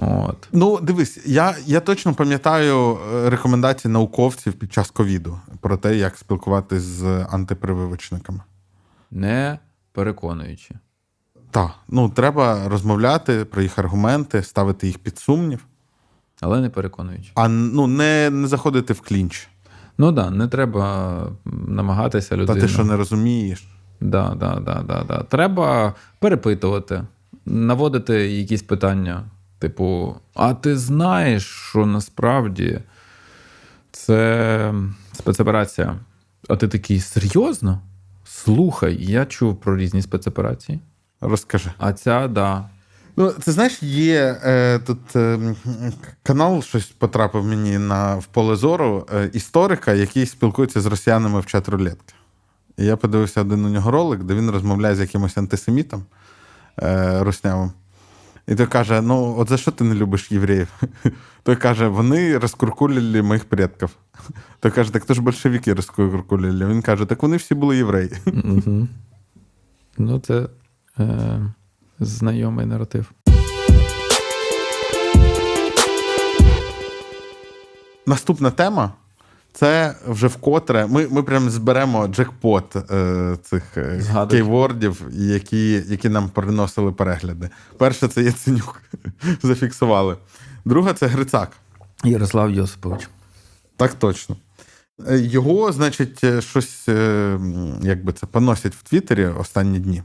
От. 0.00 0.48
Ну, 0.52 0.80
дивись, 0.80 1.18
я 1.26 1.56
я 1.66 1.80
точно 1.80 2.14
пам'ятаю 2.14 2.98
е, 3.14 3.30
рекомендації 3.30 3.92
науковців 3.92 4.52
під 4.52 4.72
час 4.72 4.90
ковіду 4.90 5.40
про 5.60 5.76
те, 5.76 5.96
як 5.96 6.16
спілкуватися 6.16 6.86
з 6.86 7.26
антипрививочниками. 7.30 8.40
Не 9.10 9.58
переконуючи. 9.96 10.74
Так, 11.50 11.70
ну 11.88 12.08
треба 12.08 12.68
розмовляти 12.68 13.44
про 13.44 13.62
їх 13.62 13.78
аргументи, 13.78 14.42
ставити 14.42 14.86
їх 14.86 14.98
під 14.98 15.18
сумнів. 15.18 15.66
Але 16.40 16.60
не 16.60 16.70
переконуючи. 16.70 17.30
А 17.34 17.48
ну, 17.48 17.86
не 17.86 18.30
не 18.30 18.48
заходити 18.48 18.92
в 18.92 19.00
клінч. 19.00 19.48
Ну 19.98 20.12
так, 20.12 20.24
да, 20.24 20.30
не 20.30 20.48
треба 20.48 21.26
намагатися 21.68 22.36
людину. 22.36 22.60
Та 22.60 22.66
ти 22.66 22.72
що 22.72 22.84
не 22.84 22.96
розумієш. 22.96 23.66
Да, 24.00 24.34
да, 24.40 24.60
да, 24.60 24.82
да, 24.82 25.04
да. 25.08 25.22
Треба 25.22 25.94
перепитувати, 26.18 27.02
наводити 27.46 28.30
якісь 28.32 28.62
питання. 28.62 29.24
Типу, 29.58 30.14
а 30.34 30.54
ти 30.54 30.76
знаєш, 30.76 31.44
що 31.44 31.86
насправді 31.86 32.80
це 33.92 34.74
спецоперація? 35.12 35.96
А 36.48 36.56
ти 36.56 36.68
такий 36.68 37.00
серйозно? 37.00 37.80
Слухай, 38.44 38.96
я 39.00 39.26
чув 39.26 39.60
про 39.60 39.76
різні 39.76 40.02
спецоперації. 40.02 40.80
Розкажи. 41.20 41.70
А 41.78 41.92
ця, 41.92 42.28
да. 42.28 42.68
Ну, 43.16 43.32
ти 43.32 43.52
знаєш, 43.52 43.82
є 43.82 44.40
е, 44.44 44.78
тут 44.78 45.16
е, 45.16 45.54
канал, 46.22 46.62
щось 46.62 46.86
потрапив 46.86 47.44
мені 47.44 47.78
на 47.78 48.16
в 48.16 48.26
поле 48.26 48.56
зору 48.56 49.06
е, 49.14 49.30
історика, 49.32 49.92
який 49.92 50.26
спілкується 50.26 50.80
з 50.80 50.86
росіянами 50.86 51.40
в 51.40 51.46
чат 51.46 51.68
рулетки. 51.68 52.14
І 52.76 52.84
я 52.84 52.96
подивився 52.96 53.40
один 53.40 53.64
у 53.64 53.68
нього 53.68 53.90
ролик, 53.90 54.22
де 54.22 54.34
він 54.34 54.50
розмовляє 54.50 54.94
з 54.94 55.00
якимось 55.00 55.38
антисемітом 55.38 56.04
е, 56.82 57.18
руснявим. 57.24 57.72
І 58.48 58.54
той 58.54 58.66
каже: 58.66 59.00
ну, 59.00 59.34
от 59.38 59.48
за 59.48 59.56
що 59.56 59.70
ти 59.70 59.84
не 59.84 59.94
любиш 59.94 60.32
євреїв? 60.32 60.68
Той 61.42 61.56
каже, 61.56 61.88
вони 61.88 62.38
розкуркулили 62.38 63.22
моїх 63.22 63.44
предків. 63.44 63.90
Той 64.60 64.70
каже, 64.70 64.92
так 64.92 65.04
то 65.04 65.14
ж 65.14 65.22
большевики 65.22 65.74
розкуркулили. 65.74 66.66
Він 66.66 66.82
каже, 66.82 67.06
так 67.06 67.22
вони 67.22 67.36
всі 67.36 67.54
були 67.54 67.76
євреї. 67.76 68.10
Ну, 69.98 70.18
це 70.18 70.48
е, 70.98 71.40
знайомий 72.00 72.66
наратив. 72.66 73.12
Наступна 78.06 78.50
тема 78.50 78.92
це 79.58 79.94
вже 80.08 80.26
вкотре. 80.26 80.86
Ми 80.86 81.08
ми 81.10 81.22
прям 81.22 81.50
зберемо 81.50 82.08
джекпот 82.08 82.76
е, 82.76 83.36
цих 83.42 83.62
е, 83.76 84.02
кейвордів, 84.30 85.02
які 85.12 85.72
які 85.72 86.08
нам 86.08 86.28
приносили 86.28 86.92
перегляди. 86.92 87.50
Перше, 87.78 88.08
це 88.08 88.22
Яценюк. 88.22 88.82
Зафіксували. 89.42 90.16
Друга 90.64 90.92
це 90.92 91.06
Грицак. 91.06 91.52
Ярослав 92.04 92.50
Йосипович. 92.50 93.08
Так 93.76 93.94
точно. 93.94 94.36
Е, 95.08 95.18
його, 95.18 95.72
значить, 95.72 96.24
е, 96.24 96.40
щось 96.40 96.88
як 97.82 98.04
би 98.04 98.12
це 98.12 98.26
поносять 98.26 98.74
в 98.74 98.82
Твіттері 98.82 99.26
останні 99.26 99.78
дні. 99.78 100.02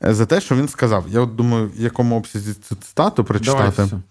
За 0.00 0.26
те, 0.26 0.40
що 0.40 0.56
він 0.56 0.68
сказав. 0.68 1.04
Я 1.08 1.20
от 1.20 1.36
думаю, 1.36 1.70
в 1.76 1.80
якому 1.80 2.16
обсязі 2.16 2.54
цю 2.54 2.74
цитату 2.74 3.24
прочитати. 3.24 3.72
Давай, 3.76 4.02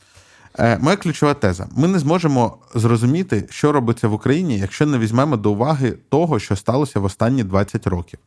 моя 0.57 0.97
ключова 0.97 1.33
теза: 1.33 1.67
ми 1.75 1.87
не 1.87 1.99
зможемо 1.99 2.57
зрозуміти, 2.75 3.47
що 3.49 3.71
робиться 3.71 4.07
в 4.07 4.13
Україні, 4.13 4.57
якщо 4.57 4.85
не 4.85 4.97
візьмемо 4.97 5.37
до 5.37 5.51
уваги 5.51 5.91
того, 6.09 6.39
що 6.39 6.55
сталося 6.55 6.99
в 6.99 7.03
останні 7.03 7.43
20 7.43 7.87
років. 7.87 8.19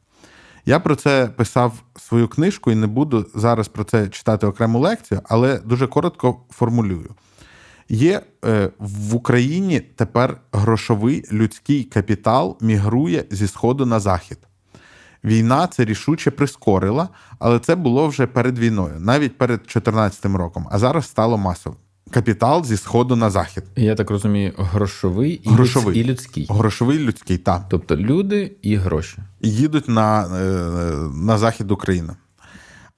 Я 0.66 0.80
про 0.80 0.96
це 0.96 1.26
писав 1.26 1.72
свою 1.96 2.28
книжку 2.28 2.70
і 2.70 2.74
не 2.74 2.87
буду 2.87 3.26
зараз 3.34 3.68
про 3.68 3.84
це 3.84 4.08
читати 4.08 4.46
окрему 4.46 4.78
лекцію, 4.78 5.20
але 5.24 5.58
дуже 5.58 5.87
коротко 5.87 6.37
формулюю. 6.50 7.14
Є 7.88 8.22
е, 8.44 8.70
в 8.78 9.14
Україні 9.14 9.80
тепер 9.80 10.37
грошовий 10.52 11.24
людський 11.32 11.84
капітал 11.84 12.58
мігрує 12.60 13.24
зі 13.30 13.46
Сходу 13.46 13.87
на 13.87 14.00
захід. 14.00 14.38
Війна 15.24 15.66
це 15.66 15.84
рішуче 15.84 16.30
прискорила, 16.30 17.08
але 17.38 17.58
це 17.58 17.76
було 17.76 18.08
вже 18.08 18.26
перед 18.26 18.58
війною, 18.58 18.94
навіть 19.00 19.38
перед 19.38 19.58
2014 19.58 20.24
роком, 20.24 20.68
а 20.70 20.78
зараз 20.78 21.06
стало 21.06 21.38
масовим 21.38 21.78
капітал 22.11 22.64
зі 22.64 22.77
сходу 22.77 23.17
на 23.17 23.31
захід. 23.31 23.64
Я 23.77 23.95
так 23.95 24.11
розумію, 24.11 24.53
грошовий 24.57 25.33
і 25.33 25.49
грошовий. 25.49 26.01
і 26.01 26.05
людський. 26.05 26.47
Грошовий 26.51 26.97
і 26.97 27.01
людський, 27.01 27.38
так. 27.38 27.67
Тобто 27.71 27.97
люди 27.97 28.57
і 28.62 28.77
гроші. 28.77 29.19
Їдуть 29.40 29.88
на, 29.88 30.27
е, 30.27 30.51
на 31.14 31.38
захід 31.38 31.71
України. 31.71 32.17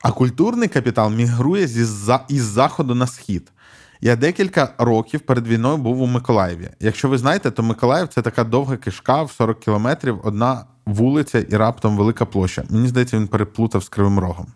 А 0.03 0.13
культурний 0.13 0.69
капітал 0.69 1.13
мігрує 1.13 1.67
зі, 1.67 1.87
із 2.29 2.43
заходу 2.43 2.95
на 2.95 3.07
схід. 3.07 3.53
Я 4.01 4.17
декілька 4.17 4.75
років 4.79 5.21
перед 5.21 5.49
війною 5.49 5.77
був 5.77 6.03
у 6.03 6.07
Миколаєві. 6.07 6.69
Якщо 6.81 7.09
ви 7.09 7.19
знаєте, 7.19 7.51
то 7.51 7.63
Миколаїв 7.63 8.09
це 8.09 8.23
така 8.23 8.45
довга 8.45 8.77
кишка 8.77 9.23
в 9.23 9.31
40 9.31 9.61
кілометрів, 9.61 10.21
одна 10.25 10.65
вулиця 10.87 11.39
і 11.39 11.57
раптом 11.57 11.97
велика 11.97 12.27
площа. 12.27 12.65
Мені 12.71 12.89
здається, 12.89 13.17
він 13.17 13.29
переплутав 13.29 13.83
з 13.83 13.89
Кривим 13.89 14.19
Рогом. 14.19 14.47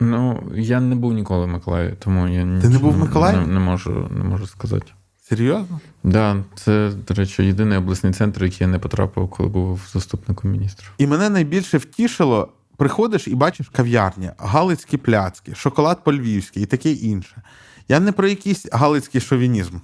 Ну, 0.00 0.42
я 0.54 0.80
не 0.80 0.94
був 0.94 1.12
ніколи 1.12 1.46
в 1.46 1.48
Миколаєві, 1.48 1.94
тому 1.98 2.28
я 2.28 2.60
Ти 2.60 2.68
не 2.68 2.78
був 2.78 2.92
в 2.92 2.98
Миколаєві? 2.98 3.46
Не, 3.46 3.52
не 3.52 3.60
можу 3.60 4.08
не 4.10 4.24
можу 4.24 4.46
сказати. 4.46 4.92
Серйозно? 5.28 5.80
Так, 6.02 6.12
да, 6.12 6.36
це, 6.54 6.92
до 7.08 7.14
речі, 7.14 7.42
єдиний 7.44 7.78
обласний 7.78 8.12
центр, 8.12 8.44
який 8.44 8.58
я 8.60 8.66
не 8.66 8.78
потрапив, 8.78 9.28
коли 9.28 9.48
був 9.48 9.80
заступником 9.92 10.50
міністра. 10.50 10.86
І 10.98 11.06
мене 11.06 11.30
найбільше 11.30 11.78
втішило: 11.78 12.52
приходиш 12.76 13.28
і 13.28 13.34
бачиш 13.34 13.68
кав'ярні, 13.68 14.30
галицькі 14.38 14.96
пляцки, 14.96 15.54
шоколад 15.54 16.04
по-львівськи 16.04 16.60
і 16.60 16.66
таке 16.66 16.92
інше. 16.92 17.42
Я 17.88 18.00
не 18.00 18.12
про 18.12 18.28
якийсь 18.28 18.66
галицький 18.72 19.20
шовінізм. 19.20 19.76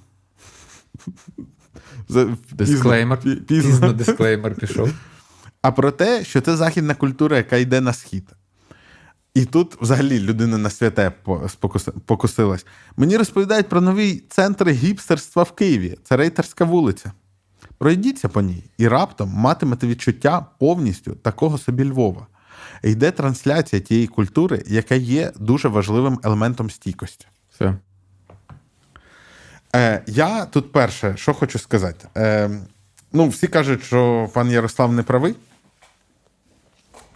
Дисклеймер. 2.53 3.19
Пізно 3.47 3.93
дисклеймер 3.93 4.55
пішов. 4.55 4.91
А 5.63 5.73
про 5.73 5.91
те, 5.91 6.25
що 6.25 6.41
це 6.41 6.57
західна 6.57 6.95
культура, 6.95 7.37
яка 7.37 7.57
йде 7.57 7.81
на 7.81 7.93
схід. 7.93 8.25
І 9.35 9.45
тут 9.45 9.83
взагалі 9.83 10.21
людина 10.21 10.59
на 10.59 10.71
святе 10.71 11.13
покусилась. 12.07 12.67
Мені 12.97 13.17
розповідають 13.17 13.69
про 13.69 13.81
новий 13.81 14.25
центр 14.29 14.69
гіпстерства 14.69 15.43
в 15.43 15.53
Києві. 15.53 15.99
Це 16.05 16.17
рейтерська 16.17 16.65
вулиця. 16.65 17.13
Пройдіться 17.79 18.29
по 18.29 18.43
ній 18.43 18.65
і 18.79 18.89
раптом 18.89 19.29
матимете 19.29 19.87
відчуття 19.87 20.47
повністю 20.59 21.15
такого 21.15 21.59
собі 21.59 21.85
Львова. 21.91 22.27
Йде 22.83 23.11
трансляція 23.11 23.83
тієї 23.83 24.07
культури, 24.07 24.63
яка 24.67 24.95
є 24.95 25.33
дуже 25.37 25.69
важливим 25.69 26.21
елементом 26.25 26.71
стійкості. 26.71 27.27
Все. 27.55 27.75
Е, 29.77 30.03
Я 30.07 30.45
тут 30.45 30.73
перше, 30.73 31.15
що 31.17 31.35
хочу 31.35 31.59
сказати. 31.59 32.09
Е, 32.17 32.51
Ну, 33.13 33.29
всі 33.29 33.47
кажуть, 33.47 33.85
що 33.85 34.31
пан 34.35 34.51
Ярослав 34.51 34.93
не 34.93 35.03
правий. 35.03 35.35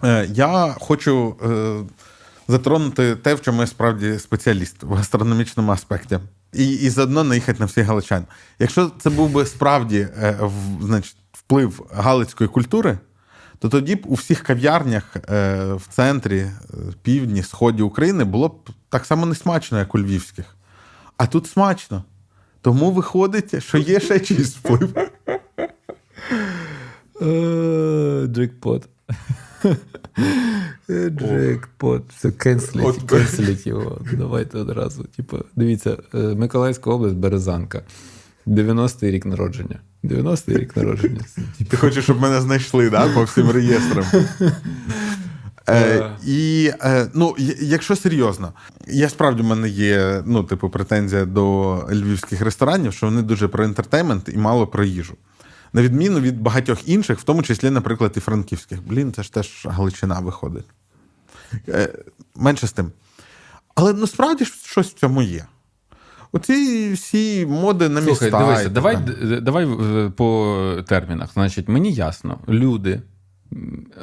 Е, 0.05 0.29
Я 0.31 0.75
хочу. 0.81 1.37
Е, 1.45 2.04
затронути 2.49 3.17
те, 3.17 3.35
в 3.35 3.41
чому 3.41 3.61
я 3.61 3.67
справді 3.67 4.19
спеціаліст 4.19 4.83
в 4.83 4.93
гастрономічному 4.93 5.73
аспекті, 5.73 6.19
і 6.53 6.73
і 6.73 6.91
заодно 6.91 7.25
наїхати 7.25 7.61
на 7.61 7.67
всіх 7.67 7.87
галичан. 7.87 8.25
Якщо 8.59 8.91
це 9.01 9.11
був 9.11 9.31
би 9.31 9.47
справді 9.47 10.09
е, 10.23 10.39
в, 10.41 10.85
значить, 10.87 11.17
вплив 11.33 11.87
галицької 11.95 12.49
культури, 12.49 12.99
то 13.59 13.69
тоді 13.69 13.97
б 13.97 14.03
у 14.07 14.15
всіх 14.15 14.43
кав'ярнях 14.43 15.17
е, 15.17 15.73
в 15.75 15.83
центрі, 15.91 16.39
е, 16.39 16.53
півдні, 17.03 17.43
сході 17.43 17.83
України 17.83 18.25
було 18.25 18.49
б 18.49 18.71
так 18.89 19.07
само 19.07 19.27
несмачно, 19.27 19.79
як 19.79 19.95
у 19.95 19.99
львівських. 19.99 20.57
А 21.17 21.27
тут 21.27 21.47
смачно. 21.47 22.05
Тому 22.61 22.91
виходить, 22.91 23.65
що 23.65 23.79
є 23.79 24.01
ще 24.01 24.21
чийсь 24.21 24.57
вплив. 24.57 24.95
Джекпот. 28.27 28.89
Джекпот. 30.91 32.03
Все, 32.17 32.31
кенселіть, 32.31 33.03
кенселіть 33.03 33.67
його. 33.67 34.01
Давайте 34.13 34.59
одразу. 34.59 35.05
Типу, 35.05 35.39
дивіться, 35.57 35.97
е, 36.15 36.19
Миколаївська 36.19 36.91
область, 36.91 37.17
Березанка. 37.17 37.83
90-й 38.47 39.11
рік 39.11 39.27
народження. 39.27 39.81
90-й 40.05 40.57
рік 40.57 40.77
народження. 40.77 41.21
Ти 41.69 41.77
хочеш, 41.77 42.05
щоб 42.05 42.21
мене 42.21 42.41
знайшли, 42.41 42.91
да? 42.91 43.09
По 43.09 43.25
всім 43.25 43.51
реєстрам. 43.51 44.05
Е, 45.69 46.11
І 46.27 46.71
е, 46.83 47.07
ну, 47.15 47.35
якщо 47.61 47.97
серйозно, 47.97 48.53
я 48.87 49.09
справді 49.09 49.43
в 49.43 49.45
мене 49.45 49.69
є 49.69 50.23
ну, 50.27 50.45
типу, 50.45 50.71
претензія 50.71 51.25
до 51.25 51.77
львівських 51.93 52.41
ресторанів, 52.41 52.93
що 52.93 53.07
вони 53.07 53.23
дуже 53.23 53.49
про 53.49 53.65
інтертеймент 53.65 54.29
і 54.29 54.37
мало 54.37 54.67
про 54.67 54.85
їжу 54.85 55.15
на 55.75 55.83
відміну 55.83 56.21
від 56.21 56.41
багатьох 56.41 56.89
інших, 56.89 57.19
в 57.19 57.23
тому 57.23 57.43
числі, 57.43 57.71
наприклад, 57.71 58.13
і 58.17 58.21
франківських. 58.21 58.87
Блін, 58.87 59.13
це 59.13 59.23
ж 59.23 59.33
теж 59.33 59.67
Галичина 59.71 60.21
виходить. 60.21 60.65
Е, 61.69 61.95
Менше 62.35 62.67
з 62.67 62.73
тим. 62.73 62.93
Але 63.75 63.93
насправді 63.93 64.45
щось 64.45 64.87
в 64.87 64.93
цьому 64.93 65.23
є. 65.23 65.47
Оці 66.33 66.93
всі 66.93 67.47
моди 67.47 67.89
на 67.89 68.01
міста. 68.01 68.31
Слухай, 68.31 68.47
дивися, 68.47 68.69
давай 68.69 68.97
давай 69.41 69.67
е, 69.67 70.11
по 70.17 70.85
термінах. 70.87 71.33
Значить, 71.33 71.69
мені 71.69 71.93
ясно, 71.93 72.39
люди. 72.49 73.03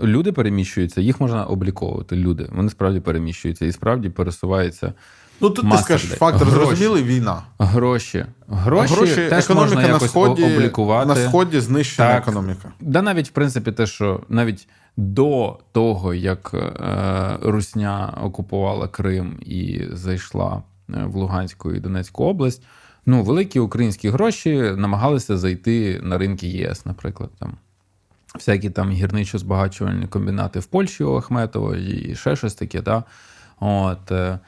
Люди 0.03 0.31
переміщуються, 0.31 1.01
їх 1.01 1.19
можна 1.19 1.45
обліковувати. 1.45 2.15
Люди. 2.15 2.49
Вони 2.51 2.69
справді 2.69 2.99
переміщуються 2.99 3.65
і 3.65 3.71
справді 3.71 4.09
пересуваються 4.09 4.93
Ну 5.41 5.49
тут 5.49 5.71
ти 5.71 5.77
скажеш, 5.77 6.09
фактор 6.09 6.47
гроші. 6.47 6.65
зрозумілий 6.65 7.03
війна. 7.03 7.41
Гроші. 7.59 8.25
Гроші, 8.47 8.93
гроші 8.93 9.15
теж 9.29 9.49
можна 9.49 9.81
якось 9.81 10.01
на 10.01 10.07
сході, 10.07 10.43
облікувати. 10.43 11.07
На 11.07 11.15
сході 11.15 11.59
знищена 11.59 12.09
так. 12.09 12.21
економіка. 12.21 12.71
Да, 12.79 13.01
навіть 13.01 13.27
в 13.27 13.31
принципі, 13.31 13.71
те, 13.71 13.87
що 13.87 14.21
навіть 14.29 14.67
до 14.97 15.59
того, 15.71 16.13
як 16.13 16.51
е, 16.53 17.37
Русня 17.41 18.17
окупувала 18.23 18.87
Крим 18.87 19.39
і 19.41 19.81
зайшла 19.91 20.63
е, 20.89 21.03
в 21.05 21.15
Луганську 21.15 21.71
і 21.71 21.79
Донецьку 21.79 22.23
область, 22.23 22.63
ну, 23.05 23.23
великі 23.23 23.59
українські 23.59 24.09
гроші 24.09 24.73
намагалися 24.77 25.37
зайти 25.37 25.99
на 26.03 26.17
ринки 26.17 26.47
ЄС, 26.47 26.85
наприклад. 26.85 27.29
там. 27.39 27.53
Всякі 28.35 28.69
там 28.69 28.91
гірничо-збагачувальні 28.91 30.07
комбінати 30.07 30.59
в 30.59 30.65
Польщі 30.65 31.03
у 31.03 31.15
Ахметова 31.15 31.77
і 31.77 32.15
ще 32.15 32.35
щось 32.35 32.53
таке. 32.53 32.81
Да? 32.81 33.03
От, 33.59 34.11
е, 34.11 34.39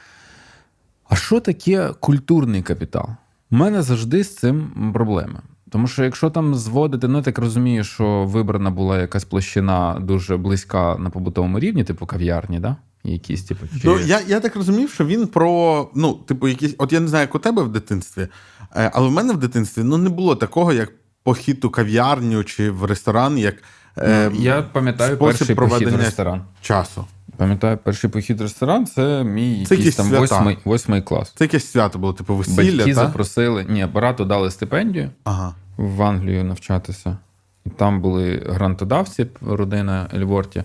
а 1.14 1.16
що 1.16 1.40
таке 1.40 1.90
культурний 2.00 2.62
капітал? 2.62 3.10
У 3.52 3.56
мене 3.56 3.82
завжди 3.82 4.24
з 4.24 4.36
цим 4.36 4.92
проблеми. 4.94 5.40
Тому 5.70 5.88
що 5.88 6.04
якщо 6.04 6.30
там 6.30 6.56
зводити, 6.56 7.08
ну 7.08 7.18
я 7.18 7.24
так 7.24 7.38
розумію, 7.38 7.84
що 7.84 8.26
вибрана 8.26 8.72
була 8.72 9.02
якась 9.02 9.26
площина 9.26 9.98
дуже 10.02 10.38
близька 10.38 10.98
на 10.98 11.10
побутовому 11.10 11.60
рівні, 11.60 11.84
типу 11.84 12.06
кав'ярні, 12.06 12.60
да? 12.60 12.76
Якісь, 13.04 13.44
типу, 13.44 13.66
чи... 13.82 13.88
Ну, 13.88 14.00
я 14.00 14.20
я 14.28 14.40
так 14.40 14.56
розумів, 14.56 14.90
що 14.90 15.06
він 15.06 15.28
про 15.28 15.90
ну, 15.96 16.14
типу, 16.14 16.48
якісь. 16.48 16.76
От 16.78 16.94
я 16.94 17.00
не 17.00 17.08
знаю, 17.08 17.22
як 17.22 17.36
у 17.36 17.40
тебе 17.40 17.64
в 17.64 17.72
дитинстві, 17.72 18.28
е, 18.76 18.92
але 18.94 19.08
в 19.08 19.12
мене 19.12 19.34
в 19.34 19.38
дитинстві 19.38 19.84
ну, 19.84 19.98
не 19.98 20.10
було 20.10 20.36
такого, 20.36 20.74
як 20.74 20.92
похід 21.24 21.66
у 21.66 21.70
кав'ярню 21.70 22.44
чи 22.44 22.72
в 22.72 22.86
ресторан, 22.86 23.38
як 23.38 23.56
е, 23.98 24.30
ну, 24.34 24.42
я 24.42 24.62
пам'ятаю 24.62 25.18
перший 25.18 25.56
похід 25.56 25.88
в 25.88 25.96
ресторан. 25.96 26.42
часу. 26.62 27.06
Пам'ятаю, 27.38 27.78
перший 27.78 28.10
похід 28.10 28.40
в 28.40 28.42
ресторан 28.42 28.86
це 28.86 29.24
мій 29.24 29.66
це 29.66 29.76
якийсь 29.76 29.96
там 29.96 30.10
восьмий, 30.10 30.58
восьмий 30.66 31.02
клас. 31.02 31.34
Це 31.36 31.44
якесь 31.44 31.72
свято 31.72 32.00
було, 32.00 32.14
типу 32.14 32.36
весілля. 32.36 32.78
Батьки 32.78 32.94
та? 32.94 33.06
запросили. 33.06 33.66
Ні, 33.70 33.86
брату 33.86 34.26
дали 34.26 34.52
стипендію 34.52 35.10
ага. 35.24 35.56
в 35.78 36.04
Англію 36.04 36.44
навчатися. 36.44 37.18
І 37.66 37.70
там 37.70 38.02
були 38.02 38.44
грантодавці, 38.50 39.28
родина 39.42 40.10
Ельворті, 40.14 40.64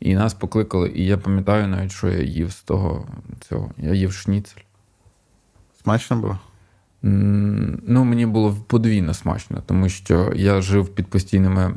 і 0.00 0.14
нас 0.14 0.34
покликали. 0.34 0.92
І 0.94 1.06
я 1.06 1.18
пам'ятаю 1.18 1.68
навіть, 1.68 1.92
що 1.92 2.08
я 2.08 2.22
їв 2.22 2.52
з 2.52 2.62
того 2.62 3.08
цього. 3.48 3.70
Я 3.78 3.94
їв 3.94 4.12
шніцель. 4.12 4.60
Смачно 5.82 6.16
було? 6.16 6.38
Ну, 7.02 8.04
мені 8.04 8.26
було 8.26 8.56
подвійно 8.66 9.14
смачно, 9.14 9.62
тому 9.66 9.88
що 9.88 10.32
я 10.34 10.60
жив 10.60 10.88
під 10.88 11.06
постійними 11.06 11.74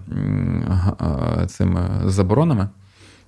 цими 1.47 2.01
заборонами 2.05 2.69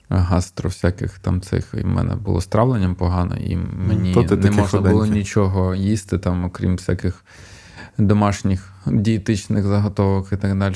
гастро 0.10 0.70
всяких 0.70 1.20
там 1.20 1.41
цих. 1.41 1.74
І 1.74 1.82
в 1.82 1.88
мене 1.88 2.16
було 2.16 2.41
стравленням 2.41 2.95
погано, 2.95 3.36
і 3.36 3.57
мені 3.88 4.14
То 4.14 4.22
не 4.22 4.51
можна 4.51 4.64
ходенький. 4.64 4.91
було 4.91 5.05
нічого 5.05 5.76
їсти, 5.76 6.18
там, 6.18 6.45
окрім 6.45 6.76
всяких 6.76 7.26
домашніх 7.97 8.74
дієтичних 8.86 9.66
заготовок 9.66 10.32
і 10.32 10.38
так 10.38 10.57
далі. 10.60 10.76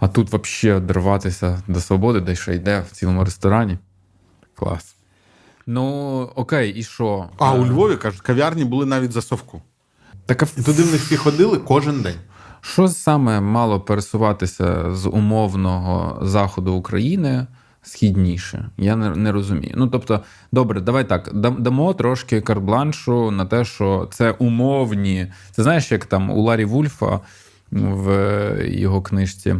А 0.00 0.08
тут 0.08 0.32
взагалі 0.32 0.80
дорватися 0.80 1.62
до 1.68 1.80
свободи, 1.80 2.20
де 2.20 2.36
ще 2.36 2.54
йде 2.54 2.84
в 2.90 2.92
цілому 2.92 3.24
ресторані. 3.24 3.78
Клас. 4.54 4.94
Ну, 5.66 6.20
окей, 6.34 6.72
і 6.72 6.82
що? 6.82 7.28
А 7.38 7.54
у 7.54 7.66
Львові 7.66 7.96
кажуть, 7.96 8.20
кав'ярні 8.20 8.64
були 8.64 8.86
навіть 8.86 9.12
за 9.12 9.22
совку. 9.22 9.62
Так, 10.26 10.48
І 10.58 10.62
туди 10.62 10.82
в 10.82 10.92
них 10.92 11.02
всі 11.02 11.16
ходили 11.16 11.58
кожен 11.58 12.02
день. 12.02 12.16
Що 12.60 12.88
саме 12.88 13.40
мало 13.40 13.80
пересуватися 13.80 14.94
з 14.94 15.06
умовного 15.08 16.18
заходу 16.22 16.72
України 16.72 17.46
східніше? 17.82 18.70
Я 18.76 18.96
не 18.96 19.10
не 19.10 19.32
розумію. 19.32 19.74
Ну 19.76 19.86
тобто, 19.86 20.22
добре, 20.52 20.80
давай 20.80 21.08
так 21.08 21.30
дамо 21.34 21.94
трошки 21.94 22.40
карбланшу 22.40 23.30
на 23.30 23.46
те, 23.46 23.64
що 23.64 24.08
це 24.12 24.30
умовні. 24.30 25.32
Це 25.50 25.62
знаєш, 25.62 25.92
як 25.92 26.04
там 26.06 26.30
у 26.30 26.42
Ларі 26.42 26.64
Вульфа 26.64 27.20
в 27.72 28.08
його 28.64 29.02
книжці 29.02 29.56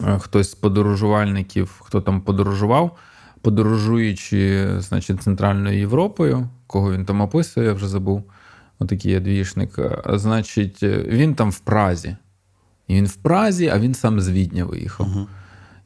е, 0.00 0.18
хтось 0.18 0.50
з 0.50 0.54
подорожувальників, 0.54 1.80
хто 1.80 2.00
там 2.00 2.20
подорожував, 2.20 2.96
подорожуючи, 3.40 4.68
значить, 4.78 5.22
Центральною 5.22 5.78
Європою, 5.78 6.48
кого 6.66 6.92
він 6.92 7.04
там 7.04 7.20
описує, 7.20 7.66
я 7.66 7.72
вже 7.72 7.88
забув. 7.88 8.24
Отакий 8.78 9.20
двішник. 9.20 9.78
Значить, 10.06 10.82
він 10.82 11.34
там 11.34 11.50
в 11.50 11.58
Празі. 11.58 12.16
І 12.88 12.94
він 12.94 13.06
в 13.06 13.14
Празі, 13.14 13.68
а 13.68 13.78
він 13.78 13.94
сам 13.94 14.20
з 14.20 14.28
Відня 14.28 14.64
виїхав. 14.64 15.06
Uh-huh. 15.06 15.26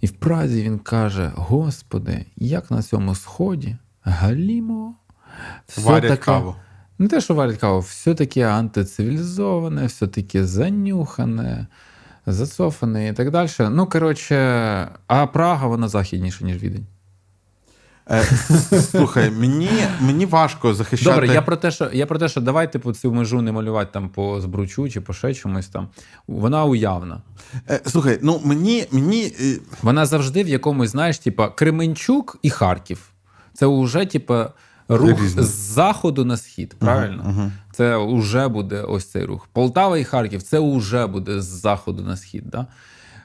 І 0.00 0.06
в 0.06 0.12
Празі 0.12 0.62
він 0.62 0.78
каже: 0.78 1.32
Господи, 1.34 2.26
як 2.36 2.70
на 2.70 2.82
цьому 2.82 3.14
сході 3.14 3.76
галімо, 4.02 4.94
варять 5.78 6.10
таке, 6.10 6.22
каву. 6.22 6.54
Не 6.98 7.08
те, 7.08 7.20
що 7.20 7.34
варять 7.34 7.56
каву, 7.58 7.80
все 7.80 8.14
таке 8.14 8.48
антицивілізоване, 8.48 9.86
все 9.86 10.06
таке 10.06 10.44
занюхане, 10.44 11.66
зацофане 12.26 13.08
і 13.08 13.12
так 13.12 13.30
далі. 13.30 13.50
Ну, 13.60 13.86
коротше, 13.86 14.36
а 15.06 15.26
Прага 15.26 15.66
вона 15.66 15.88
західніша, 15.88 16.44
ніж 16.44 16.62
Відень. 16.62 16.86
Е, 18.10 18.24
слухай, 18.90 19.30
мені 19.30 19.70
мені 20.00 20.26
важко 20.26 20.74
захищати. 20.74 21.20
Добре, 21.20 21.34
я 21.34 21.42
про 21.42 21.56
те, 21.56 21.70
що 21.70 21.90
я 21.92 22.06
про 22.06 22.18
те, 22.18 22.28
що 22.28 22.40
давай 22.40 22.72
типу, 22.72 22.92
цю 22.92 23.12
межу 23.12 23.42
не 23.42 23.52
малювати 23.52 23.90
там 23.92 24.08
по 24.08 24.40
збручу 24.40 24.90
чи 24.90 25.00
по 25.00 25.12
ще 25.12 25.34
чомусь 25.34 25.68
там. 25.68 25.88
Вона 26.26 26.64
уявна. 26.64 27.22
Е, 27.70 27.80
слухай, 27.86 28.18
ну 28.22 28.40
мені. 28.44 28.86
мені... 28.90 29.32
Е, 29.40 29.58
Вона 29.82 30.06
завжди 30.06 30.44
в 30.44 30.48
якомусь, 30.48 30.90
знаєш, 30.90 31.18
типа 31.18 31.48
Кременчук 31.48 32.38
і 32.42 32.50
Харків. 32.50 33.12
Це 33.54 33.66
вже, 33.66 34.04
типа, 34.04 34.52
рух 34.88 35.28
з 35.28 35.48
заходу 35.48 36.24
на 36.24 36.36
схід. 36.36 36.74
Правильно? 36.78 37.22
Uh-huh, 37.22 37.36
uh-huh. 37.36 37.50
Це 37.72 37.96
вже 37.96 38.48
буде 38.48 38.82
ось 38.82 39.10
цей 39.10 39.24
рух. 39.24 39.48
Полтава 39.52 39.98
і 39.98 40.04
Харків 40.04 40.42
це 40.42 40.76
вже 40.76 41.06
буде 41.06 41.40
з 41.40 41.44
заходу 41.44 42.02
на 42.02 42.16
схід. 42.16 42.44
Да? 42.46 42.66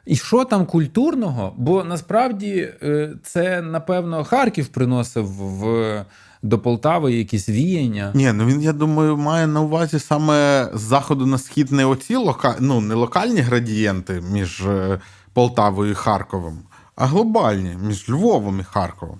І 0.06 0.16
що 0.16 0.46
там 0.46 0.66
культурного? 0.66 1.54
Бо 1.58 1.84
насправді 1.84 2.74
е, 2.84 3.14
це, 3.24 3.62
напевно, 3.62 4.24
Харків 4.24 4.68
приносив 4.68 5.26
в. 5.26 6.06
До 6.46 6.60
Полтави 6.60 7.14
якісь 7.14 7.50
віяння. 7.50 8.12
Ні, 8.16 8.32
ну 8.34 8.46
він, 8.46 8.62
я 8.62 8.74
думаю, 8.74 9.18
має 9.18 9.48
на 9.48 9.62
увазі 9.62 10.00
саме 10.00 10.70
з 10.74 10.82
заходу 10.82 11.26
на 11.26 11.38
схід 11.38 11.72
не 11.72 11.86
оці 11.86 12.16
лока... 12.16 12.56
ну, 12.60 12.82
не 12.82 12.96
локальні 12.96 13.42
градієнти 13.42 14.24
між 14.32 14.62
е, 14.62 15.00
Полтавою 15.34 15.92
і 15.92 15.96
Харковом, 15.96 16.60
а 16.96 17.06
глобальні 17.06 17.78
між 17.88 18.10
Львовом 18.10 18.60
і 18.60 18.64
Харковом. 18.64 19.20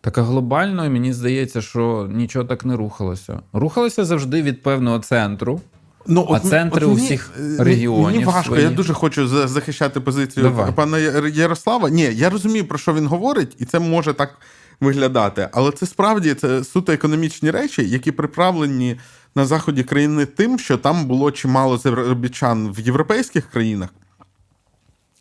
Так 0.00 0.18
а 0.18 0.22
глобально 0.22 0.90
мені 0.90 1.12
здається, 1.12 1.62
що 1.62 2.08
нічого 2.12 2.44
так 2.44 2.64
не 2.64 2.76
рухалося. 2.76 3.40
Рухалося 3.52 4.04
завжди 4.04 4.42
від 4.42 4.62
певного 4.62 4.98
центру. 4.98 5.60
Ну, 6.08 6.26
А 6.28 6.32
от, 6.32 6.44
центри 6.44 6.86
от, 6.86 6.92
у 6.92 6.94
всіх 6.94 7.30
регіонів. 7.58 8.04
Мені 8.04 8.24
важко, 8.24 8.42
свої. 8.42 8.62
я 8.62 8.70
дуже 8.70 8.94
хочу 8.94 9.28
захищати 9.48 10.00
позицію 10.00 10.44
Давай. 10.44 10.72
пана 10.72 10.98
Ярослава. 11.28 11.90
Ні, 11.90 12.02
я 12.02 12.30
розумію, 12.30 12.68
про 12.68 12.78
що 12.78 12.94
він 12.94 13.06
говорить, 13.06 13.56
і 13.58 13.64
це 13.64 13.78
може 13.78 14.12
так 14.12 14.38
виглядати. 14.80 15.48
Але 15.52 15.72
це 15.72 15.86
справді 15.86 16.34
це 16.34 16.64
суто 16.64 16.92
економічні 16.92 17.50
речі, 17.50 17.88
які 17.88 18.12
приправлені 18.12 19.00
на 19.34 19.46
заході 19.46 19.84
країни 19.84 20.26
тим, 20.26 20.58
що 20.58 20.76
там 20.76 21.06
було 21.06 21.30
чимало 21.30 21.78
заробітчан 21.78 22.72
в 22.72 22.80
європейських 22.80 23.50
країнах, 23.50 23.88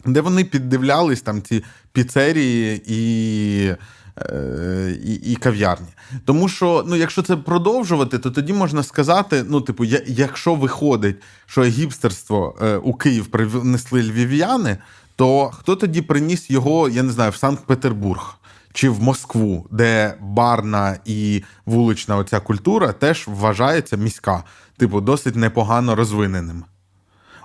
де 0.05 0.21
вони 0.21 0.43
піддивлялись 0.43 1.21
там 1.21 1.41
ці 1.41 1.63
піцерії 1.91 2.81
і. 2.87 3.75
Е, 4.21 4.97
і 5.03 5.13
і 5.13 5.35
кав'ярні. 5.35 5.87
Тому 6.25 6.49
що, 6.49 6.85
ну, 6.87 6.95
якщо 6.95 7.21
це 7.21 7.35
продовжувати, 7.35 8.19
то 8.19 8.31
тоді 8.31 8.53
можна 8.53 8.83
сказати: 8.83 9.45
ну, 9.47 9.61
типу, 9.61 9.83
якщо 10.07 10.55
виходить, 10.55 11.15
що 11.45 11.63
гіпстерство 11.63 12.57
е, 12.61 12.77
у 12.77 12.93
Київ 12.93 13.25
принесли 13.25 14.01
львів'яни, 14.01 14.77
то 15.15 15.51
хто 15.53 15.75
тоді 15.75 16.01
приніс 16.01 16.49
його, 16.49 16.89
я 16.89 17.03
не 17.03 17.11
знаю, 17.11 17.31
в 17.31 17.35
Санкт-Петербург? 17.35 18.35
Чи 18.73 18.89
в 18.89 19.03
Москву, 19.03 19.67
де 19.71 20.13
барна 20.21 20.97
і 21.05 21.43
вулична 21.65 22.17
оця 22.17 22.39
культура 22.39 22.91
теж 22.91 23.27
вважається 23.27 23.97
міська, 23.97 24.43
типу, 24.77 25.01
досить 25.01 25.35
непогано 25.35 25.95
розвиненим. 25.95 26.63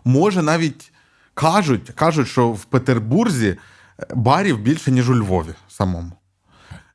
Може, 0.05 0.43
навіть 0.43 0.93
кажуть, 1.35 1.91
кажуть, 1.95 2.29
що 2.29 2.49
в 2.49 2.65
Петербурзі 2.65 3.57
барів 4.15 4.59
більше, 4.59 4.91
ніж 4.91 5.11
у 5.11 5.17
Львові 5.17 5.55
самому. 5.69 6.13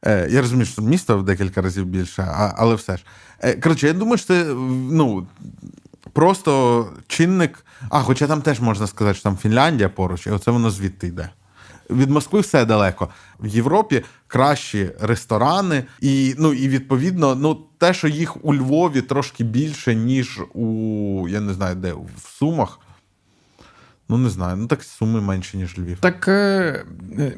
Е, 0.05 0.27
я 0.31 0.41
розумію, 0.41 0.65
що 0.65 0.81
місто 0.81 1.17
в 1.17 1.23
декілька 1.23 1.61
разів 1.61 1.85
більше, 1.85 2.27
але 2.57 2.75
все 2.75 2.97
ж. 2.97 3.03
Е, 3.39 3.53
коротше, 3.53 3.87
я 3.87 3.93
думаю, 3.93 4.17
що 4.17 4.27
це 4.27 4.45
ну, 4.91 5.27
просто 6.13 6.89
чинник. 7.07 7.65
А, 7.89 8.01
хоча 8.01 8.27
там 8.27 8.41
теж 8.41 8.59
можна 8.59 8.87
сказати, 8.87 9.13
що 9.13 9.23
там 9.23 9.37
Фінляндія 9.37 9.89
поруч, 9.89 10.27
і 10.27 10.29
оце 10.29 10.51
воно 10.51 10.69
звідти 10.69 11.07
йде. 11.07 11.29
Від 11.89 12.09
Москви 12.09 12.39
все 12.39 12.65
далеко. 12.65 13.09
В 13.39 13.47
Європі 13.47 14.03
кращі 14.27 14.91
ресторани, 15.01 15.83
і 16.01 16.35
ну, 16.37 16.53
і 16.53 16.67
відповідно, 16.69 17.35
ну, 17.35 17.63
те, 17.77 17.93
що 17.93 18.07
їх 18.07 18.45
у 18.45 18.55
Львові 18.55 19.01
трошки 19.01 19.43
більше, 19.43 19.95
ніж 19.95 20.39
у 20.53 21.27
я 21.29 21.39
не 21.39 21.53
знаю, 21.53 21.75
де 21.75 21.93
в 21.93 22.37
Сумах. 22.39 22.79
Ну, 24.09 24.17
не 24.17 24.29
знаю, 24.29 24.57
ну 24.57 24.67
так 24.67 24.83
суми 24.83 25.21
менше, 25.21 25.57
ніж 25.57 25.77
Львів. 25.77 25.97
Так 25.99 26.27
е, 26.27 26.85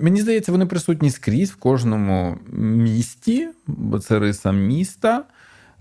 мені 0.01 0.21
здається, 0.21 0.51
вони 0.51 0.65
присутні 0.65 1.11
скрізь 1.11 1.51
в 1.51 1.55
кожному 1.55 2.37
місті, 2.53 3.49
бо 3.67 3.99
це 3.99 4.19
риса 4.19 4.51
міста. 4.51 5.23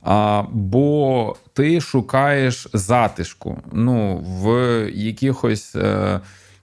А, 0.03 0.43
Бо 0.53 1.37
ти 1.53 1.81
шукаєш 1.81 2.69
затишку. 2.73 3.63
Ну, 3.73 4.17
в 4.17 4.51
якихось, 4.91 5.77
е, 5.77 6.21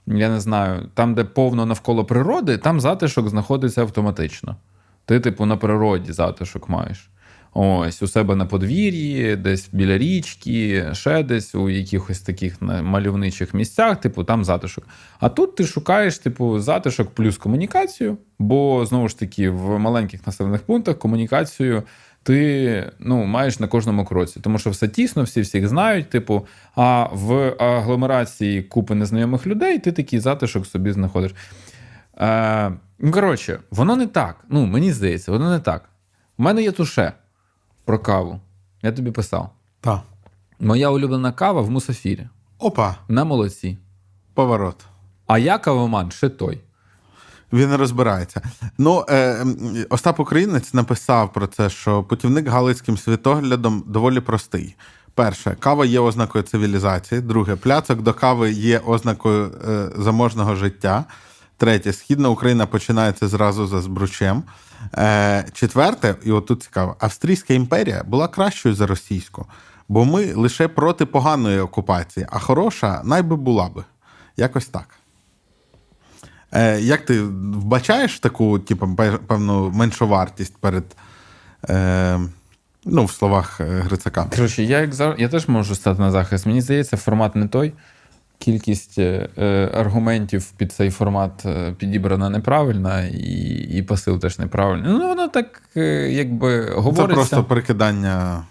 я 0.07 0.29
не 0.29 0.39
знаю, 0.39 0.89
там, 0.93 1.15
де 1.15 1.23
повно 1.23 1.65
навколо 1.65 2.05
природи, 2.05 2.57
там 2.57 2.79
затишок 2.79 3.29
знаходиться 3.29 3.81
автоматично. 3.81 4.55
Ти, 5.05 5.19
типу, 5.19 5.45
на 5.45 5.57
природі 5.57 6.13
затишок 6.13 6.69
маєш. 6.69 7.09
Ось 7.57 8.01
у 8.01 8.07
себе 8.07 8.35
на 8.35 8.45
подвір'ї, 8.45 9.35
десь 9.35 9.69
біля 9.71 9.97
річки, 9.97 10.85
ще 10.93 11.23
десь 11.23 11.55
у 11.55 11.69
якихось 11.69 12.21
таких 12.21 12.61
мальовничих 12.61 13.53
місцях, 13.53 13.99
типу, 14.01 14.23
там 14.23 14.45
затишок. 14.45 14.87
А 15.19 15.29
тут 15.29 15.55
ти 15.55 15.63
шукаєш, 15.63 16.17
типу, 16.17 16.59
затишок 16.59 17.09
плюс 17.09 17.37
комунікацію, 17.37 18.17
бо 18.39 18.85
знову 18.85 19.07
ж 19.07 19.19
таки 19.19 19.49
в 19.49 19.79
маленьких 19.79 20.27
населених 20.27 20.61
пунктах 20.61 20.99
комунікацію 20.99 21.83
ти 22.23 22.91
ну, 22.99 23.25
маєш 23.25 23.59
на 23.59 23.67
кожному 23.67 24.05
кроці, 24.05 24.39
тому 24.39 24.57
що 24.57 24.69
все 24.69 24.87
тісно, 24.87 25.23
всі 25.23 25.41
всіх 25.41 25.67
знають. 25.67 26.09
Типу, 26.09 26.47
а 26.75 27.09
в 27.11 27.55
агломерації 27.59 28.63
купи 28.63 28.95
незнайомих 28.95 29.47
людей 29.47 29.79
ти 29.79 29.91
такий 29.91 30.19
затишок 30.19 30.65
собі 30.65 30.91
знаходиш. 30.91 31.35
Е, 32.17 32.71
Ну, 32.99 33.11
коротше, 33.11 33.59
воно 33.71 33.95
не 33.95 34.07
так. 34.07 34.45
Ну, 34.49 34.65
мені 34.65 34.91
здається, 34.91 35.31
воно 35.31 35.49
не 35.49 35.59
так. 35.59 35.89
У 36.37 36.43
мене 36.43 36.63
є 36.63 36.71
туше 36.71 37.13
про 37.85 37.99
каву. 37.99 38.39
Я 38.81 38.91
тобі 38.91 39.11
писав. 39.11 39.49
Так. 39.81 40.01
Моя 40.59 40.89
улюблена 40.89 41.31
кава 41.31 41.61
в 41.61 41.69
мусофірі. 41.69 42.27
Опа. 42.59 42.95
На 43.07 43.23
молоці. 43.23 43.77
Поворот. 44.33 44.85
А 45.27 45.37
я 45.37 45.57
кавоман 45.57 46.11
ще 46.11 46.29
той. 46.29 46.61
Він 47.53 47.69
не 47.69 47.77
розбирається. 47.77 48.41
Ну, 48.77 49.05
е, 49.09 49.45
Остап 49.89 50.19
Українець 50.19 50.73
написав 50.73 51.33
про 51.33 51.47
це, 51.47 51.69
що 51.69 52.03
путівник 52.03 52.47
галицьким 52.47 52.97
світоглядом 52.97 53.83
доволі 53.87 54.19
простий. 54.19 54.75
Перше, 55.13 55.55
кава 55.59 55.85
є 55.85 55.99
ознакою 55.99 56.43
цивілізації. 56.43 57.21
Друге, 57.21 57.55
пляцок 57.55 58.01
до 58.01 58.13
кави 58.13 58.51
є 58.51 58.79
ознакою 58.79 59.51
е, 59.67 59.89
заможного 59.97 60.55
життя. 60.55 61.05
Третє, 61.57 61.93
східна 61.93 62.29
Україна 62.29 62.65
починається 62.65 63.27
зразу 63.27 63.67
за 63.67 63.81
збручем. 63.81 64.43
Е, 64.97 65.45
Четверте, 65.53 66.15
і 66.23 66.31
отут 66.31 66.63
цікаво, 66.63 66.95
Австрійська 66.99 67.53
імперія 67.53 68.03
була 68.07 68.27
кращою 68.27 68.75
за 68.75 68.87
російську, 68.87 69.45
бо 69.87 70.05
ми 70.05 70.33
лише 70.33 70.67
проти 70.67 71.05
поганої 71.05 71.59
окупації, 71.59 72.27
а 72.29 72.39
хороша 72.39 73.01
найби 73.03 73.35
була 73.35 73.69
би. 73.69 73.83
Якось 74.37 74.65
так. 74.65 74.87
Е, 76.51 76.79
Як 76.81 77.05
ти 77.05 77.21
вбачаєш 77.21 78.19
таку, 78.19 78.59
типу, 78.59 78.95
певну 79.27 79.71
меншу 79.71 80.07
вартість 80.07 80.57
перед. 80.57 80.83
Е, 81.69 82.19
Ну, 82.87 83.05
в 83.05 83.11
словах 83.11 83.61
е, 83.61 83.63
Грицака. 83.63 84.27
Коротше, 84.35 84.63
я 84.63 84.79
як 84.81 84.93
зар... 84.93 85.15
я 85.17 85.29
теж 85.29 85.47
можу 85.47 85.75
стати 85.75 86.01
на 86.01 86.11
захист. 86.11 86.45
Мені 86.45 86.61
здається, 86.61 86.97
формат 86.97 87.35
не 87.35 87.47
той. 87.47 87.73
Кількість 88.39 88.97
е, 88.97 89.29
е 89.37 89.71
аргументів 89.73 90.51
під 90.57 90.71
цей 90.71 90.89
формат 90.89 91.45
е, 91.45 91.73
підібрана 91.77 92.29
неправильна, 92.29 93.03
і 93.03 93.67
і 93.71 93.81
посил 93.81 94.19
теж 94.19 94.39
неправильний. 94.39 94.91
Ну, 94.91 95.07
воно 95.07 95.27
так, 95.27 95.61
якби 96.09 96.69
говориться. 96.69 97.07
Це 97.07 97.13
просто 97.13 97.43
перекидання. 97.43 98.43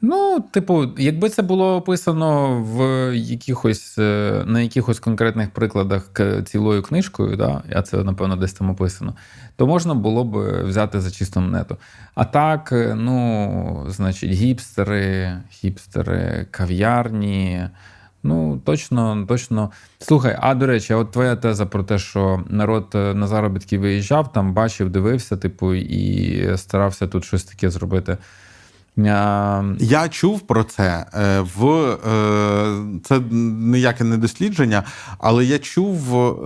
Ну, 0.00 0.44
типу, 0.50 0.86
якби 0.98 1.28
це 1.28 1.42
було 1.42 1.76
описано 1.76 2.60
в 2.62 3.12
якихось 3.16 3.98
на 4.46 4.60
якихось 4.60 5.00
конкретних 5.00 5.50
прикладах 5.50 6.10
цілою 6.44 6.82
книжкою, 6.82 7.36
да, 7.36 7.62
а 7.72 7.82
це, 7.82 7.96
напевно, 7.96 8.36
десь 8.36 8.52
там 8.52 8.70
описано, 8.70 9.14
то 9.56 9.66
можна 9.66 9.94
було 9.94 10.24
б 10.24 10.62
взяти 10.64 11.00
за 11.00 11.10
чисту 11.10 11.40
монету. 11.40 11.76
А 12.14 12.24
так, 12.24 12.72
ну, 12.96 13.86
значить, 13.88 14.30
гіпстери, 14.30 15.32
гіпстери, 15.64 16.46
кав'ярні. 16.50 17.68
Ну, 18.26 18.60
точно, 18.64 19.24
точно. 19.28 19.70
Слухай, 19.98 20.36
а 20.40 20.54
до 20.54 20.66
речі, 20.66 20.94
от 20.94 21.10
твоя 21.10 21.36
теза 21.36 21.66
про 21.66 21.82
те, 21.82 21.98
що 21.98 22.44
народ 22.48 22.86
е, 22.94 23.14
на 23.14 23.26
заробітки 23.26 23.78
виїжджав, 23.78 24.32
там 24.32 24.52
бачив, 24.52 24.90
дивився, 24.90 25.36
типу, 25.36 25.74
і 25.74 26.56
старався 26.56 27.06
тут 27.06 27.24
щось 27.24 27.44
таке 27.44 27.70
зробити. 27.70 28.16
Я 29.78 30.08
чув 30.10 30.40
про 30.40 30.64
це 30.64 31.06
е, 31.14 31.40
в 31.56 31.66
е, 31.66 33.00
це 33.04 33.20
ніяке 33.30 34.04
не 34.04 34.16
дослідження, 34.16 34.84
але 35.18 35.44
я 35.44 35.58
чув 35.58 35.98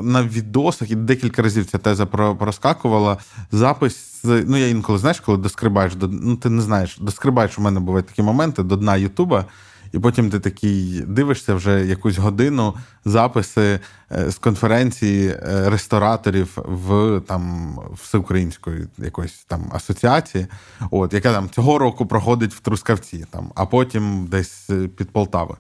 на 0.05 0.23
відосах 0.23 0.91
і 0.91 0.95
декілька 0.95 1.43
разів 1.43 1.67
ця 1.67 1.79
теза 1.79 2.07
проскакувала 2.07 3.17
запис. 3.53 4.21
Ну, 4.25 4.57
я 4.57 4.69
інколи 4.69 4.99
знаєш, 4.99 5.21
коли 5.21 5.39
доскрибаєш 5.39 5.95
до 5.95 6.09
ну 6.09 6.37
ти 6.37 6.51
не 6.51 6.63
знаєш, 6.63 6.99
доскрибаєш 7.01 7.59
у 7.59 7.63
мене 7.63 7.81
бувають 7.81 8.07
такі 8.07 8.23
моменти 8.23 8.63
до 8.63 8.77
дна 8.77 8.97
Ютуба. 8.97 9.45
І 9.93 9.99
потім 9.99 10.31
ти 10.31 10.39
такий 10.41 11.01
дивишся 11.01 11.55
вже 11.55 11.87
якусь 11.87 12.19
годину 12.19 12.75
записи 13.05 13.81
е, 14.13 14.31
з 14.31 14.39
конференції 14.39 15.29
е, 15.29 15.71
рестораторів 15.71 16.59
в 16.65 17.21
там 17.27 17.75
всеукраїнської 18.03 18.87
якоїсь 18.99 19.45
там 19.49 19.71
асоціації, 19.73 20.47
от 20.91 21.15
яка 21.15 21.33
там 21.33 21.51
цього 21.51 21.79
року 21.79 22.07
проходить 22.07 22.55
в 22.55 22.61
Трускавці, 22.61 23.27
там, 23.31 23.53
а 23.55 23.67
потім 23.67 24.27
десь 24.27 24.71
е, 24.71 24.89
під 24.89 25.11
Полтави. 25.11 25.57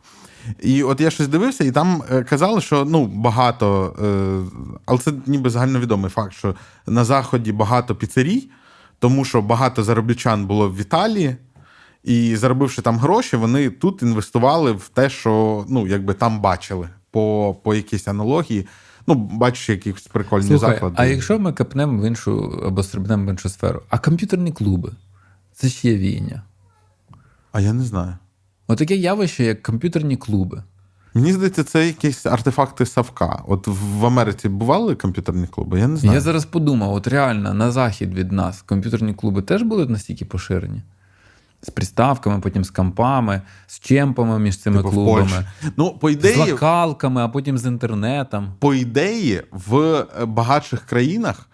І 0.61 0.83
от 0.83 1.01
я 1.01 1.11
щось 1.11 1.29
дивився, 1.29 1.65
і 1.65 1.71
там 1.71 2.03
казали, 2.29 2.61
що 2.61 2.85
ну 2.85 3.07
багато, 3.07 3.95
але 4.87 4.99
це 4.99 5.13
ніби 5.27 5.51
загальновідомий 5.51 6.11
факт, 6.11 6.33
що 6.33 6.55
на 6.87 7.05
заході 7.05 7.53
багато 7.53 7.95
піцерій, 7.95 8.51
тому 8.99 9.25
що 9.25 9.43
багато 9.43 9.85
заробітчан 9.85 10.47
було 10.47 10.69
в 10.71 10.81
Італії. 10.81 11.37
І 12.05 12.37
заробивши 12.37 12.83
там 12.83 12.99
гроші, 12.99 13.37
вони 13.37 13.71
тут 13.71 14.03
інвестували 14.03 14.73
в 14.73 14.91
те, 14.95 15.11
що 15.11 15.65
ну, 15.69 15.87
якби 15.87 16.15
там 16.15 16.41
бачили 16.41 16.89
по 17.11 17.57
по 17.63 17.75
якійсь 17.75 18.09
аналогії. 18.09 18.67
Ну, 19.07 19.15
бачиш, 19.15 19.69
якісь 19.69 20.03
прикольні 20.03 20.47
Слухай, 20.47 20.75
заклади. 20.75 20.95
А 20.99 21.05
якщо 21.05 21.39
ми 21.39 21.53
капнемо 21.53 22.03
в 22.03 22.07
іншу 22.07 22.61
або 22.67 22.83
стрибнемо 22.83 23.27
в 23.27 23.29
іншу 23.29 23.49
сферу, 23.49 23.83
а 23.89 23.99
комп'ютерні 23.99 24.53
клуби 24.53 24.93
це 25.53 25.69
ж 25.69 25.89
є 25.89 25.97
війня. 25.97 26.43
А 27.53 27.61
я 27.61 27.73
не 27.73 27.85
знаю. 27.85 28.15
Отаке 28.67 28.97
явище, 28.97 29.45
як 29.45 29.63
комп'ютерні 29.63 30.17
клуби. 30.17 30.63
Мені 31.15 31.33
здається, 31.33 31.65
це 31.65 31.87
якісь 31.87 32.27
артефакти 32.27 32.87
Савка. 32.87 33.43
От 33.47 33.67
в 33.67 34.07
Америці 34.07 34.49
бували 34.49 34.95
комп'ютерні 34.95 35.47
клуби? 35.47 35.81
Я 35.81 35.89
не 35.89 35.97
знаю. 35.97 36.15
Я 36.15 36.21
зараз 36.21 36.45
подумав: 36.45 36.95
от 36.95 37.07
реально 37.07 37.55
на 37.55 37.71
захід 37.71 38.15
від 38.15 38.33
нас 38.33 38.63
комп'ютерні 38.63 39.15
клуби 39.15 39.43
теж 39.43 39.63
були 39.63 39.87
настільки 39.87 40.25
поширені 40.25 40.83
з 41.63 41.71
приставками, 41.71 42.41
потім 42.41 42.65
з 42.65 42.71
кампами, 42.71 43.43
з 43.67 43.81
чемпами 43.81 44.39
між 44.39 44.59
цими 44.59 44.77
типу 44.77 44.91
клубами, 44.91 45.49
ну, 45.77 45.99
по 45.99 46.11
ідеї, 46.11 46.35
з 46.35 46.39
локалками, 46.39 47.23
а 47.23 47.29
потім 47.29 47.59
з 47.59 47.67
інтернетом. 47.67 48.53
По 48.59 48.75
ідеї, 48.75 49.43
в 49.53 49.79
е, 49.79 50.25
багатших 50.25 50.81
країнах 50.81 51.49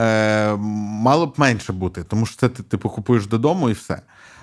е, 0.00 0.56
мало 0.56 1.26
б 1.26 1.34
менше 1.36 1.72
бути, 1.72 2.04
тому 2.04 2.26
що 2.26 2.36
це 2.36 2.48
ти 2.48 2.62
типу 2.62 2.90
купуєш 2.90 3.26
додому 3.26 3.70
і 3.70 3.72
все. 3.72 4.02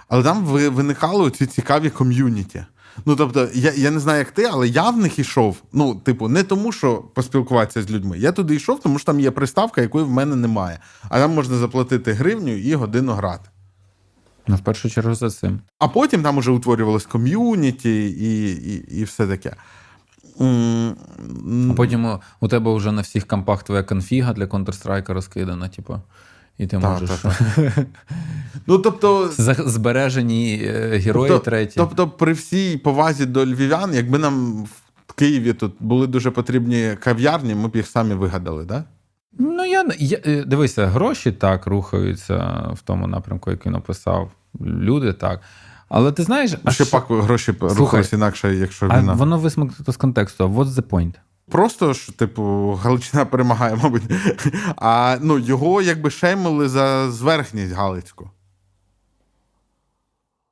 Але 0.09 0.23
там 0.23 0.45
виникали 0.45 1.31
ці 1.31 1.45
цікаві 1.45 1.89
ком'юніті. 1.89 2.65
Ну, 3.05 3.15
тобто, 3.15 3.47
я 3.53 3.73
я 3.75 3.91
не 3.91 3.99
знаю, 3.99 4.19
як 4.19 4.31
ти, 4.31 4.43
але 4.51 4.67
я 4.67 4.89
в 4.89 4.97
них 4.97 5.19
йшов. 5.19 5.57
Ну, 5.73 5.95
типу, 5.95 6.27
не 6.27 6.43
тому, 6.43 6.71
що 6.71 6.97
поспілкуватися 6.97 7.83
з 7.83 7.91
людьми. 7.91 8.17
Я 8.17 8.31
туди 8.31 8.55
йшов, 8.55 8.79
тому 8.79 8.99
що 8.99 9.05
там 9.05 9.19
є 9.19 9.31
приставка, 9.31 9.81
якої 9.81 10.05
в 10.05 10.09
мене 10.09 10.35
немає. 10.35 10.79
А 11.09 11.19
там 11.19 11.33
можна 11.33 11.57
заплатити 11.57 12.13
гривню 12.13 12.57
і 12.57 12.75
годину 12.75 13.11
грати. 13.11 13.49
Ну, 14.47 14.55
в 14.55 14.59
першу 14.59 14.89
чергу 14.89 15.15
за 15.15 15.29
цим. 15.29 15.59
А 15.79 15.87
потім 15.87 16.23
там 16.23 16.37
уже 16.37 16.51
утворювалось 16.51 17.05
ком'юніті 17.05 18.09
і 18.09 18.51
і, 18.51 18.99
і 18.99 19.03
все 19.03 19.27
таке. 19.27 19.55
А 20.39 21.73
Потім 21.75 22.19
у 22.39 22.47
тебе 22.47 22.75
вже 22.75 22.91
на 22.91 23.01
всіх 23.01 23.27
компах 23.27 23.63
твоя 23.63 23.83
конфіга 23.83 24.33
для 24.33 24.45
Counter-Strike 24.45 25.13
розкидана, 25.13 25.67
типу. 25.67 26.01
І 26.57 26.67
ти 26.67 26.79
можеш. 26.79 27.09
Так, 27.09 27.37
так. 27.55 27.85
ну, 28.67 28.77
тобто... 28.77 29.31
Збережені 29.65 30.61
е, 30.63 30.97
герої 30.97 31.29
тобто, 31.29 31.45
треті. 31.45 31.73
Тобто, 31.77 32.07
при 32.07 32.33
всій 32.33 32.77
повазі 32.77 33.25
до 33.25 33.45
львів'ян, 33.45 33.93
якби 33.93 34.17
нам 34.17 34.63
в 35.07 35.13
Києві 35.13 35.53
тут 35.53 35.73
були 35.79 36.07
дуже 36.07 36.31
потрібні 36.31 36.97
кав'ярні, 36.99 37.55
ми 37.55 37.67
б 37.67 37.75
їх 37.75 37.87
самі 37.87 38.13
вигадали, 38.13 38.65
так? 38.65 38.67
Да? 38.67 38.83
Ну, 39.39 39.65
я, 39.65 39.85
я 39.97 40.19
е, 40.25 40.43
дивися, 40.43 40.87
гроші 40.87 41.31
так 41.31 41.67
рухаються 41.67 42.67
в 42.73 42.81
тому 42.81 43.07
напрямку, 43.07 43.51
який 43.51 43.71
написав. 43.71 44.31
Люди 44.61 45.13
так. 45.13 45.41
Але 45.89 46.11
ти 46.11 46.23
знаєш. 46.23 46.55
А 46.63 46.71
ще 46.71 46.85
пак 46.85 47.05
гроші 47.09 47.53
рухаються 47.59 48.15
інакше, 48.15 48.55
якщо 48.55 48.85
війна. 48.85 49.11
А 49.11 49.13
Воно 49.13 49.37
висмикнуто 49.37 49.91
з 49.91 49.97
контексту. 49.97 50.47
What's 50.47 50.65
the 50.65 50.81
point? 50.81 51.13
Просто 51.49 51.93
ж, 51.93 52.17
типу, 52.17 52.73
Галичина 52.83 53.25
перемагає, 53.25 53.75
мабуть. 53.83 54.03
А 54.75 55.17
ну, 55.21 55.39
його 55.39 55.81
якби 55.81 56.09
шеймили 56.09 56.69
за 56.69 57.11
зверхність 57.11 57.73
Галицьку. 57.73 58.29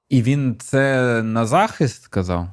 І 0.10 0.22
він 0.22 0.56
це 0.60 1.22
на 1.24 1.46
захист 1.46 2.04
сказав? 2.04 2.50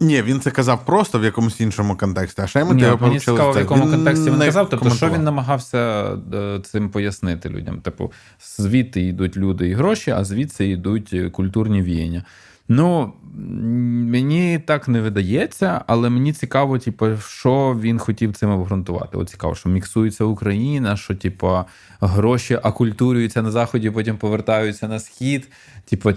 Ні, 0.00 0.22
він 0.22 0.40
це 0.40 0.50
казав 0.50 0.84
просто 0.84 1.18
в 1.18 1.24
якомусь 1.24 1.60
іншому 1.60 1.96
контексті. 1.96 2.42
А 2.42 2.46
ще 2.46 2.64
Ні, 2.64 2.82
його 2.82 3.06
Мені 3.06 3.20
цікаво, 3.20 3.52
в 3.52 3.58
якому 3.58 3.84
він 3.84 3.90
контексті 3.90 4.30
він 4.30 4.38
казав. 4.38 4.68
Тобто, 4.70 4.90
що 4.90 5.10
він 5.10 5.24
намагався 5.24 6.12
е, 6.34 6.60
цим 6.64 6.90
пояснити 6.90 7.48
людям? 7.48 7.80
Типу, 7.80 8.12
звідти 8.56 9.00
йдуть 9.00 9.36
люди 9.36 9.68
і 9.68 9.74
гроші, 9.74 10.10
а 10.10 10.24
звідси 10.24 10.68
йдуть 10.68 11.14
культурні 11.32 11.82
віяння. 11.82 12.24
Ну, 12.72 13.12
мені 13.34 14.58
так 14.58 14.88
не 14.88 15.00
видається, 15.00 15.84
але 15.86 16.10
мені 16.10 16.32
цікаво, 16.32 16.78
типу, 16.78 17.06
що 17.16 17.78
він 17.80 17.98
хотів 17.98 18.32
цим 18.32 18.50
обґрунтувати. 18.50 19.16
От 19.16 19.28
цікаво, 19.28 19.54
що 19.54 19.68
міксується 19.68 20.24
Україна, 20.24 20.96
що 20.96 21.14
типу, 21.14 21.58
гроші 22.00 22.58
акультурюються 22.62 23.42
на 23.42 23.50
заході, 23.50 23.90
потім 23.90 24.16
повертаються 24.16 24.88
на 24.88 24.98
схід. 24.98 25.48
Типу, 25.84 26.12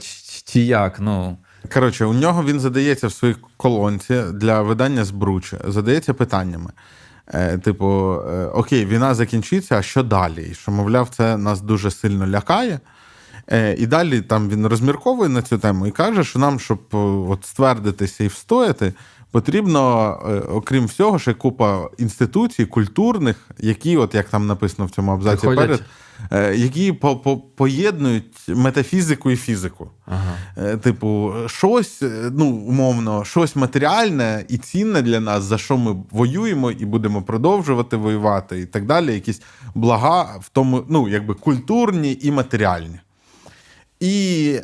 чи 0.46 0.60
як? 0.60 1.00
Ну. 1.00 1.38
Коротше, 1.72 2.06
у 2.06 2.14
нього 2.14 2.44
він 2.44 2.60
задається 2.60 3.08
в 3.08 3.12
своїй 3.12 3.36
колонці 3.58 4.22
для 4.34 4.62
видання 4.62 5.06
збруче, 5.06 5.58
задається 5.68 6.14
питаннями. 6.14 6.72
Е, 7.28 7.58
Типу, 7.58 8.14
е, 8.14 8.46
окей, 8.46 8.86
війна 8.86 9.14
закінчиться, 9.14 9.78
а 9.78 9.82
що 9.82 10.04
далі? 10.04 10.48
І 10.52 10.54
що, 10.54 10.72
мовляв, 10.72 11.10
це 11.10 11.38
нас 11.38 11.62
дуже 11.62 11.92
сильно 11.92 12.28
лякає. 12.28 12.80
Е, 13.52 13.76
І 13.78 13.88
далі 13.88 14.22
там 14.22 14.50
він 14.50 14.68
розмірковує 14.68 15.30
на 15.30 15.42
цю 15.42 15.58
тему 15.58 15.88
і 15.88 15.92
каже, 15.92 16.24
що 16.24 16.40
нам, 16.40 16.60
щоб 16.60 16.80
от 17.30 17.46
ствердитися 17.46 18.24
і 18.24 18.28
встояти, 18.28 18.94
потрібно, 19.34 19.82
е, 20.30 20.40
окрім 20.40 20.86
всього, 20.86 21.20
ще 21.20 21.34
купа 21.34 21.90
інституцій 21.98 22.66
культурних, 22.66 23.50
які, 23.60 23.98
от 23.98 24.16
як 24.16 24.30
там 24.30 24.48
написано 24.48 24.86
в 24.86 24.92
цьому 24.92 25.12
абзаці 25.12 25.48
перед, 25.48 25.84
е, 26.32 26.56
які 26.56 26.92
по- 26.94 27.16
по- 27.16 27.38
поєднують 27.38 28.36
метафізику 28.48 29.32
і 29.32 29.36
фізику. 29.36 29.90
Ага. 30.06 30.34
Е, 30.58 30.78
Типу, 30.78 31.34
щось, 31.48 32.04
ну, 32.32 32.46
умовно, 32.46 33.26
щось 33.26 33.56
матеріальне 33.56 34.46
і 34.50 34.58
цінне 34.58 35.02
для 35.02 35.20
нас, 35.20 35.44
за 35.44 35.58
що 35.58 35.78
ми 35.78 35.96
воюємо 36.12 36.72
і 36.72 36.86
будемо 36.86 37.22
продовжувати 37.22 37.98
воювати, 37.98 38.60
і 38.60 38.66
так 38.66 38.86
далі. 38.86 39.14
Якісь 39.14 39.42
блага 39.76 40.24
в 40.42 40.50
тому, 40.50 40.84
ну, 40.90 41.10
якби 41.10 41.34
культурні 41.34 42.20
і 42.22 42.32
матеріальні. 42.32 43.00
І 44.00 44.60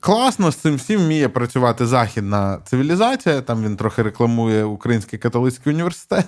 класно 0.00 0.50
з 0.50 0.56
цим 0.56 0.74
всім 0.74 1.00
вміє 1.00 1.28
працювати 1.28 1.86
західна 1.86 2.58
цивілізація. 2.64 3.40
Там 3.40 3.64
він 3.64 3.76
трохи 3.76 4.02
рекламує 4.02 4.64
Український 4.64 5.18
католицький 5.18 5.72
університет, 5.72 6.26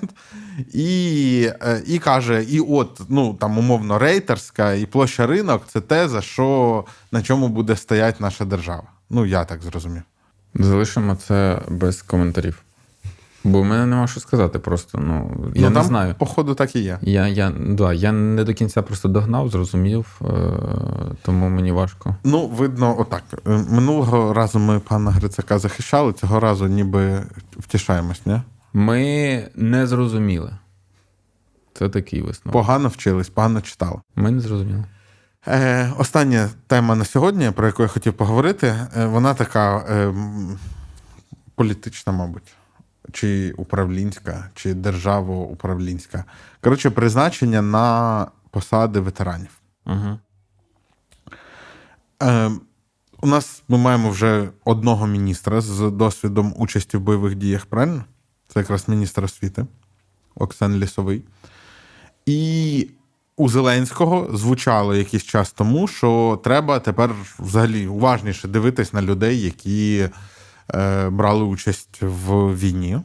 і, 0.73 1.51
е, 1.63 1.83
і 1.87 1.99
каже: 1.99 2.45
і 2.45 2.61
от, 2.61 3.01
ну 3.09 3.35
там 3.35 3.59
умовно, 3.59 3.99
рейтерська 3.99 4.73
і 4.73 4.87
площа 4.87 5.27
ринок 5.27 5.63
це 5.69 5.81
те, 5.81 6.09
за 6.09 6.23
що 6.23 6.85
на 7.13 7.23
чому 7.23 7.49
буде 7.49 7.77
стояти 7.77 8.17
наша 8.21 8.45
держава. 8.45 8.89
Ну, 9.11 9.27
я 9.27 9.45
так 9.45 9.63
зрозумів. 9.63 10.03
Залишимо 10.55 11.17
це 11.17 11.63
без 11.69 12.03
коментарів. 12.03 12.66
Бо 13.47 13.61
в 13.61 13.64
мене 13.64 13.86
нема 13.86 14.07
що 14.07 14.20
сказати 14.20 14.59
просто. 14.59 14.99
Ну, 14.99 15.30
я 15.55 15.62
ну, 15.62 15.68
не 15.68 15.74
там, 15.74 15.84
знаю. 15.84 16.14
Походу, 16.18 16.55
так 16.55 16.76
і 16.76 16.80
є. 16.80 16.99
Я, 17.03 17.28
я, 17.28 17.53
да, 17.68 17.92
я 17.92 18.12
не 18.12 18.44
до 18.44 18.55
кінця 18.55 18.82
просто 18.82 19.09
догнав, 19.09 19.49
зрозумів, 19.49 20.20
е, 20.22 20.26
тому 21.22 21.49
мені 21.49 21.72
важко. 21.72 22.16
Ну, 22.24 22.47
видно, 22.47 23.01
отак. 23.01 23.22
Е, 23.47 23.64
Минулого 23.70 24.34
разу 24.34 24.59
ми 24.59 24.78
пана 24.78 25.11
Грицака 25.11 25.59
захищали, 25.59 26.12
цього 26.12 26.40
разу 26.40 26.66
ніби 26.66 27.22
втішаємось, 27.59 28.26
не? 28.26 28.42
Ми 28.72 29.42
не 29.55 29.86
зрозуміли. 29.86 30.53
Це 31.74 31.88
такий 31.88 32.22
висновок. 32.22 32.53
Погано 32.53 32.88
вчились, 32.88 33.28
погано 33.28 33.61
читали. 33.61 34.01
Ми 34.16 34.30
не 34.30 34.40
зрозуміли. 34.40 34.84
Е, 35.49 35.92
остання 35.99 36.51
тема 36.66 36.94
на 36.94 37.05
сьогодні, 37.05 37.51
про 37.51 37.66
яку 37.66 37.82
я 37.82 37.88
хотів 37.88 38.14
поговорити, 38.14 38.66
е, 38.97 39.07
вона 39.07 39.34
така 39.34 39.76
е, 39.78 40.14
політична, 41.55 42.12
мабуть, 42.12 42.53
чи 43.13 43.53
управлінська, 43.57 44.51
чи 44.55 44.75
державоуправлінська. 44.75 46.25
Коротше, 46.61 46.91
призначення 46.91 47.63
на 47.63 48.27
посади 48.51 49.01
ветеранів. 49.01 49.61
Угу. 49.87 50.19
Е, 52.23 52.51
у 53.21 53.27
нас 53.27 53.63
ми 53.69 53.79
маємо 53.79 54.11
вже 54.11 54.49
одного 54.65 55.07
міністра 55.07 55.61
з 55.61 55.91
досвідом 55.91 56.55
участі 56.57 56.97
в 56.97 57.01
бойових 57.01 57.35
діях, 57.35 57.67
правильно? 57.67 58.05
Це 58.49 58.61
якраз 58.61 58.89
міністр 58.89 59.25
освіти 59.25 59.67
Оксан 60.35 60.77
Лісовий. 60.77 61.23
І 62.27 62.91
у 63.37 63.49
Зеленського 63.49 64.37
звучало 64.37 64.95
якийсь 64.95 65.23
час 65.23 65.53
тому, 65.53 65.89
що 65.89 66.41
треба 66.45 66.79
тепер 66.79 67.15
взагалі 67.39 67.87
уважніше 67.87 68.49
дивитись 68.49 68.93
на 68.93 69.03
людей, 69.03 69.41
які 69.41 70.09
брали 71.11 71.43
участь 71.43 71.99
в 72.03 72.57
війні. 72.57 72.99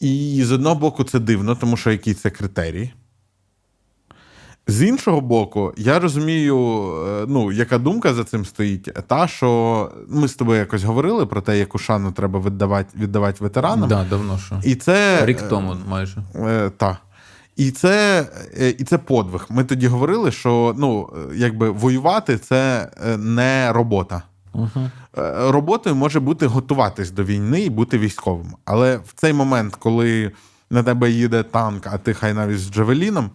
І 0.00 0.44
з 0.44 0.52
одного 0.52 0.74
боку, 0.74 1.04
це 1.04 1.18
дивно, 1.18 1.54
тому 1.54 1.76
що 1.76 1.90
який 1.90 2.14
це 2.14 2.30
критерій. 2.30 2.92
З 4.66 4.82
іншого 4.82 5.20
боку, 5.20 5.72
я 5.76 5.98
розумію, 5.98 6.58
е, 7.08 7.24
ну, 7.28 7.52
яка 7.52 7.78
думка 7.78 8.14
за 8.14 8.24
цим 8.24 8.44
стоїть, 8.44 8.88
та 9.06 9.26
що 9.26 9.90
ми 10.08 10.28
з 10.28 10.34
тобою 10.34 10.58
якось 10.58 10.84
говорили 10.84 11.26
про 11.26 11.40
те, 11.40 11.58
яку 11.58 11.78
шану 11.78 12.12
треба 12.12 12.40
віддавати, 12.40 12.98
віддавати 12.98 13.44
ветеранам. 13.44 13.88
Да, 13.88 14.04
давно 14.04 14.38
що. 14.38 14.60
І 14.64 14.74
це 14.74 15.26
Рік 15.26 15.42
тому 15.42 15.76
майже. 15.88 16.22
Е, 16.34 16.70
та. 16.76 16.98
І 17.56 17.70
це, 17.70 18.26
е, 18.60 18.68
і 18.68 18.84
це 18.84 18.98
подвиг. 18.98 19.46
Ми 19.50 19.64
тоді 19.64 19.86
говорили, 19.86 20.32
що 20.32 20.74
ну, 20.78 21.10
е, 21.16 21.36
якби 21.36 21.70
воювати 21.70 22.38
це 22.38 22.90
е, 23.06 23.16
не 23.16 23.72
робота. 23.72 24.22
Угу. 24.54 24.90
Роботою 25.36 25.96
може 25.96 26.20
бути 26.20 26.46
готуватись 26.46 27.10
до 27.10 27.24
війни 27.24 27.60
і 27.60 27.70
бути 27.70 27.98
військовим. 27.98 28.46
Але 28.64 28.96
в 28.96 29.12
цей 29.14 29.32
момент, 29.32 29.76
коли 29.76 30.32
на 30.70 30.82
тебе 30.82 31.10
їде 31.10 31.42
танк, 31.42 31.86
а 31.86 31.98
ти 31.98 32.14
хай 32.14 32.34
навіть 32.34 32.58
з 32.60 32.70
Джавеліном, 32.70 33.30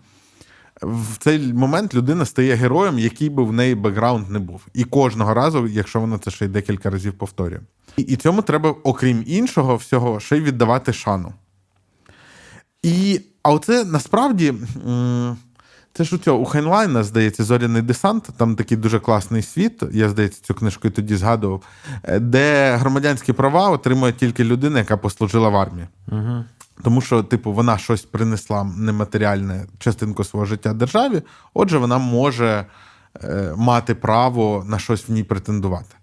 в 0.81 1.17
цей 1.17 1.53
момент 1.53 1.95
людина 1.95 2.25
стає 2.25 2.55
героєм, 2.55 2.99
який 2.99 3.29
би 3.29 3.43
в 3.43 3.53
неї 3.53 3.75
бекграунд 3.75 4.29
не 4.29 4.39
був. 4.39 4.67
І 4.73 4.83
кожного 4.83 5.33
разу, 5.33 5.67
якщо 5.67 5.99
вона 5.99 6.17
це 6.17 6.31
ще 6.31 6.45
й 6.45 6.47
декілька 6.47 6.89
разів 6.89 7.13
повторює. 7.13 7.59
І 7.97 8.15
цьому 8.15 8.41
треба, 8.41 8.75
окрім 8.83 9.23
іншого 9.27 9.75
всього, 9.75 10.19
ще 10.19 10.37
й 10.37 10.41
віддавати 10.41 10.93
шану. 10.93 11.33
І, 12.83 13.21
а 13.43 13.51
оце 13.51 13.85
насправді. 13.85 14.53
м, 14.87 15.37
Це 15.97 16.03
ж 16.03 16.15
у 16.15 16.19
цього 16.19 16.37
у 16.37 16.45
Хайнлайна, 16.45 17.03
здається, 17.03 17.43
зоряний 17.43 17.81
десант. 17.81 18.29
Там 18.37 18.55
такий 18.55 18.77
дуже 18.77 18.99
класний 18.99 19.41
світ. 19.41 19.83
Я 19.91 20.09
здається, 20.09 20.41
цю 20.43 20.53
книжку 20.53 20.87
і 20.87 20.91
тоді 20.91 21.15
згадував, 21.15 21.63
е, 22.03 22.19
де 22.19 22.75
громадянські 22.75 23.33
права 23.33 23.69
отримує 23.69 24.13
тільки 24.13 24.43
людина, 24.43 24.79
яка 24.79 24.97
послужила 24.97 25.49
в 25.49 25.55
армії. 25.55 25.87
Угу. 26.11 26.43
Тому 26.83 27.01
що, 27.01 27.23
типу, 27.23 27.53
вона 27.53 27.77
щось 27.77 28.01
принесла 28.01 28.63
нематеріальне 28.63 29.65
частинку 29.79 30.23
свого 30.23 30.45
життя 30.45 30.73
державі, 30.73 31.21
отже, 31.53 31.77
вона 31.77 31.97
може 31.97 32.65
е, 33.23 33.53
мати 33.57 33.95
право 33.95 34.65
на 34.67 34.79
щось 34.79 35.09
в 35.09 35.11
ній 35.11 35.23
претендувати. 35.23 35.95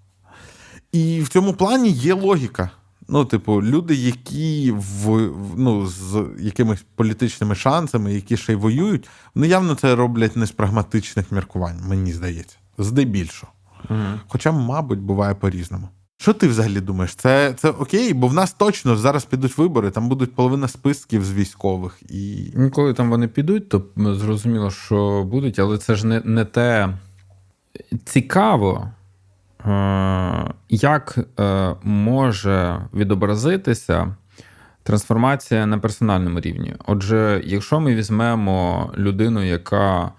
І 0.92 1.22
в 1.22 1.28
цьому 1.28 1.53
плані 1.53 1.90
є 1.90 2.14
логіка. 2.14 2.70
Ну, 3.09 3.24
типу, 3.24 3.62
люди, 3.62 3.94
які 3.94 4.72
в, 4.76 5.30
ну, 5.57 5.86
з 5.86 6.26
якимись 6.40 6.84
політичними 6.94 7.55
шансами, 7.55 8.14
які 8.14 8.36
ще 8.36 8.52
й 8.52 8.57
воюють, 8.57 9.09
вони 9.34 9.48
явно 9.48 9.74
це 9.74 9.94
роблять 9.94 10.36
не 10.36 10.46
з 10.46 10.52
прагматичних 10.52 11.32
міркувань, 11.32 11.80
мені 11.88 12.12
здається. 12.12 12.57
Здебільшого. 12.78 13.52
Угу. 13.90 13.98
Хоча, 14.28 14.52
мабуть, 14.52 15.00
буває 15.00 15.34
по-різному. 15.34 15.88
Що 16.16 16.32
ти 16.32 16.48
взагалі 16.48 16.80
думаєш? 16.80 17.14
Це, 17.14 17.55
це 17.59 17.70
окей, 17.70 18.12
бо 18.12 18.28
в 18.28 18.34
нас 18.34 18.52
точно 18.52 18.96
зараз 18.96 19.24
підуть 19.24 19.59
вибори, 19.59 19.90
там 19.90 20.09
будуть 20.09 20.34
половина 20.34 20.68
списків 20.68 21.24
з 21.24 21.32
військових. 21.32 22.02
І... 22.02 22.52
Ну, 22.57 22.70
Коли 22.70 22.94
там 22.94 23.11
вони 23.11 23.28
підуть, 23.28 23.68
то 23.68 23.84
зрозуміло, 23.96 24.70
що 24.70 25.24
будуть, 25.24 25.59
але 25.59 25.78
це 25.78 25.94
ж 25.94 26.07
не, 26.07 26.20
не 26.24 26.44
те 26.44 26.98
цікаво, 28.05 28.90
як 30.68 31.18
е, 31.40 31.74
може 31.82 32.86
відобразитися 32.94 34.16
трансформація 34.82 35.66
на 35.66 35.78
персональному 35.78 36.40
рівні. 36.40 36.74
Отже, 36.86 37.42
якщо 37.44 37.80
ми 37.80 37.94
візьмемо 37.94 38.90
людину, 38.98 39.44
яка 39.44 40.04
е, 40.04 40.10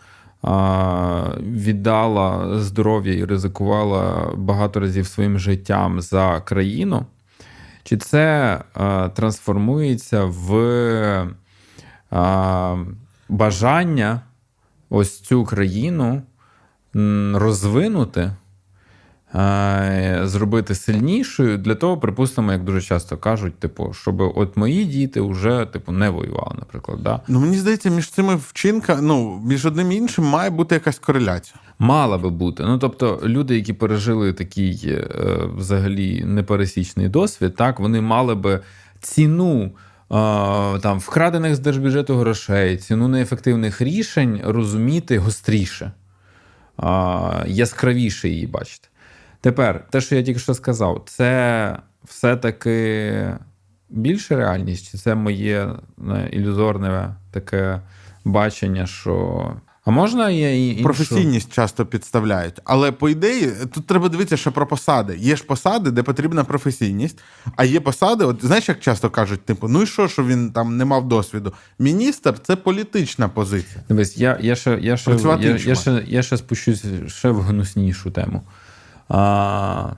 віддала 1.40 2.60
здоров'я 2.60 3.14
і 3.14 3.26
ризикувала 3.26 4.32
багато 4.36 4.80
разів 4.80 5.08
своїм 5.08 5.40
життям 5.40 6.02
за 6.02 6.42
країну, 6.42 7.06
чи 7.84 7.98
це 7.98 8.60
е, 8.78 9.10
трансформується 9.10 10.26
в 10.26 10.56
е, 12.14 12.78
бажання 13.30 14.22
ось 14.90 15.20
цю 15.20 15.44
країну 15.44 16.22
розвинути, 17.34 18.22
е, 18.22 18.32
зробити 20.24 20.76
сильнішою 20.76 21.58
для 21.58 21.76
того, 21.76 21.98
припустимо, 21.98 22.52
як 22.52 22.64
дуже 22.64 22.82
часто 22.82 23.18
кажуть, 23.18 23.60
типу, 23.60 23.94
щоб 23.94 24.22
от 24.22 24.58
мої 24.58 24.86
діти 24.86 25.22
вже 25.22 25.66
типу, 25.66 25.92
не 25.92 26.10
воювали, 26.10 26.56
наприклад. 26.60 27.00
Да? 27.04 27.22
Ну, 27.28 27.40
мені 27.40 27.58
здається, 27.58 27.90
між 27.90 28.10
цими 28.10 28.36
вчинками, 28.36 29.02
ну, 29.02 29.42
між 29.46 29.66
одним 29.66 29.92
і 29.92 29.96
іншим 29.96 30.26
має 30.26 30.50
бути 30.50 30.76
якась 30.76 31.00
кореляція. 31.00 31.60
Мала 31.80 32.18
би 32.18 32.30
бути. 32.30 32.64
Ну 32.64 32.78
тобто, 32.78 33.22
люди, 33.24 33.56
які 33.56 33.74
пережили 33.74 34.34
такий 34.34 34.82
е, 34.86 35.40
взагалі 35.58 36.24
непересічний 36.26 37.10
досвід, 37.10 37.56
так 37.56 37.80
вони 37.80 38.02
мали 38.02 38.36
би 38.36 38.60
ціну 39.00 39.72
там 40.82 41.00
вкрадених 41.00 41.56
з 41.56 41.60
держбюджету 41.60 42.16
грошей, 42.16 42.78
ціну 42.78 43.08
неефективних 43.08 43.82
рішень 43.82 44.42
розуміти 44.44 45.18
гостріше, 45.18 45.92
яскравіше 47.48 48.30
її 48.30 48.48
бачити. 48.48 48.88
Тепер, 49.46 49.88
те, 49.90 50.02
що 50.02 50.16
я 50.16 50.24
тільки 50.24 50.40
що 50.40 50.54
сказав, 50.54 51.06
це 51.08 51.80
все-таки 52.06 53.38
більша 53.90 54.36
реальність, 54.36 54.92
чи 54.92 54.98
це 54.98 55.16
моє 55.16 55.70
ілюзорне 56.32 57.16
таке 57.32 57.82
бачення, 58.24 58.88
що 58.88 59.54
А 59.86 59.92
можна 59.92 60.30
є 60.30 60.68
і 60.68 60.72
іншу? 60.72 60.84
професійність 60.84 61.54
часто 61.54 61.86
підставляють. 61.86 62.62
Але 62.64 62.92
по 62.92 63.10
ідеї, 63.10 63.52
тут 63.74 63.88
треба 63.88 64.10
дивитися 64.10 64.38
ще 64.38 64.52
про 64.52 64.68
посади. 64.68 65.18
Є 65.18 65.36
ж 65.36 65.44
посади, 65.44 65.92
де 65.92 66.04
потрібна 66.04 66.44
професійність, 66.44 67.20
а 67.56 67.66
є 67.66 67.80
посади, 67.80 68.26
от 68.26 68.46
знаєш, 68.46 68.70
як 68.70 68.80
часто 68.80 69.10
кажуть, 69.10 69.46
типу, 69.46 69.68
ну 69.68 69.82
і 69.82 69.86
що, 69.86 70.08
що 70.08 70.26
він 70.26 70.52
там 70.52 70.78
не 70.78 70.86
мав 70.86 71.08
досвіду? 71.08 71.54
Міністр 71.80 72.34
це 72.44 72.56
політична 72.56 73.30
позиція. 73.30 73.84
Дивись, 73.90 74.18
я 74.18 74.38
я, 74.42 74.56
ще 74.56 74.80
я, 74.82 74.98
ще, 74.98 75.12
я, 75.12 75.58
я, 75.66 75.76
ще, 75.76 76.04
я 76.08 76.24
ще 76.24 76.38
спущусь 76.38 76.86
ще 77.08 77.30
в 77.30 77.42
гнуснішу 77.42 78.12
тему. 78.12 78.42
А, 79.10 79.92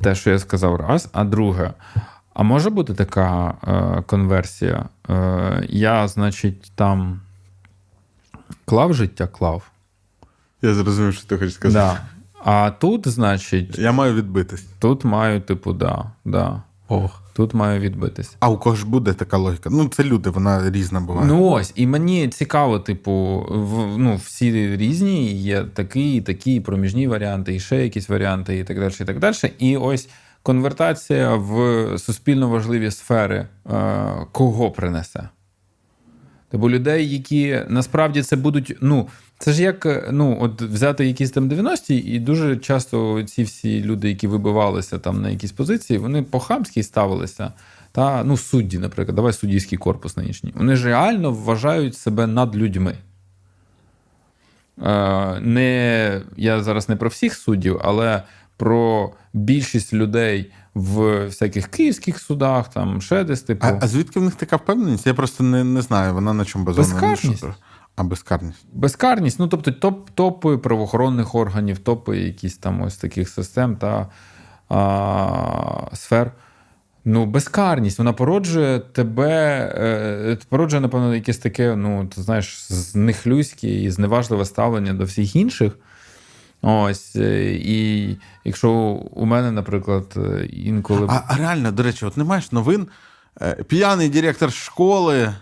те, 0.00 0.14
що 0.14 0.30
я 0.30 0.38
сказав, 0.38 0.76
раз. 0.76 1.08
А 1.12 1.24
друге, 1.24 1.70
а 2.34 2.42
може 2.42 2.70
бути 2.70 2.94
така 2.94 3.54
е, 3.68 4.02
конверсія? 4.02 4.84
Е, 5.10 5.66
я, 5.68 6.08
значить, 6.08 6.72
там 6.74 7.20
клав 8.64 8.94
життя 8.94 9.26
клав. 9.26 9.70
Я 10.62 10.74
зрозумів, 10.74 11.14
що 11.14 11.26
ти 11.26 11.38
хочеш 11.38 11.54
сказати. 11.54 11.98
Да. 11.98 12.04
А 12.44 12.70
тут, 12.70 13.08
значить, 13.08 13.78
Я 13.78 13.92
маю 13.92 14.14
відбитись. 14.14 14.64
тут 14.78 15.04
маю, 15.04 15.40
типу, 15.40 15.72
да, 15.72 16.04
да. 16.24 16.62
Ох. 16.88 17.22
Тут 17.38 17.54
маю 17.54 17.80
відбитись. 17.80 18.36
А 18.40 18.50
у 18.50 18.58
кого 18.58 18.76
ж 18.76 18.86
буде 18.86 19.12
така 19.12 19.36
логіка? 19.36 19.70
Ну, 19.72 19.88
це 19.88 20.04
люди, 20.04 20.30
вона 20.30 20.70
різна 20.70 21.00
буває. 21.00 21.26
Ну 21.26 21.48
ось, 21.48 21.72
і 21.76 21.86
мені 21.86 22.28
цікаво, 22.28 22.78
типу, 22.78 23.12
в, 23.48 23.98
ну, 23.98 24.16
всі 24.16 24.76
різні, 24.76 25.32
є 25.32 25.64
такі, 25.64 26.16
і 26.16 26.20
такі, 26.20 26.54
і 26.54 26.60
проміжні 26.60 27.08
варіанти, 27.08 27.54
і 27.54 27.60
ще 27.60 27.82
якісь 27.82 28.08
варіанти, 28.08 28.58
і 28.58 28.64
так 28.64 28.80
далі. 28.80 28.92
І 29.00 29.04
так 29.04 29.18
далі. 29.18 29.34
І 29.58 29.76
ось 29.76 30.08
конвертація 30.42 31.34
в 31.34 31.98
суспільно 31.98 32.48
важливі 32.48 32.90
сфери 32.90 33.36
е, 33.36 33.48
кого 34.32 34.70
принесе? 34.70 35.28
Тобто 36.50 36.70
людей, 36.70 37.12
які 37.12 37.60
насправді 37.68 38.22
це 38.22 38.36
будуть. 38.36 38.76
ну, 38.80 39.08
Це 39.38 39.52
ж 39.52 39.62
як 39.62 39.86
е, 39.86 40.08
ну, 40.12 40.38
от 40.40 40.62
взяти 40.62 41.06
якісь 41.06 41.30
там 41.30 41.48
90-ті, 41.48 41.96
і 41.96 42.18
дуже 42.18 42.56
часто 42.56 43.22
ці 43.22 43.42
всі 43.42 43.82
люди, 43.82 44.08
які 44.08 44.26
вибивалися 44.26 44.98
там 44.98 45.22
на 45.22 45.30
якісь 45.30 45.52
позиції, 45.52 45.98
вони 45.98 46.22
по-хамськи 46.22 46.82
ставилися. 46.82 47.52
Та, 47.92 48.24
ну, 48.24 48.36
судді, 48.36 48.78
наприклад, 48.78 49.16
давай 49.16 49.32
суддівський 49.32 49.78
корпус 49.78 50.16
нинішній. 50.16 50.52
Вони 50.56 50.76
ж 50.76 50.86
реально 50.86 51.32
вважають 51.32 51.96
себе 51.96 52.26
над 52.26 52.56
людьми. 52.56 52.94
Е, 54.82 55.40
не, 55.40 56.22
Я 56.36 56.62
зараз 56.62 56.88
не 56.88 56.96
про 56.96 57.08
всіх 57.08 57.34
суддів, 57.34 57.80
але 57.84 58.22
про 58.56 59.12
більшість 59.32 59.92
людей 59.92 60.50
в 60.74 61.26
всяких 61.26 61.66
київських 61.68 62.18
судах, 62.18 62.70
там 62.70 63.00
ще 63.00 63.24
десь 63.24 63.42
типу. 63.42 63.66
А, 63.66 63.78
а 63.82 63.88
звідки 63.88 64.20
в 64.20 64.22
них 64.22 64.34
така 64.34 64.56
впевненість? 64.56 65.06
Я 65.06 65.14
просто 65.14 65.44
не, 65.44 65.64
не 65.64 65.82
знаю, 65.82 66.14
вона 66.14 66.32
на 66.32 66.44
чому 66.44 66.64
базована. 66.64 67.08
Безкарність. 67.10 67.44
А 67.98 68.02
безкарність. 68.02 68.66
Безкарність, 68.72 69.38
ну 69.38 69.48
тобто 69.48 69.72
топ, 69.72 70.10
топи 70.10 70.58
правоохоронних 70.58 71.34
органів, 71.34 71.78
топи 71.78 72.18
якісь 72.18 72.56
там 72.56 72.82
ось 72.82 72.96
таких 72.96 73.28
систем 73.28 73.76
та 73.76 74.06
а, 74.68 75.86
сфер. 75.92 76.32
Ну, 77.04 77.26
безкарність, 77.26 77.98
вона 77.98 78.12
породжує 78.12 78.78
тебе, 78.80 79.32
е, 79.76 80.38
породжує, 80.48 80.80
напевно, 80.80 81.14
якесь 81.14 81.38
таке, 81.38 81.76
ну, 81.76 82.06
ти 82.06 82.22
знаєш, 82.22 82.72
знехлюське 82.72 83.68
і 83.68 83.90
зневажливе 83.90 84.44
ставлення 84.44 84.92
до 84.92 85.04
всіх 85.04 85.36
інших. 85.36 85.72
Ось. 86.62 87.16
е, 87.16 87.52
І 87.52 88.16
якщо 88.44 88.70
у 89.14 89.26
мене, 89.26 89.50
наприклад, 89.52 90.14
е, 90.16 90.46
інколи. 90.46 91.06
А, 91.10 91.22
а 91.28 91.36
реально, 91.36 91.72
до 91.72 91.82
речі, 91.82 92.06
от 92.06 92.16
не 92.16 92.24
маєш 92.24 92.52
новин. 92.52 92.86
П'яний 93.66 94.08
директор 94.08 94.52
школи. 94.52 95.34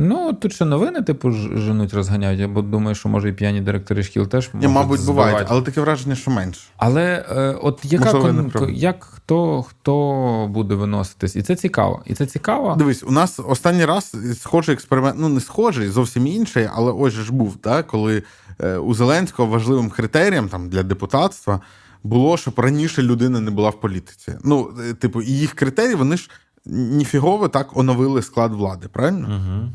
Ну, 0.00 0.32
тут 0.32 0.52
ще 0.52 0.64
новини, 0.64 1.02
типу, 1.02 1.30
женуть, 1.30 1.94
розганяють, 1.94 2.40
або 2.40 2.62
думаю, 2.62 2.94
що 2.94 3.08
може 3.08 3.28
і 3.28 3.32
п'яні 3.32 3.60
директори 3.60 4.02
шкіл 4.02 4.26
теж 4.26 4.50
Ні, 4.54 4.68
можуть 4.68 4.74
мабуть, 4.74 5.06
бувають, 5.06 5.46
але 5.50 5.62
таке 5.62 5.80
враження, 5.80 6.14
що 6.14 6.30
менше. 6.30 6.60
Але 6.76 7.24
е, 7.30 7.58
от 7.62 7.80
яка 7.84 8.12
кон... 8.12 8.52
як 8.68 9.04
хто, 9.04 9.62
хто 9.62 10.50
буде 10.50 10.74
виноситись? 10.74 11.36
І 11.36 11.42
це 11.42 11.56
цікаво. 11.56 12.02
І 12.06 12.14
це 12.14 12.26
цікаво. 12.26 12.74
Дивись, 12.78 13.04
у 13.04 13.10
нас 13.10 13.40
останній 13.48 13.84
раз 13.84 14.16
схожий 14.40 14.74
експеримент, 14.74 15.16
ну 15.18 15.28
не 15.28 15.40
схожий, 15.40 15.88
зовсім 15.88 16.26
інший, 16.26 16.68
але 16.74 16.92
ось 16.92 17.12
же 17.12 17.22
ж 17.22 17.32
був, 17.32 17.56
так, 17.56 17.86
коли 17.86 18.22
е, 18.60 18.76
у 18.76 18.94
Зеленського 18.94 19.48
важливим 19.48 19.90
критерієм 19.90 20.48
там, 20.48 20.68
для 20.68 20.82
депутатства 20.82 21.60
було, 22.02 22.36
щоб 22.36 22.60
раніше 22.60 23.02
людина 23.02 23.40
не 23.40 23.50
була 23.50 23.70
в 23.70 23.80
політиці. 23.80 24.34
Ну, 24.44 24.70
е, 24.90 24.94
типу, 24.94 25.22
і 25.22 25.30
їх 25.30 25.54
критерії, 25.54 25.94
вони 25.94 26.16
ж 26.16 26.30
ніфігово 26.66 27.48
так 27.48 27.76
оновили 27.76 28.22
склад 28.22 28.52
влади, 28.52 28.88
правильно? 28.92 29.28
Угу. 29.28 29.70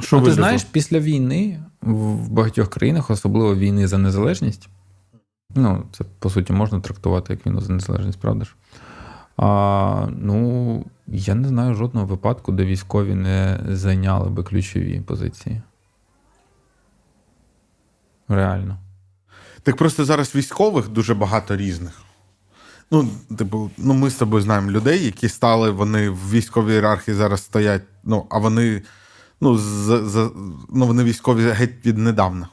Що 0.00 0.18
А 0.18 0.22
ти 0.22 0.32
знаєш, 0.32 0.64
після 0.64 1.00
війни 1.00 1.60
в 1.82 2.28
багатьох 2.28 2.70
країнах, 2.70 3.10
особливо 3.10 3.56
війни 3.56 3.88
за 3.88 3.98
незалежність, 3.98 4.68
ну, 5.54 5.86
це 5.92 6.04
по 6.18 6.30
суті 6.30 6.52
можна 6.52 6.80
трактувати 6.80 7.32
як 7.32 7.46
війну 7.46 7.60
за 7.60 7.72
незалежність, 7.72 8.20
правда 8.20 8.44
ж? 8.44 8.54
А, 9.36 10.08
ну, 10.10 10.84
я 11.06 11.34
не 11.34 11.48
знаю 11.48 11.74
жодного 11.74 12.06
випадку, 12.06 12.52
де 12.52 12.64
військові 12.64 13.14
не 13.14 13.60
зайняли 13.68 14.30
би 14.30 14.42
ключові 14.42 15.00
позиції. 15.00 15.62
Реально. 18.28 18.78
Так 19.62 19.76
просто 19.76 20.04
зараз 20.04 20.34
військових 20.34 20.88
дуже 20.88 21.14
багато 21.14 21.56
різних. 21.56 22.02
Ну, 22.90 23.08
типу, 23.38 23.70
ну 23.78 23.94
ми 23.94 24.10
з 24.10 24.14
тобою 24.14 24.42
знаємо 24.42 24.70
людей, 24.70 25.04
які 25.04 25.28
стали, 25.28 25.70
вони 25.70 26.10
в 26.10 26.30
військовій 26.30 26.72
ієрархії 26.72 27.16
зараз 27.16 27.44
стоять, 27.44 27.82
ну, 28.04 28.26
а 28.30 28.38
вони, 28.38 28.82
ну, 29.40 29.58
з, 29.58 30.02
з, 30.06 30.30
ну, 30.74 30.86
вони 30.86 31.04
військові 31.04 31.50
геть 31.50 31.86
віднедавна. 31.86 32.48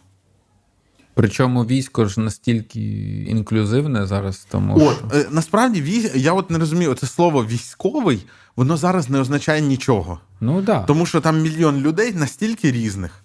Причому 1.14 1.66
військо 1.66 2.06
ж 2.06 2.20
настільки 2.20 2.82
інклюзивне 3.24 4.06
зараз, 4.06 4.48
тому 4.52 4.80
що... 4.80 5.18
е, 5.18 5.28
насправді, 5.32 5.82
вій... 5.82 6.12
я 6.16 6.34
от 6.34 6.52
не 6.52 6.60
розумію, 6.60 6.94
це 6.94 7.08
слово 7.08 7.46
військовий, 7.46 8.26
воно 8.56 8.78
зараз 8.78 9.10
не 9.10 9.20
означає 9.20 9.62
нічого. 9.62 10.20
Ну. 10.42 10.62
Да. 10.62 10.80
Тому 10.80 11.06
що 11.06 11.22
там 11.22 11.42
мільйон 11.42 11.78
людей 11.78 12.14
настільки 12.14 12.72
різних. 12.72 13.24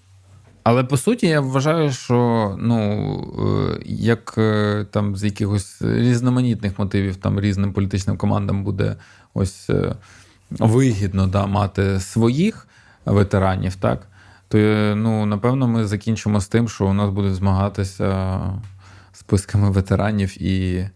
Але 0.62 0.84
по 0.84 0.96
суті, 0.96 1.26
я 1.26 1.40
вважаю, 1.40 1.92
що 1.92 2.56
ну, 2.60 2.78
е, 3.78 3.82
як 3.86 4.34
е, 4.38 4.86
там 4.90 5.16
з 5.16 5.24
якихось 5.24 5.82
різноманітних 5.82 6.78
мотивів 6.78 7.16
там 7.16 7.40
різним 7.40 7.72
політичним 7.72 8.16
командам 8.16 8.64
буде 8.64 8.96
ось 9.34 9.70
вигідно 10.50 11.26
да, 11.26 11.46
мати 11.46 12.00
своїх 12.00 12.67
ветеранів, 13.10 13.76
так, 13.76 14.06
то 14.48 14.58
е, 14.58 14.94
ну, 14.94 15.26
напевно 15.26 15.68
ми 15.68 15.84
закінчимо 15.84 16.40
з 16.40 16.48
тим, 16.48 16.68
що 16.68 16.86
у 16.86 16.92
нас 16.92 17.10
будуть 17.10 17.34
змагатися 17.34 18.40
списками 19.12 19.70
ветеранів 19.70 20.42
і. 20.42 20.86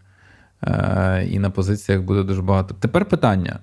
е, 0.63 1.27
І 1.31 1.39
на 1.39 1.49
позиціях 1.49 2.01
буде 2.01 2.23
дуже 2.23 2.41
багато. 2.41 2.75
Тепер 2.79 3.05
питання, 3.05 3.59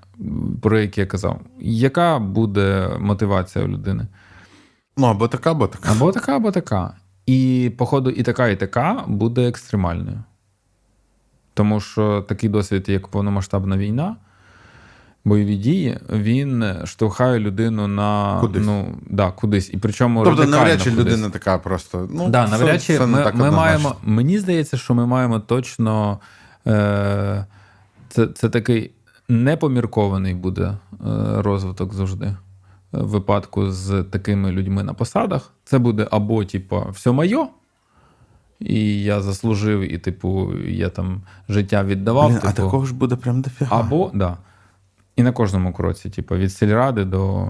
про 0.62 0.78
яке 0.78 1.00
я 1.00 1.06
казав: 1.06 1.40
яка 1.60 2.18
буде 2.18 2.90
мотивація 3.00 3.64
у 3.64 3.68
людини? 3.68 4.06
Ну, 4.96 5.06
або 5.06 5.28
така, 5.28 5.50
або 5.50 5.66
така. 5.66 5.92
Або 5.92 6.12
така, 6.12 6.36
або 6.36 6.50
така. 6.50 6.96
І, 7.26 7.72
походу, 7.78 8.10
і 8.10 8.22
така, 8.22 8.48
і 8.48 8.56
така 8.56 9.04
буде 9.08 9.48
екстремальною. 9.48 10.22
Тому 11.54 11.80
що 11.80 12.22
такий 12.28 12.50
досвід, 12.50 12.88
як 12.88 13.08
повномасштабна 13.08 13.76
війна, 13.76 14.16
бойові 15.24 15.56
дії, 15.56 15.98
він 16.10 16.64
штовхає 16.84 17.38
людину 17.38 17.88
на 17.88 18.40
Кудись. 18.40 18.62
Ну, 18.66 18.98
да, 19.10 19.30
кудись. 19.30 19.70
І 19.74 19.76
причому 19.76 20.24
Тобто, 20.24 20.44
навряд 20.44 20.82
чи 20.82 20.90
людина 20.90 21.30
така 21.30 21.58
просто. 21.58 22.08
Ну, 22.12 22.28
Да, 22.28 22.48
навряд 22.48 22.82
чи 22.82 23.00
ми, 23.06 23.24
так 23.24 23.34
ми 23.34 23.50
маємо. 23.50 23.96
Мені 24.02 24.38
здається, 24.38 24.76
що 24.76 24.94
ми 24.94 25.06
маємо 25.06 25.40
точно. 25.40 26.18
Е, 26.66 27.46
це, 28.08 28.26
це 28.26 28.48
такий 28.48 28.90
непоміркований 29.28 30.34
буде 30.34 30.62
е, 30.62 30.76
розвиток 31.42 31.94
завжди. 31.94 32.36
В 32.92 33.06
випадку 33.06 33.70
з 33.70 34.02
такими 34.02 34.50
людьми 34.52 34.82
на 34.82 34.94
посадах. 34.94 35.52
Це 35.64 35.78
буде 35.78 36.08
або, 36.10 36.44
типу, 36.44 36.86
все 36.90 37.10
моє, 37.10 37.46
і 38.60 39.02
я 39.02 39.20
заслужив, 39.20 39.92
і, 39.94 39.98
типу, 39.98 40.52
я 40.66 40.88
там 40.88 41.22
життя 41.48 41.84
віддавав. 41.84 42.28
Блін, 42.28 42.38
а 42.38 42.40
типу, 42.40 42.54
такого 42.54 42.86
ж 42.86 42.94
буде 42.94 43.16
прям 43.16 43.42
дофіга. 43.42 43.80
або, 43.80 44.10
да. 44.14 44.36
І 45.20 45.22
на 45.22 45.32
кожному 45.32 45.72
кроці, 45.72 46.10
типу, 46.10 46.36
від 46.36 46.52
сільради 46.52 47.04
до. 47.04 47.48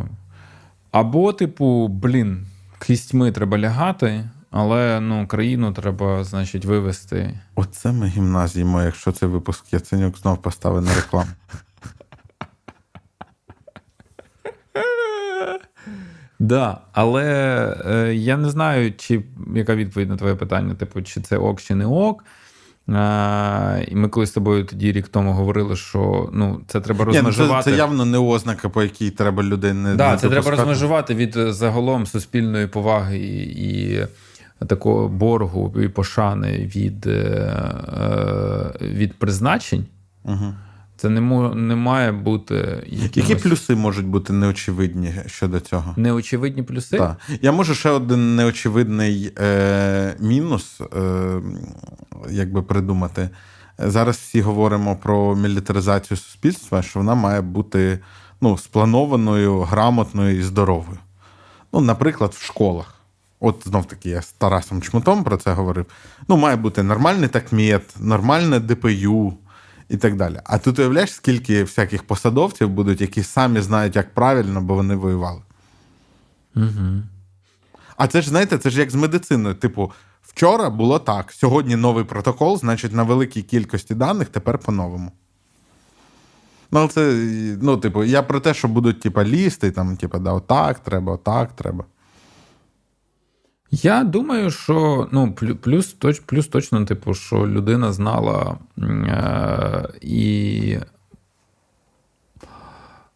Або, 0.90 1.32
типу, 1.32 1.88
блін, 1.88 2.46
кістьми 2.86 3.32
треба 3.32 3.58
лягати, 3.58 4.30
але 4.50 5.00
ну, 5.00 5.26
країну 5.26 5.72
треба, 5.72 6.24
значить, 6.24 6.64
вивести. 6.64 7.38
Оце 7.54 7.92
ми 7.92 8.06
гімназії, 8.06 8.64
мо, 8.64 8.82
якщо 8.82 9.12
цей 9.12 9.28
випуск 9.28 9.72
Яценюк 9.72 10.18
знов 10.18 10.38
поставить 10.38 10.84
на 10.84 10.94
рекламу. 10.94 11.30
Да, 16.38 16.80
але 16.92 17.24
е, 17.86 18.14
я 18.14 18.36
не 18.36 18.50
знаю, 18.50 18.94
чи 18.94 19.22
яка 19.54 19.74
відповідь 19.74 20.08
на 20.08 20.16
твоє 20.16 20.34
питання, 20.34 20.74
типу, 20.74 21.02
чи 21.02 21.20
це 21.20 21.36
ок, 21.36 21.60
чи 21.60 21.74
не 21.74 21.86
ок. 21.86 22.24
А, 22.94 23.78
І 23.88 23.94
ми 23.94 24.08
коли 24.08 24.26
з 24.26 24.30
тобою 24.30 24.64
тоді 24.64 24.92
рік 24.92 25.08
тому 25.08 25.32
говорили, 25.32 25.76
що 25.76 26.30
ну, 26.32 26.60
це 26.66 26.80
треба 26.80 27.04
розмежувати. 27.04 27.42
Ні, 27.42 27.48
ну 27.56 27.62
це, 27.62 27.70
це 27.70 27.76
явно 27.76 28.04
не 28.04 28.18
ознака, 28.18 28.68
по 28.68 28.82
якій 28.82 29.10
треба 29.10 29.42
людей 29.42 29.72
не 29.72 29.94
да, 29.94 30.12
не 30.12 30.18
це 30.18 30.28
треба 30.28 30.50
розмежувати 30.50 31.14
від 31.14 31.32
загалом 31.32 32.06
суспільної 32.06 32.66
поваги 32.66 33.18
і, 33.18 33.92
і 33.92 34.06
такого 34.66 35.08
боргу 35.08 35.80
і 35.80 35.88
пошани 35.88 36.70
від, 36.76 37.06
е, 37.06 38.72
від 38.80 39.18
призначень. 39.18 39.86
Угу. 40.24 40.54
Це 41.00 41.08
не 41.08 41.20
не 41.54 41.76
має 41.76 42.12
бути. 42.12 42.54
Якимось... 42.86 43.30
Які 43.30 43.48
плюси 43.48 43.74
можуть 43.74 44.06
бути 44.06 44.32
неочевидні 44.32 45.14
щодо 45.26 45.60
цього? 45.60 45.94
Неочевидні 45.96 46.62
плюси? 46.62 46.98
Так. 46.98 47.16
Я 47.42 47.52
можу 47.52 47.74
ще 47.74 47.90
один 47.90 48.36
неочевидний 48.36 49.32
е, 49.38 50.16
мінус 50.20 50.80
е, 50.80 51.40
якби 52.30 52.62
придумати. 52.62 53.30
Зараз 53.78 54.16
всі 54.16 54.40
говоримо 54.40 54.96
про 54.96 55.36
мілітаризацію 55.36 56.18
суспільства, 56.18 56.82
що 56.82 56.98
вона 56.98 57.14
має 57.14 57.40
бути 57.40 57.98
ну, 58.40 58.58
спланованою, 58.58 59.60
грамотною 59.60 60.38
і 60.38 60.42
здоровою. 60.42 60.98
Ну, 61.72 61.80
Наприклад, 61.80 62.34
в 62.38 62.44
школах. 62.44 62.94
От 63.40 63.62
знов 63.64 63.84
таки 63.84 64.10
я 64.10 64.22
з 64.22 64.32
Тарасом 64.32 64.82
Чмутом 64.82 65.24
про 65.24 65.36
це 65.36 65.52
говорив. 65.52 65.86
Ну, 66.28 66.36
має 66.36 66.56
бути 66.56 66.82
нормальний 66.82 67.28
такмет, 67.28 67.82
нормальне 68.00 68.60
ДПЮ 68.60 69.38
і 69.90 69.96
так 69.96 70.16
далі. 70.16 70.40
А 70.44 70.58
тут 70.58 70.78
уявляєш, 70.78 71.12
скільки 71.12 71.62
всяких 71.62 72.02
посадовців 72.02 72.68
будуть, 72.68 73.00
які 73.00 73.22
самі 73.22 73.60
знають, 73.60 73.96
як 73.96 74.14
правильно, 74.14 74.60
бо 74.60 74.74
вони 74.74 74.94
воювали. 74.94 75.42
Угу. 76.56 77.02
А 77.96 78.06
це 78.06 78.22
ж, 78.22 78.28
знаєте, 78.28 78.58
це 78.58 78.70
ж 78.70 78.80
як 78.80 78.90
з 78.90 78.94
медициною. 78.94 79.54
Типу, 79.54 79.92
вчора 80.22 80.70
було 80.70 80.98
так, 80.98 81.32
сьогодні 81.32 81.76
новий 81.76 82.04
протокол, 82.04 82.58
значить, 82.58 82.92
на 82.94 83.02
великій 83.02 83.42
кількості 83.42 83.94
даних 83.94 84.28
тепер 84.28 84.58
по-новому. 84.58 85.12
Ну, 86.72 86.88
це, 86.88 87.26
ну, 87.62 87.76
типу, 87.76 88.04
я 88.04 88.22
про 88.22 88.40
те, 88.40 88.54
що 88.54 88.68
будуть, 88.68 89.00
типу, 89.00 89.22
лісти, 89.22 89.70
там, 89.70 89.96
типу, 89.96 90.18
да, 90.18 90.32
отак 90.32 90.78
треба, 90.78 91.12
отак 91.12 91.52
треба. 91.52 91.84
Я 93.70 94.04
думаю, 94.04 94.50
що 94.50 95.08
ну, 95.12 95.32
плюс 95.32 95.96
плюс 96.26 96.48
точно, 96.48 96.84
типу, 96.84 97.14
що 97.14 97.46
людина 97.46 97.92
знала 97.92 98.58
е, 98.78 99.88
і 100.00 100.78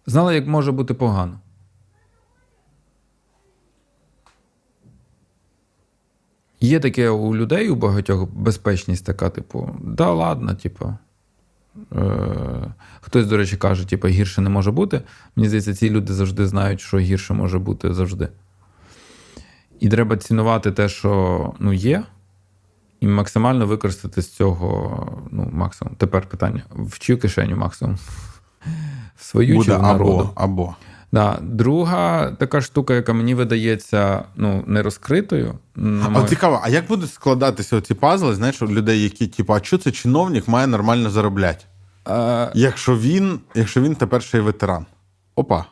знала, 0.07 0.33
як 0.33 0.47
може 0.47 0.73
бути 0.73 0.95
погано. 0.95 1.41
Є 6.61 6.81
таке 6.81 7.09
у 7.09 7.37
людей, 7.37 7.71
у 7.71 7.77
багатьох 7.77 8.31
безпечність 8.33 9.07
така, 9.07 9.31
типу, 9.31 9.77
да, 9.83 10.13
ладно, 10.13 10.55
типу. 10.55 10.95
Е, 11.93 12.75
Хтось, 13.01 13.27
до 13.27 13.37
речі, 13.37 13.57
каже, 13.57 13.89
типу, 13.89 14.09
гірше 14.09 14.41
не 14.41 14.51
може 14.51 14.71
бути. 14.71 15.03
Мені 15.37 15.49
здається, 15.49 15.75
ці 15.75 15.91
люди 15.91 16.13
завжди 16.13 16.47
знають, 16.47 16.81
що 16.81 16.99
гірше 16.99 17.35
може 17.35 17.59
бути 17.59 17.95
завжди. 17.95 18.29
І 19.85 19.89
треба 19.89 20.16
цінувати 20.16 20.72
те, 20.72 20.89
що 20.89 21.53
ну, 21.59 21.72
є, 21.72 22.03
і 23.01 23.07
максимально 23.07 23.66
використати 23.66 24.22
з 24.22 24.30
цього 24.30 25.09
ну, 25.30 25.49
максимум. 25.53 25.95
Тепер 25.99 26.26
питання: 26.28 26.62
в 26.70 26.99
чию 26.99 27.18
кишеню 27.18 27.57
максимум? 27.57 27.99
В 29.16 29.24
свою 29.24 29.57
Буде 29.57 29.66
чи 29.66 29.76
в 29.76 29.82
народу? 29.82 30.12
Або, 30.12 30.32
або. 30.35 30.74
Да. 31.12 31.39
Друга 31.43 32.30
така 32.30 32.61
штука, 32.61 32.95
яка 32.95 33.12
мені 33.12 33.35
видається 33.35 34.24
ну, 34.37 34.64
не 34.66 34.82
розкритою. 34.82 35.55
А 36.14 36.22
цікаво, 36.28 36.61
а 36.62 36.68
як 36.68 36.87
будуть 36.89 37.12
складатися 37.12 37.80
ці 37.80 37.95
пазли, 37.95 38.35
знаєш, 38.35 38.62
у 38.62 38.66
людей, 38.66 39.03
які, 39.03 39.26
типу, 39.26 39.55
а 39.55 39.61
що 39.62 39.78
це 39.78 39.91
чиновник 39.91 40.49
має 40.49 40.66
нормально 40.66 41.11
заробляти? 41.11 41.64
А... 42.05 42.51
Якщо 42.55 42.99
він 42.99 43.41
якщо 43.55 43.80
він 43.80 43.95
тепер 43.95 44.22
ще 44.22 44.39
й 44.39 44.41
ветеран. 44.41 44.87
Опа. 45.35 45.64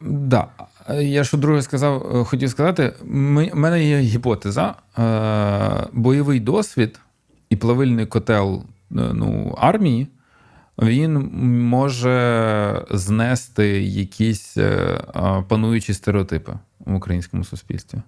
Да. 0.00 0.46
Я 0.94 1.24
що 1.24 1.36
друге 1.36 1.62
сказав, 1.62 2.16
е, 2.16 2.24
хотів 2.24 2.50
сказати, 2.50 2.94
У 3.02 3.06
мене 3.56 3.84
є 3.84 3.98
гіпотеза. 3.98 4.74
Е, 4.98 5.86
бойовий 5.92 6.40
досвід 6.40 7.00
і 7.50 7.56
плавильний 7.56 8.06
котел 8.06 8.62
е, 8.62 8.64
ну, 8.90 9.54
армії, 9.58 10.08
він 10.78 11.30
може 11.68 12.86
знести 12.90 13.66
якісь 13.82 14.56
пануючі 15.48 15.94
стереотипи 15.94 16.52
в 16.78 16.94
українському 16.94 17.44
суспільстві. 17.44 17.98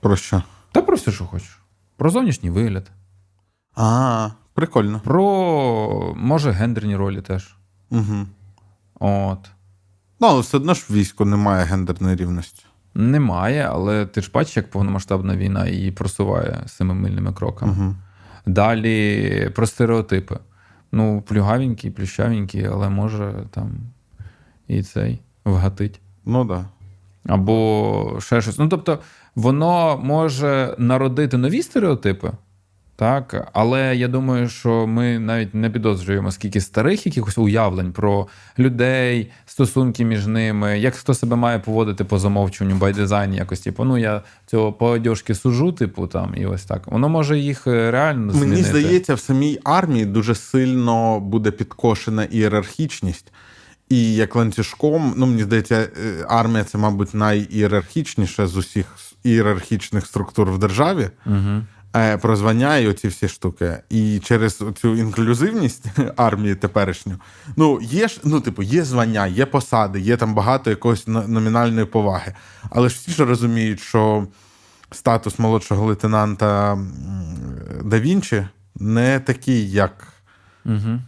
Про 0.00 0.16
що? 0.16 0.42
Та 0.72 0.82
про 0.82 0.96
все, 0.96 1.12
що 1.12 1.24
хочеш. 1.24 1.58
Про 1.96 2.10
зовнішній 2.10 2.50
вигляд. 2.50 2.90
А, 3.74 4.30
прикольно. 4.54 5.00
Про, 5.04 6.14
може, 6.16 6.50
гендерні 6.50 6.96
ролі 6.96 7.20
теж. 7.20 7.56
Угу. 7.90 8.26
От. 9.00 9.50
Ну, 10.20 10.26
але 10.26 10.40
все 10.40 10.56
одно 10.56 10.74
ж 10.74 10.86
війську 10.90 11.24
немає 11.24 11.64
гендерної 11.64 12.16
рівності. 12.16 12.64
Немає, 12.94 13.68
але 13.72 14.06
ти 14.06 14.20
ж 14.20 14.30
бачиш, 14.34 14.56
як 14.56 14.70
повномасштабна 14.70 15.36
війна 15.36 15.68
її 15.68 15.92
просуває 15.92 16.62
семимильними 16.66 17.32
кроками. 17.32 17.72
Угу. 17.72 17.94
Далі 18.46 19.50
про 19.54 19.66
стереотипи. 19.66 20.38
Ну, 20.92 21.22
плюгавенький, 21.22 21.90
плющавенький, 21.90 22.66
але 22.66 22.88
може 22.88 23.34
там 23.50 23.72
і 24.68 24.82
цей 24.82 25.20
вгатить. 25.44 26.00
Ну 26.24 26.46
так. 26.46 26.58
Да. 26.58 26.64
Або 27.34 28.16
ще 28.20 28.40
щось. 28.40 28.58
Ну, 28.58 28.68
тобто, 28.68 28.98
воно 29.34 30.00
може 30.02 30.74
народити 30.78 31.36
нові 31.36 31.62
стереотипи. 31.62 32.32
Так, 33.00 33.48
але 33.52 33.96
я 33.96 34.08
думаю, 34.08 34.48
що 34.48 34.86
ми 34.86 35.18
навіть 35.18 35.54
не 35.54 35.70
підозрюємо, 35.70 36.32
скільки 36.32 36.60
старих 36.60 37.06
якихось 37.06 37.38
уявлень 37.38 37.92
про 37.92 38.28
людей, 38.58 39.30
стосунки 39.46 40.04
між 40.04 40.26
ними, 40.26 40.78
як 40.78 40.94
хто 40.94 41.14
себе 41.14 41.36
має 41.36 41.58
поводити 41.58 42.04
по 42.04 42.18
замовчуванню, 42.18 42.76
байдизайні, 42.76 43.36
якось 43.36 43.60
типу, 43.60 43.84
ну 43.84 43.98
я 43.98 44.22
цього 44.46 44.72
по 44.72 44.98
сужу, 45.34 45.72
типу 45.72 46.06
там, 46.06 46.34
і 46.36 46.46
ось 46.46 46.64
так. 46.64 46.86
Воно 46.86 47.08
може 47.08 47.38
їх 47.38 47.66
е, 47.66 47.90
реально 47.90 48.32
змінити. 48.32 48.50
Мені 48.50 48.62
здається, 48.62 49.14
в 49.14 49.20
самій 49.20 49.58
армії 49.64 50.04
дуже 50.04 50.34
сильно 50.34 51.20
буде 51.20 51.50
підкошена 51.50 52.24
ієрархічність. 52.24 53.32
І 53.88 54.14
як 54.14 54.36
ланцюжком, 54.36 55.14
ну 55.16 55.26
мені 55.26 55.42
здається, 55.42 55.74
е, 55.74 56.26
армія 56.28 56.64
це, 56.64 56.78
мабуть, 56.78 57.14
найієрархічніша 57.14 58.46
з 58.46 58.56
усіх 58.56 58.86
ієрархічних 59.24 60.06
структур 60.06 60.50
в 60.50 60.58
державі. 60.58 61.10
Угу. 61.26 61.62
Е, 61.96 62.18
про 62.18 62.36
звання 62.36 62.76
і 62.76 62.88
оці 62.88 63.08
всі 63.08 63.28
штуки. 63.28 63.78
І 63.88 64.18
через 64.18 64.64
цю 64.80 64.96
інклюзивність 64.96 65.86
армії 66.16 66.54
теперішню, 66.54 67.16
ну 67.56 67.80
є 67.82 68.08
ж, 68.08 68.20
ну, 68.24 68.40
типу, 68.40 68.62
є 68.62 68.84
звання, 68.84 69.26
є 69.26 69.46
посади, 69.46 70.00
є 70.00 70.16
там 70.16 70.34
багато 70.34 70.70
якоїсь 70.70 71.06
номінальної 71.06 71.86
поваги. 71.86 72.34
Але 72.70 72.88
ж 72.88 72.94
всі 72.94 73.10
ж 73.10 73.24
розуміють, 73.24 73.80
що 73.80 74.26
статус 74.90 75.38
молодшого 75.38 75.86
лейтенанта 75.86 76.78
да 77.84 78.00
Вінчі 78.00 78.46
не 78.76 79.20
такий, 79.20 79.70
як 79.70 80.12
угу. 80.66 81.00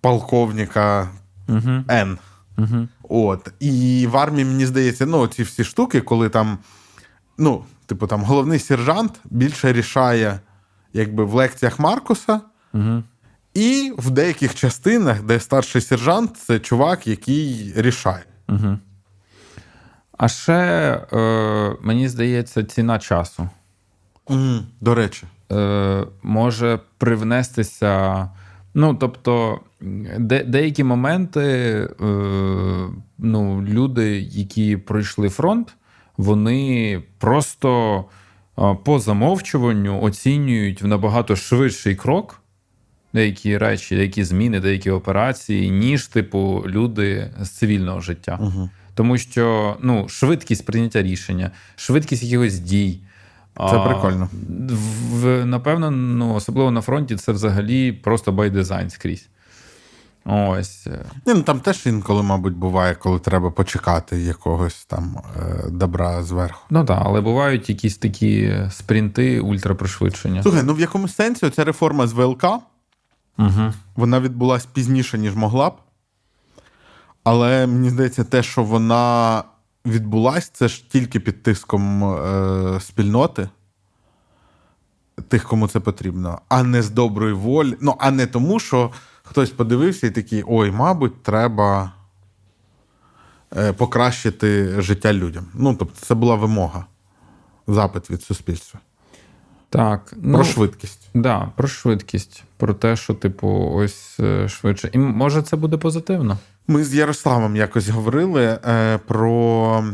полковника 0.00 1.08
угу. 1.48 1.84
Н. 1.90 2.18
Угу. 2.58 2.88
От. 3.02 3.52
І 3.60 4.06
в 4.10 4.16
армії, 4.16 4.44
мені 4.44 4.66
здається, 4.66 5.06
ну, 5.06 5.26
ці 5.26 5.42
всі 5.42 5.64
штуки, 5.64 6.00
коли 6.00 6.28
там. 6.28 6.58
ну, 7.38 7.64
Типу, 7.86 8.06
там 8.06 8.22
головний 8.22 8.58
сержант 8.58 9.20
більше 9.24 9.72
рішає 9.72 10.40
якби 10.92 11.24
в 11.24 11.34
лекціях 11.34 11.78
Маркуса, 11.78 12.40
угу. 12.74 13.02
і 13.54 13.92
в 13.98 14.10
деяких 14.10 14.54
частинах, 14.54 15.22
де 15.22 15.40
старший 15.40 15.80
сержант, 15.80 16.36
це 16.36 16.58
чувак, 16.58 17.06
який 17.06 17.72
рішає. 17.76 18.24
Угу. 18.48 18.78
А 20.18 20.28
ще, 20.28 20.52
е, 21.12 21.76
мені 21.82 22.08
здається, 22.08 22.64
ціна 22.64 22.98
часу. 22.98 23.48
Mm, 24.26 24.62
до 24.80 24.94
речі, 24.94 25.26
Е, 25.52 26.04
може 26.22 26.80
привнестися. 26.98 28.28
Ну, 28.74 28.94
тобто, 28.94 29.60
де, 30.18 30.44
деякі 30.44 30.84
моменти, 30.84 31.40
е, 31.40 32.06
ну, 33.18 33.62
люди, 33.62 34.20
які 34.20 34.76
пройшли 34.76 35.28
фронт 35.28 35.76
вони 36.16 37.02
просто 37.18 38.04
по 38.84 38.98
замовчуванню 38.98 40.02
оцінюють 40.02 40.82
в 40.82 40.86
набагато 40.86 41.36
швидший 41.36 41.94
крок 41.94 42.40
деякі 43.16 43.58
речі, 43.58 43.96
деякі 43.96 44.24
зміни, 44.24 44.60
деякі 44.60 44.90
операції, 44.90 45.70
ніж, 45.70 46.06
типу, 46.06 46.64
люди 46.66 47.30
з 47.40 47.50
цивільного 47.50 48.00
життя. 48.00 48.38
Угу. 48.40 48.70
Тому 48.94 49.18
що 49.18 49.76
ну, 49.80 50.08
швидкість 50.08 50.66
прийняття 50.66 51.02
рішення, 51.02 51.50
швидкість 51.76 52.22
якихось 52.22 52.58
дій. 52.58 53.00
Це 53.70 53.78
прикольно. 53.78 54.28
В, 55.10 55.44
Напевно, 55.44 55.90
ну, 55.90 56.34
особливо 56.34 56.70
на 56.70 56.80
фронті, 56.80 57.16
це 57.16 57.32
взагалі 57.32 57.92
просто 57.92 58.32
байдизайн 58.32 58.90
скрізь. 58.90 59.28
Ось. 60.26 60.86
Ні, 61.26 61.34
ну 61.34 61.42
Там 61.42 61.60
теж 61.60 61.86
інколи, 61.86 62.22
мабуть, 62.22 62.54
буває, 62.54 62.94
коли 62.94 63.18
треба 63.18 63.50
почекати 63.50 64.20
якогось 64.20 64.84
там 64.84 65.16
е, 65.36 65.64
добра 65.70 66.22
зверху. 66.22 66.64
Ну 66.70 66.84
так, 66.84 67.02
але 67.04 67.20
бувають 67.20 67.68
якісь 67.68 67.98
такі 67.98 68.60
спринти 68.70 69.40
ультрапришвидшення. 69.40 70.42
Слухай, 70.42 70.62
ну 70.62 70.74
в 70.74 70.80
якомусь 70.80 71.14
сенсі 71.14 71.50
ця 71.50 71.64
реформа 71.64 72.06
з 72.06 72.12
ВЛК 72.12 72.44
угу. 73.38 73.72
вона 73.96 74.20
відбулася 74.20 74.68
пізніше, 74.72 75.18
ніж 75.18 75.34
могла 75.34 75.70
б. 75.70 75.74
Але 77.24 77.66
мені 77.66 77.90
здається, 77.90 78.24
те, 78.24 78.42
що 78.42 78.62
вона 78.62 79.42
відбулася, 79.86 80.50
це 80.52 80.68
ж 80.68 80.90
тільки 80.90 81.20
під 81.20 81.42
тиском 81.42 82.04
е, 82.04 82.80
спільноти, 82.80 83.48
тих, 85.28 85.44
кому 85.44 85.68
це 85.68 85.80
потрібно, 85.80 86.40
а 86.48 86.62
не 86.62 86.82
з 86.82 86.90
доброї 86.90 87.34
волі. 87.34 87.76
Ну, 87.80 87.94
а 87.98 88.10
не 88.10 88.26
тому, 88.26 88.60
що 88.60 88.90
хтось 89.26 89.50
подивився 89.50 90.06
і 90.06 90.10
такий: 90.10 90.44
ой, 90.46 90.70
мабуть, 90.70 91.22
треба 91.22 91.92
е, 93.56 93.72
покращити 93.72 94.80
життя 94.80 95.12
людям. 95.12 95.46
Ну, 95.54 95.74
тобто, 95.74 96.00
це 96.00 96.14
була 96.14 96.34
вимога, 96.34 96.86
запит 97.66 98.10
від 98.10 98.22
суспільства. 98.22 98.80
Так, 99.70 100.14
ну, 100.22 100.34
Про 100.34 100.44
швидкість. 100.44 101.08
Да, 101.14 101.52
про 101.56 101.68
швидкість. 101.68 102.44
Про 102.56 102.74
те, 102.74 102.96
що, 102.96 103.14
типу, 103.14 103.70
ось 103.74 104.20
е, 104.20 104.48
швидше. 104.48 104.90
І 104.92 104.98
може 104.98 105.42
це 105.42 105.56
буде 105.56 105.76
позитивно. 105.76 106.38
Ми 106.68 106.84
з 106.84 106.94
Ярославом 106.94 107.56
якось 107.56 107.88
говорили 107.88 108.44
е, 108.44 108.98
про. 108.98 109.84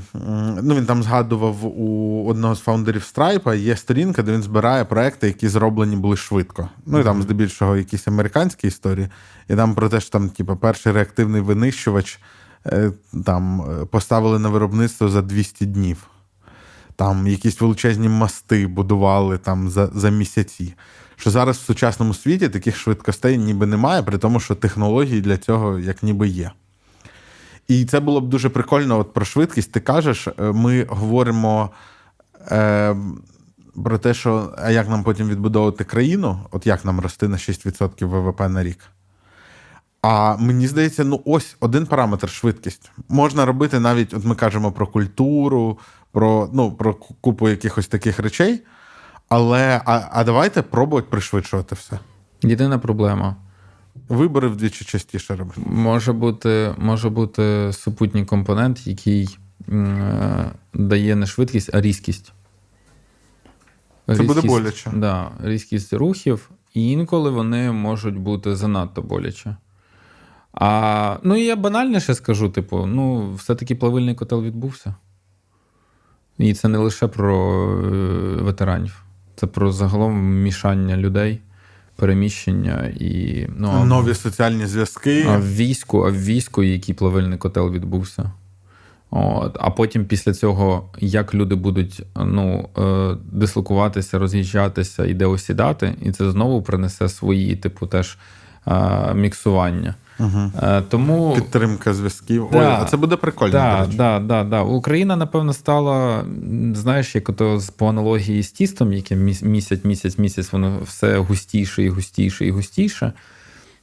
Ну, 0.63 0.75
він 0.75 0.87
там 0.87 1.03
згадував 1.03 1.81
у 1.81 2.27
одного 2.29 2.55
з 2.55 2.61
фаундерів 2.61 3.13
Stripe, 3.15 3.57
є 3.57 3.77
сторінка, 3.77 4.23
де 4.23 4.33
він 4.33 4.43
збирає 4.43 4.85
проекти, 4.85 5.27
які 5.27 5.49
зроблені 5.49 5.97
були 5.97 6.17
швидко. 6.17 6.69
Ну 6.87 7.01
і 7.01 7.05
там, 7.05 7.23
здебільшого, 7.23 7.77
якісь 7.77 8.09
американські 8.09 8.67
історії. 8.67 9.09
І 9.49 9.57
там 9.57 9.75
про 9.75 9.89
те, 9.89 10.01
що 10.01 10.11
там, 10.11 10.31
типу, 10.31 10.57
перший 10.57 10.93
реактивний 10.93 11.41
винищувач 11.41 12.21
е, 12.67 12.93
там 13.27 13.61
е, 13.61 13.85
поставили 13.85 14.39
на 14.39 14.49
виробництво 14.49 15.09
за 15.09 15.23
200 15.23 15.67
днів. 15.67 16.07
Там 16.97 17.27
якісь 17.27 17.61
величезні 17.61 18.09
мости 18.09 18.67
будували 18.67 19.39
там 19.39 19.69
за, 19.69 19.87
за 19.87 20.11
місяці 20.11 20.75
що 21.23 21.31
зараз 21.31 21.57
в 21.57 21.65
сучасному 21.65 22.15
світі 22.15 22.49
таких 22.49 22.77
швидкостей 22.77 23.39
ніби 23.39 23.67
немає, 23.67 24.03
при 24.03 24.19
тому, 24.19 24.41
що 24.41 24.55
технології 24.55 25.21
для 25.21 25.37
цього 25.37 25.79
як 25.79 26.03
ніби 26.03 26.29
є. 26.29 26.51
І 27.69 27.85
це 27.85 28.01
було 28.01 28.21
б 28.21 28.29
дуже 28.29 28.49
прикольно. 28.49 28.99
От 28.99 29.13
про 29.13 29.25
швидкість 29.25 29.73
ти 29.73 29.81
кажеш, 29.81 30.29
е, 30.29 30.33
ми 30.39 30.87
говоримо 30.89 31.71
е, 32.51 32.97
про 33.85 33.99
те, 33.99 34.15
що 34.15 34.55
а 34.59 34.71
як 34.71 34.89
нам 34.89 35.05
потім 35.05 35.29
відбудовувати 35.29 35.85
країну, 35.85 36.39
от 36.51 36.67
як 36.67 36.85
нам 36.85 37.01
рости 37.01 37.29
на 37.29 37.37
6% 37.37 38.07
ВВП 38.07 38.41
на 38.41 38.65
рік. 38.65 38.79
А 40.03 40.37
мені 40.37 40.67
здається, 40.69 41.05
ну 41.05 41.21
ось 41.25 41.57
один 41.61 41.87
параметр 41.87 42.31
швидкість. 42.31 42.91
Можна 43.09 43.47
робити 43.47 43.81
навіть, 43.81 44.15
от 44.15 44.25
ми 44.25 44.35
кажемо 44.35 44.73
про 44.73 44.87
культуру, 44.87 45.79
про 46.13 46.51
ну, 46.53 46.73
про 46.73 46.95
купу 46.95 47.49
якихось 47.49 47.87
таких 47.87 48.19
речей. 48.19 48.63
Але 49.29 49.81
а, 49.85 50.09
а 50.13 50.25
давайте 50.25 50.63
пробувати 50.63 51.07
пришвидшувати 51.11 51.75
все. 51.75 51.99
Єдина 52.43 52.79
проблема. 52.79 53.37
Вибори 54.09 54.49
вдвічі 54.49 54.85
частіше 54.85 55.37
робити. 55.37 55.61
Може 55.67 56.13
бути 56.13 56.75
може 56.79 57.09
бути 57.11 57.71
супутній 57.73 58.25
компонент, 58.25 58.87
який 58.87 59.39
е, 59.69 60.51
дає 60.75 61.17
не 61.17 61.27
швидкість, 61.27 61.75
а 61.75 61.81
різкість. 61.81 62.33
Це 64.07 64.13
різкість, 64.13 64.29
буде 64.29 64.49
боляче. 64.49 64.91
Да, 64.95 65.31
Різкість 65.43 65.93
рухів, 65.93 66.51
і 66.75 66.91
інколи 66.91 67.31
вони 67.31 67.73
можуть 67.73 68.19
бути 68.19 68.57
занадто 68.57 69.03
боляче. 69.03 69.57
А, 70.53 71.17
Ну 71.23 71.37
і 71.37 71.45
я 71.45 71.57
банальніше 71.57 72.15
скажу: 72.15 72.49
типу, 72.49 72.87
ну, 72.87 73.35
все-таки 73.35 73.75
плавильний 73.75 74.15
котел 74.15 74.43
відбувся. 74.43 74.95
І 76.43 76.55
це 76.55 76.69
не 76.69 76.79
лише 76.79 77.07
про 77.07 77.65
е, 77.73 78.43
ветеранів. 78.43 79.03
Це 79.37 79.47
про 79.47 79.73
загалом 79.73 80.43
мішання 80.43 80.97
людей, 80.97 81.41
переміщення 81.97 82.93
і 82.97 83.47
ну, 83.57 83.85
нові 83.85 84.15
соціальні 84.15 84.67
зв'язки. 84.67 85.27
А 85.29 85.37
в 85.37 85.55
війську, 85.55 86.07
а 86.07 86.11
в 86.11 86.25
війську, 86.25 86.63
який 86.63 86.95
плавильний 86.95 87.39
котел 87.39 87.71
відбувся. 87.71 88.33
От. 89.11 89.57
А 89.61 89.71
потім 89.71 90.05
після 90.05 90.35
цього, 90.35 90.91
як 90.99 91.35
люди 91.35 91.55
будуть 91.55 92.03
ну, 92.17 92.69
е, 92.79 93.17
дислокуватися, 93.33 94.19
роз'їжджатися 94.19 95.05
і 95.05 95.15
де 95.15 95.27
осідати, 95.27 95.95
і 96.03 96.13
це 96.13 96.31
знову 96.31 96.63
принесе 96.63 97.09
свої, 97.09 97.57
типу, 97.57 97.87
теж 97.87 98.19
е, 98.67 99.15
міксування. 99.15 99.95
Угу. 100.19 100.53
Тому 100.89 101.35
підтримка 101.35 101.95
зв'язків. 101.95 102.49
Да, 102.53 102.59
Ой, 102.59 102.65
а 102.65 102.85
це 102.85 102.97
буде 102.97 103.17
прикольно. 103.17 103.53
Да, 103.53 103.89
да, 103.97 104.19
да, 104.19 104.45
да. 104.45 104.63
Україна, 104.63 105.17
напевно, 105.17 105.53
стала, 105.53 106.25
знаєш, 106.75 107.15
як 107.15 107.29
ото 107.29 107.61
по 107.77 107.89
аналогії 107.89 108.43
з 108.43 108.53
тістом, 108.53 108.93
яке 108.93 109.17
місяць, 109.17 109.85
місяць, 109.85 110.19
місяць, 110.19 110.53
воно 110.53 110.79
все 110.85 111.19
густіше 111.19 111.83
і 111.83 111.89
густіше 111.89 112.47
і 112.47 112.51
густіше. 112.51 113.13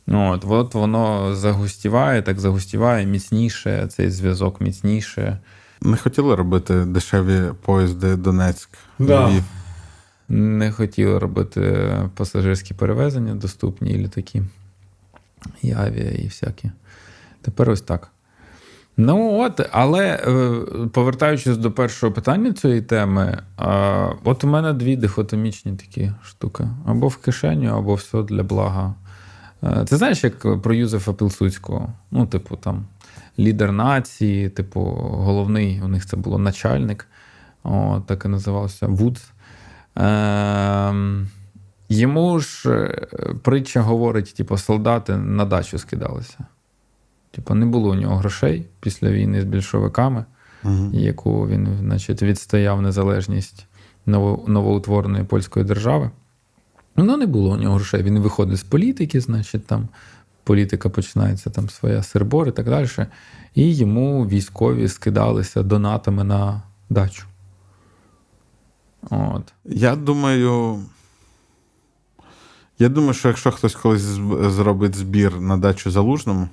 От, 0.07 0.45
от 0.47 0.73
воно 0.73 1.35
загустіває, 1.35 2.21
так 2.21 2.39
загустіває, 2.39 3.05
міцніше, 3.05 3.87
цей 3.89 4.09
зв'язок 4.09 4.61
міцніше. 4.61 5.39
Не 5.81 5.97
хотіли 5.97 6.35
робити 6.35 6.85
дешеві 6.85 7.41
поїзди 7.65 8.15
Донецьк. 8.15 8.69
Да. 8.99 9.29
Львів? 9.29 9.43
Не 10.29 10.71
хотіли 10.71 11.19
робити 11.19 11.89
пасажирські 12.15 12.73
перевезення, 12.73 13.35
доступні 13.35 13.93
літаки 13.93 14.43
і 15.61 15.71
авіа, 15.71 16.11
і 16.11 16.25
всякі. 16.25 16.71
Тепер 17.41 17.69
ось 17.69 17.81
так. 17.81 18.11
Ну, 18.97 19.39
от, 19.39 19.69
але 19.71 20.05
е, 20.07 20.61
повертаючись 20.93 21.57
до 21.57 21.71
першого 21.71 22.13
питання 22.13 22.53
цієї 22.53 22.81
теми, 22.81 23.37
от 24.23 24.43
у 24.43 24.47
мене 24.47 24.73
дві 24.73 24.95
дихотомічні 24.95 25.75
такі 25.75 26.11
штуки: 26.23 26.67
або 26.85 27.07
в 27.07 27.17
кишеню, 27.17 27.77
або 27.77 27.93
все 27.93 28.23
для 28.23 28.43
блага. 28.43 28.95
Е, 29.63 29.85
ти 29.85 29.97
знаєш, 29.97 30.23
як 30.23 30.61
про 30.61 30.73
Юзефа 30.73 31.13
Пілсуцького? 31.13 31.93
Ну, 32.11 32.25
типу, 32.25 32.55
там 32.55 32.85
лідер 33.39 33.71
нації, 33.71 34.49
типу, 34.49 34.81
головний 34.99 35.81
у 35.81 35.87
них 35.87 36.05
це 36.05 36.17
було 36.17 36.37
начальник, 36.37 37.07
О, 37.63 38.01
так 38.07 38.25
і 38.25 38.27
називався 38.27 38.87
Вудс. 38.87 39.21
Ем, 39.95 41.27
Йому 41.89 42.39
ж 42.39 42.71
е, 42.73 43.33
притча 43.43 43.81
говорить, 43.81 44.33
типу, 44.37 44.57
солдати 44.57 45.17
на 45.17 45.45
дачу 45.45 45.77
скидалися. 45.77 46.37
Типу, 47.31 47.53
не 47.53 47.65
було 47.65 47.89
у 47.89 47.95
нього 47.95 48.15
грошей 48.15 48.65
після 48.79 49.11
війни 49.11 49.41
з 49.41 49.45
більшовиками, 49.45 50.25
угу. 50.63 50.89
яку 50.93 51.47
він, 51.47 51.77
значить, 51.79 52.21
відстояв 52.21 52.81
незалежність 52.81 53.65
новоутвореної 54.47 55.23
польської 55.23 55.65
держави. 55.65 56.11
Ну, 56.95 57.17
не 57.17 57.25
було 57.25 57.51
у 57.51 57.57
нього 57.57 57.75
грошей. 57.75 58.03
Він 58.03 58.19
виходить 58.19 58.57
з 58.57 58.63
політики, 58.63 59.21
значить, 59.21 59.67
там 59.67 59.87
політика 60.43 60.89
починається, 60.89 61.49
там 61.49 61.69
своя 61.69 62.03
сербор 62.03 62.47
і 62.47 62.51
так 62.51 62.65
далі. 62.65 62.87
І 63.55 63.75
йому 63.75 64.27
військові 64.27 64.87
скидалися 64.87 65.63
донатами 65.63 66.23
на 66.23 66.61
дачу. 66.89 67.25
От. 69.09 69.53
Я 69.65 69.95
думаю. 69.95 70.79
Я 72.79 72.89
думаю, 72.89 73.13
що 73.13 73.27
якщо 73.27 73.51
хтось 73.51 73.75
колись 73.75 74.01
зробить 74.01 74.95
збір 74.95 75.41
на 75.41 75.57
дачу 75.57 75.91
залужному, 75.91 76.49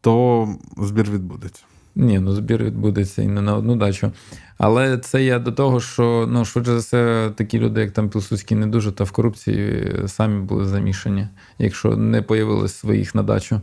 то 0.00 0.48
збір 0.76 1.10
відбудеться. 1.10 1.62
Ні, 1.94 2.18
ну 2.18 2.32
збір 2.32 2.64
відбудеться 2.64 3.22
і 3.22 3.28
не 3.28 3.40
на 3.40 3.56
одну 3.56 3.76
дачу. 3.76 4.12
Але 4.58 4.98
це 4.98 5.24
я 5.24 5.38
до 5.38 5.52
того, 5.52 5.80
що 5.80 6.26
ну, 6.30 6.44
швидше 6.44 6.70
за 6.70 6.78
все, 6.78 7.32
такі 7.36 7.58
люди, 7.58 7.80
як 7.80 7.90
там 7.90 8.10
Пілсудський, 8.10 8.56
не 8.56 8.66
дуже 8.66 8.92
та 8.92 9.04
в 9.04 9.10
корупції 9.10 9.92
самі 10.06 10.40
були 10.40 10.64
замішані, 10.64 11.28
якщо 11.58 11.96
не 11.96 12.22
появилось 12.22 12.74
своїх 12.74 13.14
на 13.14 13.22
дачу. 13.22 13.60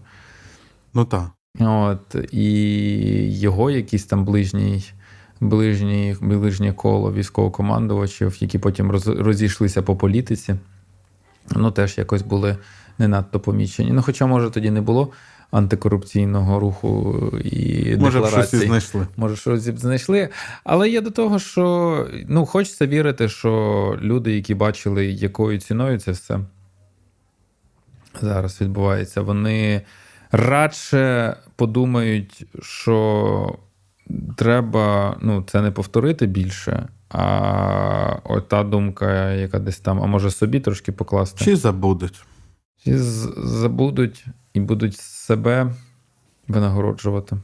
Ну 0.94 1.06
так. 1.06 1.32
От, 1.60 2.16
І 2.32 3.40
його 3.40 3.72
якийсь 3.72 4.06
там 4.06 4.26
ближній 4.26 4.84
ближні, 5.40 6.16
ближнє 6.22 6.74
коло 6.74 7.14
військовокомандувачів, 7.14 8.38
які 8.40 8.60
потім 8.60 8.92
розійшлися 9.06 9.82
по 9.82 9.96
політиці, 9.96 10.56
ну 11.56 11.72
теж 11.72 11.98
якось 11.98 12.22
були 12.22 12.58
не 12.98 13.08
надто 13.08 13.40
помічені. 13.40 13.92
Ну, 13.92 14.02
хоча, 14.02 14.26
може, 14.26 14.50
тоді 14.50 14.72
не 14.72 14.82
було 14.82 15.12
антикорупційного 15.52 16.60
руху 16.60 17.18
і 17.44 17.96
може, 17.96 18.20
декларацій. 18.22 18.58
щось 18.58 18.68
знайшли. 18.68 19.08
Може, 19.18 19.36
щось 19.36 19.62
знайшли. 19.62 20.30
Але 20.64 20.90
є 20.90 21.02
до 21.02 21.12
того, 21.12 21.40
що 21.40 22.08
ну, 22.28 22.46
хочеться 22.46 22.88
вірити, 22.88 23.30
що 23.30 23.98
люди, 24.02 24.36
які 24.36 24.56
бачили, 24.56 25.06
якою 25.06 25.60
ціною 25.60 26.00
це 26.00 26.12
все 26.12 26.40
зараз 28.22 28.62
відбувається, 28.62 29.22
вони 29.22 29.82
радше 30.32 31.36
подумають, 31.56 32.46
що 32.62 33.58
треба 34.38 35.18
ну, 35.22 35.44
це 35.48 35.62
не 35.62 35.72
повторити 35.72 36.26
більше, 36.26 36.88
А 37.10 38.16
ота 38.24 38.64
думка, 38.64 39.32
яка 39.32 39.60
десь 39.60 39.80
там, 39.80 40.02
а 40.04 40.06
може 40.06 40.32
собі 40.32 40.60
трошки 40.60 40.92
покласти. 40.92 41.46
Чи 41.46 41.56
забудуть? 41.56 42.26
Чи 42.84 42.98
забудуть 42.98 44.26
і 44.54 44.60
будуть 44.60 44.98
себе 44.98 45.74
винагороджувати. 46.48 47.38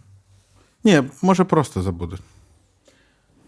Ні, 0.83 1.03
може 1.21 1.43
просто 1.43 1.81
забудуть. 1.81 2.21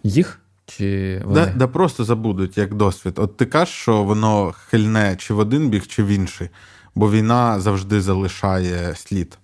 Їх? 0.04 0.40
Чи 0.66 1.22
вони? 1.26 1.46
Да, 1.46 1.54
да 1.56 1.68
просто 1.68 2.04
забудуть 2.04 2.58
як 2.58 2.74
досвід. 2.74 3.14
От 3.20 3.38
ти 3.38 3.46
кажеш, 3.46 3.76
що 3.76 4.04
воно 4.04 4.52
хильне 4.52 5.16
чи 5.20 5.34
в 5.34 5.40
один 5.40 5.70
бік, 5.70 5.88
чи 5.88 6.04
в 6.04 6.08
інший, 6.08 6.50
бо 6.96 7.12
війна 7.12 7.60
завжди 7.60 8.02
залишає 8.02 8.96
слід. 8.96 9.38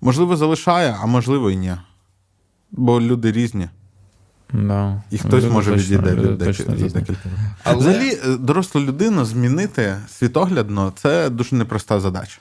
Можливо, 0.00 0.36
залишає, 0.36 0.96
а 1.02 1.06
можливо 1.06 1.50
і 1.50 1.56
ні. 1.56 1.72
Бо 2.72 3.00
люди 3.00 3.32
різні. 3.32 3.68
Да. 4.52 5.02
І 5.10 5.18
хтось 5.18 5.44
Люди 5.44 5.54
може 5.54 5.70
точно- 5.70 5.96
відійде 5.96 6.14
від 6.14 6.38
декілька. 6.38 6.72
Але- 7.64 7.78
Взагалі, 7.78 8.18
е, 8.24 8.36
дорослу 8.36 8.80
людину 8.80 9.24
змінити 9.24 9.96
світоглядно 10.08 10.92
це 10.96 11.30
дуже 11.30 11.56
непроста 11.56 12.00
задача. 12.00 12.38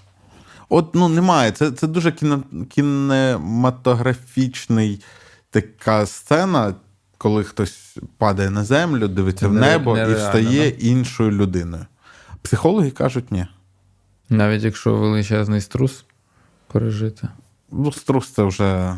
От 0.69 0.95
ну 0.95 1.09
немає. 1.09 1.51
Це, 1.51 1.71
це 1.71 1.87
дуже 1.87 2.11
кіно, 2.11 2.43
кінематографічний 2.69 5.01
така 5.49 6.05
сцена, 6.05 6.73
коли 7.17 7.43
хтось 7.43 7.97
падає 8.17 8.49
на 8.49 8.63
землю, 8.63 9.07
дивиться 9.07 9.47
в 9.47 9.53
Нере- 9.53 9.59
небо 9.59 9.91
і 9.91 9.95
нереально, 9.99 10.17
встає 10.25 10.67
іншою 10.69 11.31
людиною. 11.31 11.85
Психологи 12.41 12.91
кажуть, 12.91 13.31
ні. 13.31 13.45
Навіть 14.29 14.63
якщо 14.63 14.95
величезний 14.95 15.61
струс 15.61 16.05
пережити. 16.71 17.27
Ну, 17.71 17.91
струс 17.91 18.29
це 18.29 18.43
вже 18.43 18.95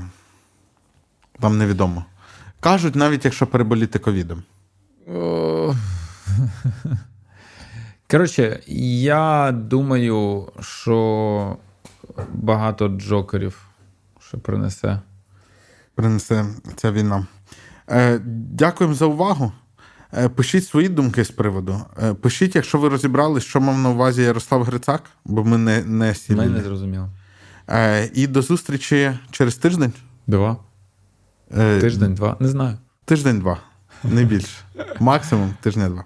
там 1.40 1.58
невідомо. 1.58 2.06
Кажуть, 2.60 2.96
навіть 2.96 3.26
якщо 3.26 3.48
переболіти 3.48 4.00
ковідом. 4.00 4.44
Коротше, 8.12 8.60
я 8.68 9.52
думаю, 9.52 10.52
що 10.60 11.58
багато 12.34 12.88
джокерів 12.88 13.68
що 14.34 14.40
принесе. 14.40 15.00
принесе 15.96 16.46
ця 16.76 16.92
війна. 16.92 17.28
Е, 17.90 18.20
дякуємо 18.52 18.96
за 18.96 19.06
увагу. 19.06 19.52
Е, 20.14 20.30
пишіть 20.30 20.68
свої 20.68 20.90
думки 20.90 21.26
з 21.26 21.32
приводу. 21.32 21.82
Е, 22.04 22.14
пишіть, 22.14 22.56
якщо 22.56 22.78
ви 22.78 22.90
розібрали, 22.90 23.42
що 23.42 23.62
мав 23.62 23.78
на 23.78 23.90
увазі 23.90 24.22
Ярослав 24.22 24.64
Грицак, 24.64 25.04
бо 25.26 25.44
ми 25.44 25.58
не, 25.58 25.84
не 25.84 26.16
сілі. 26.16 26.38
Мене 26.38 26.50
не 26.50 26.62
зрозуміло. 26.62 27.10
Е, 27.70 28.10
і 28.14 28.28
до 28.28 28.42
зустрічі 28.42 29.18
через 29.32 29.56
тиждень. 29.56 29.94
Два. 30.28 30.58
Е, 31.58 31.80
Тиждень, 31.82 32.14
два. 32.16 32.38
Не 32.40 32.48
знаю. 32.48 32.78
Тиждень-два. 33.06 33.58
Не 34.04 34.24
більше. 34.24 34.58
Максимум 35.00 35.54
тижня-два. 35.62 36.04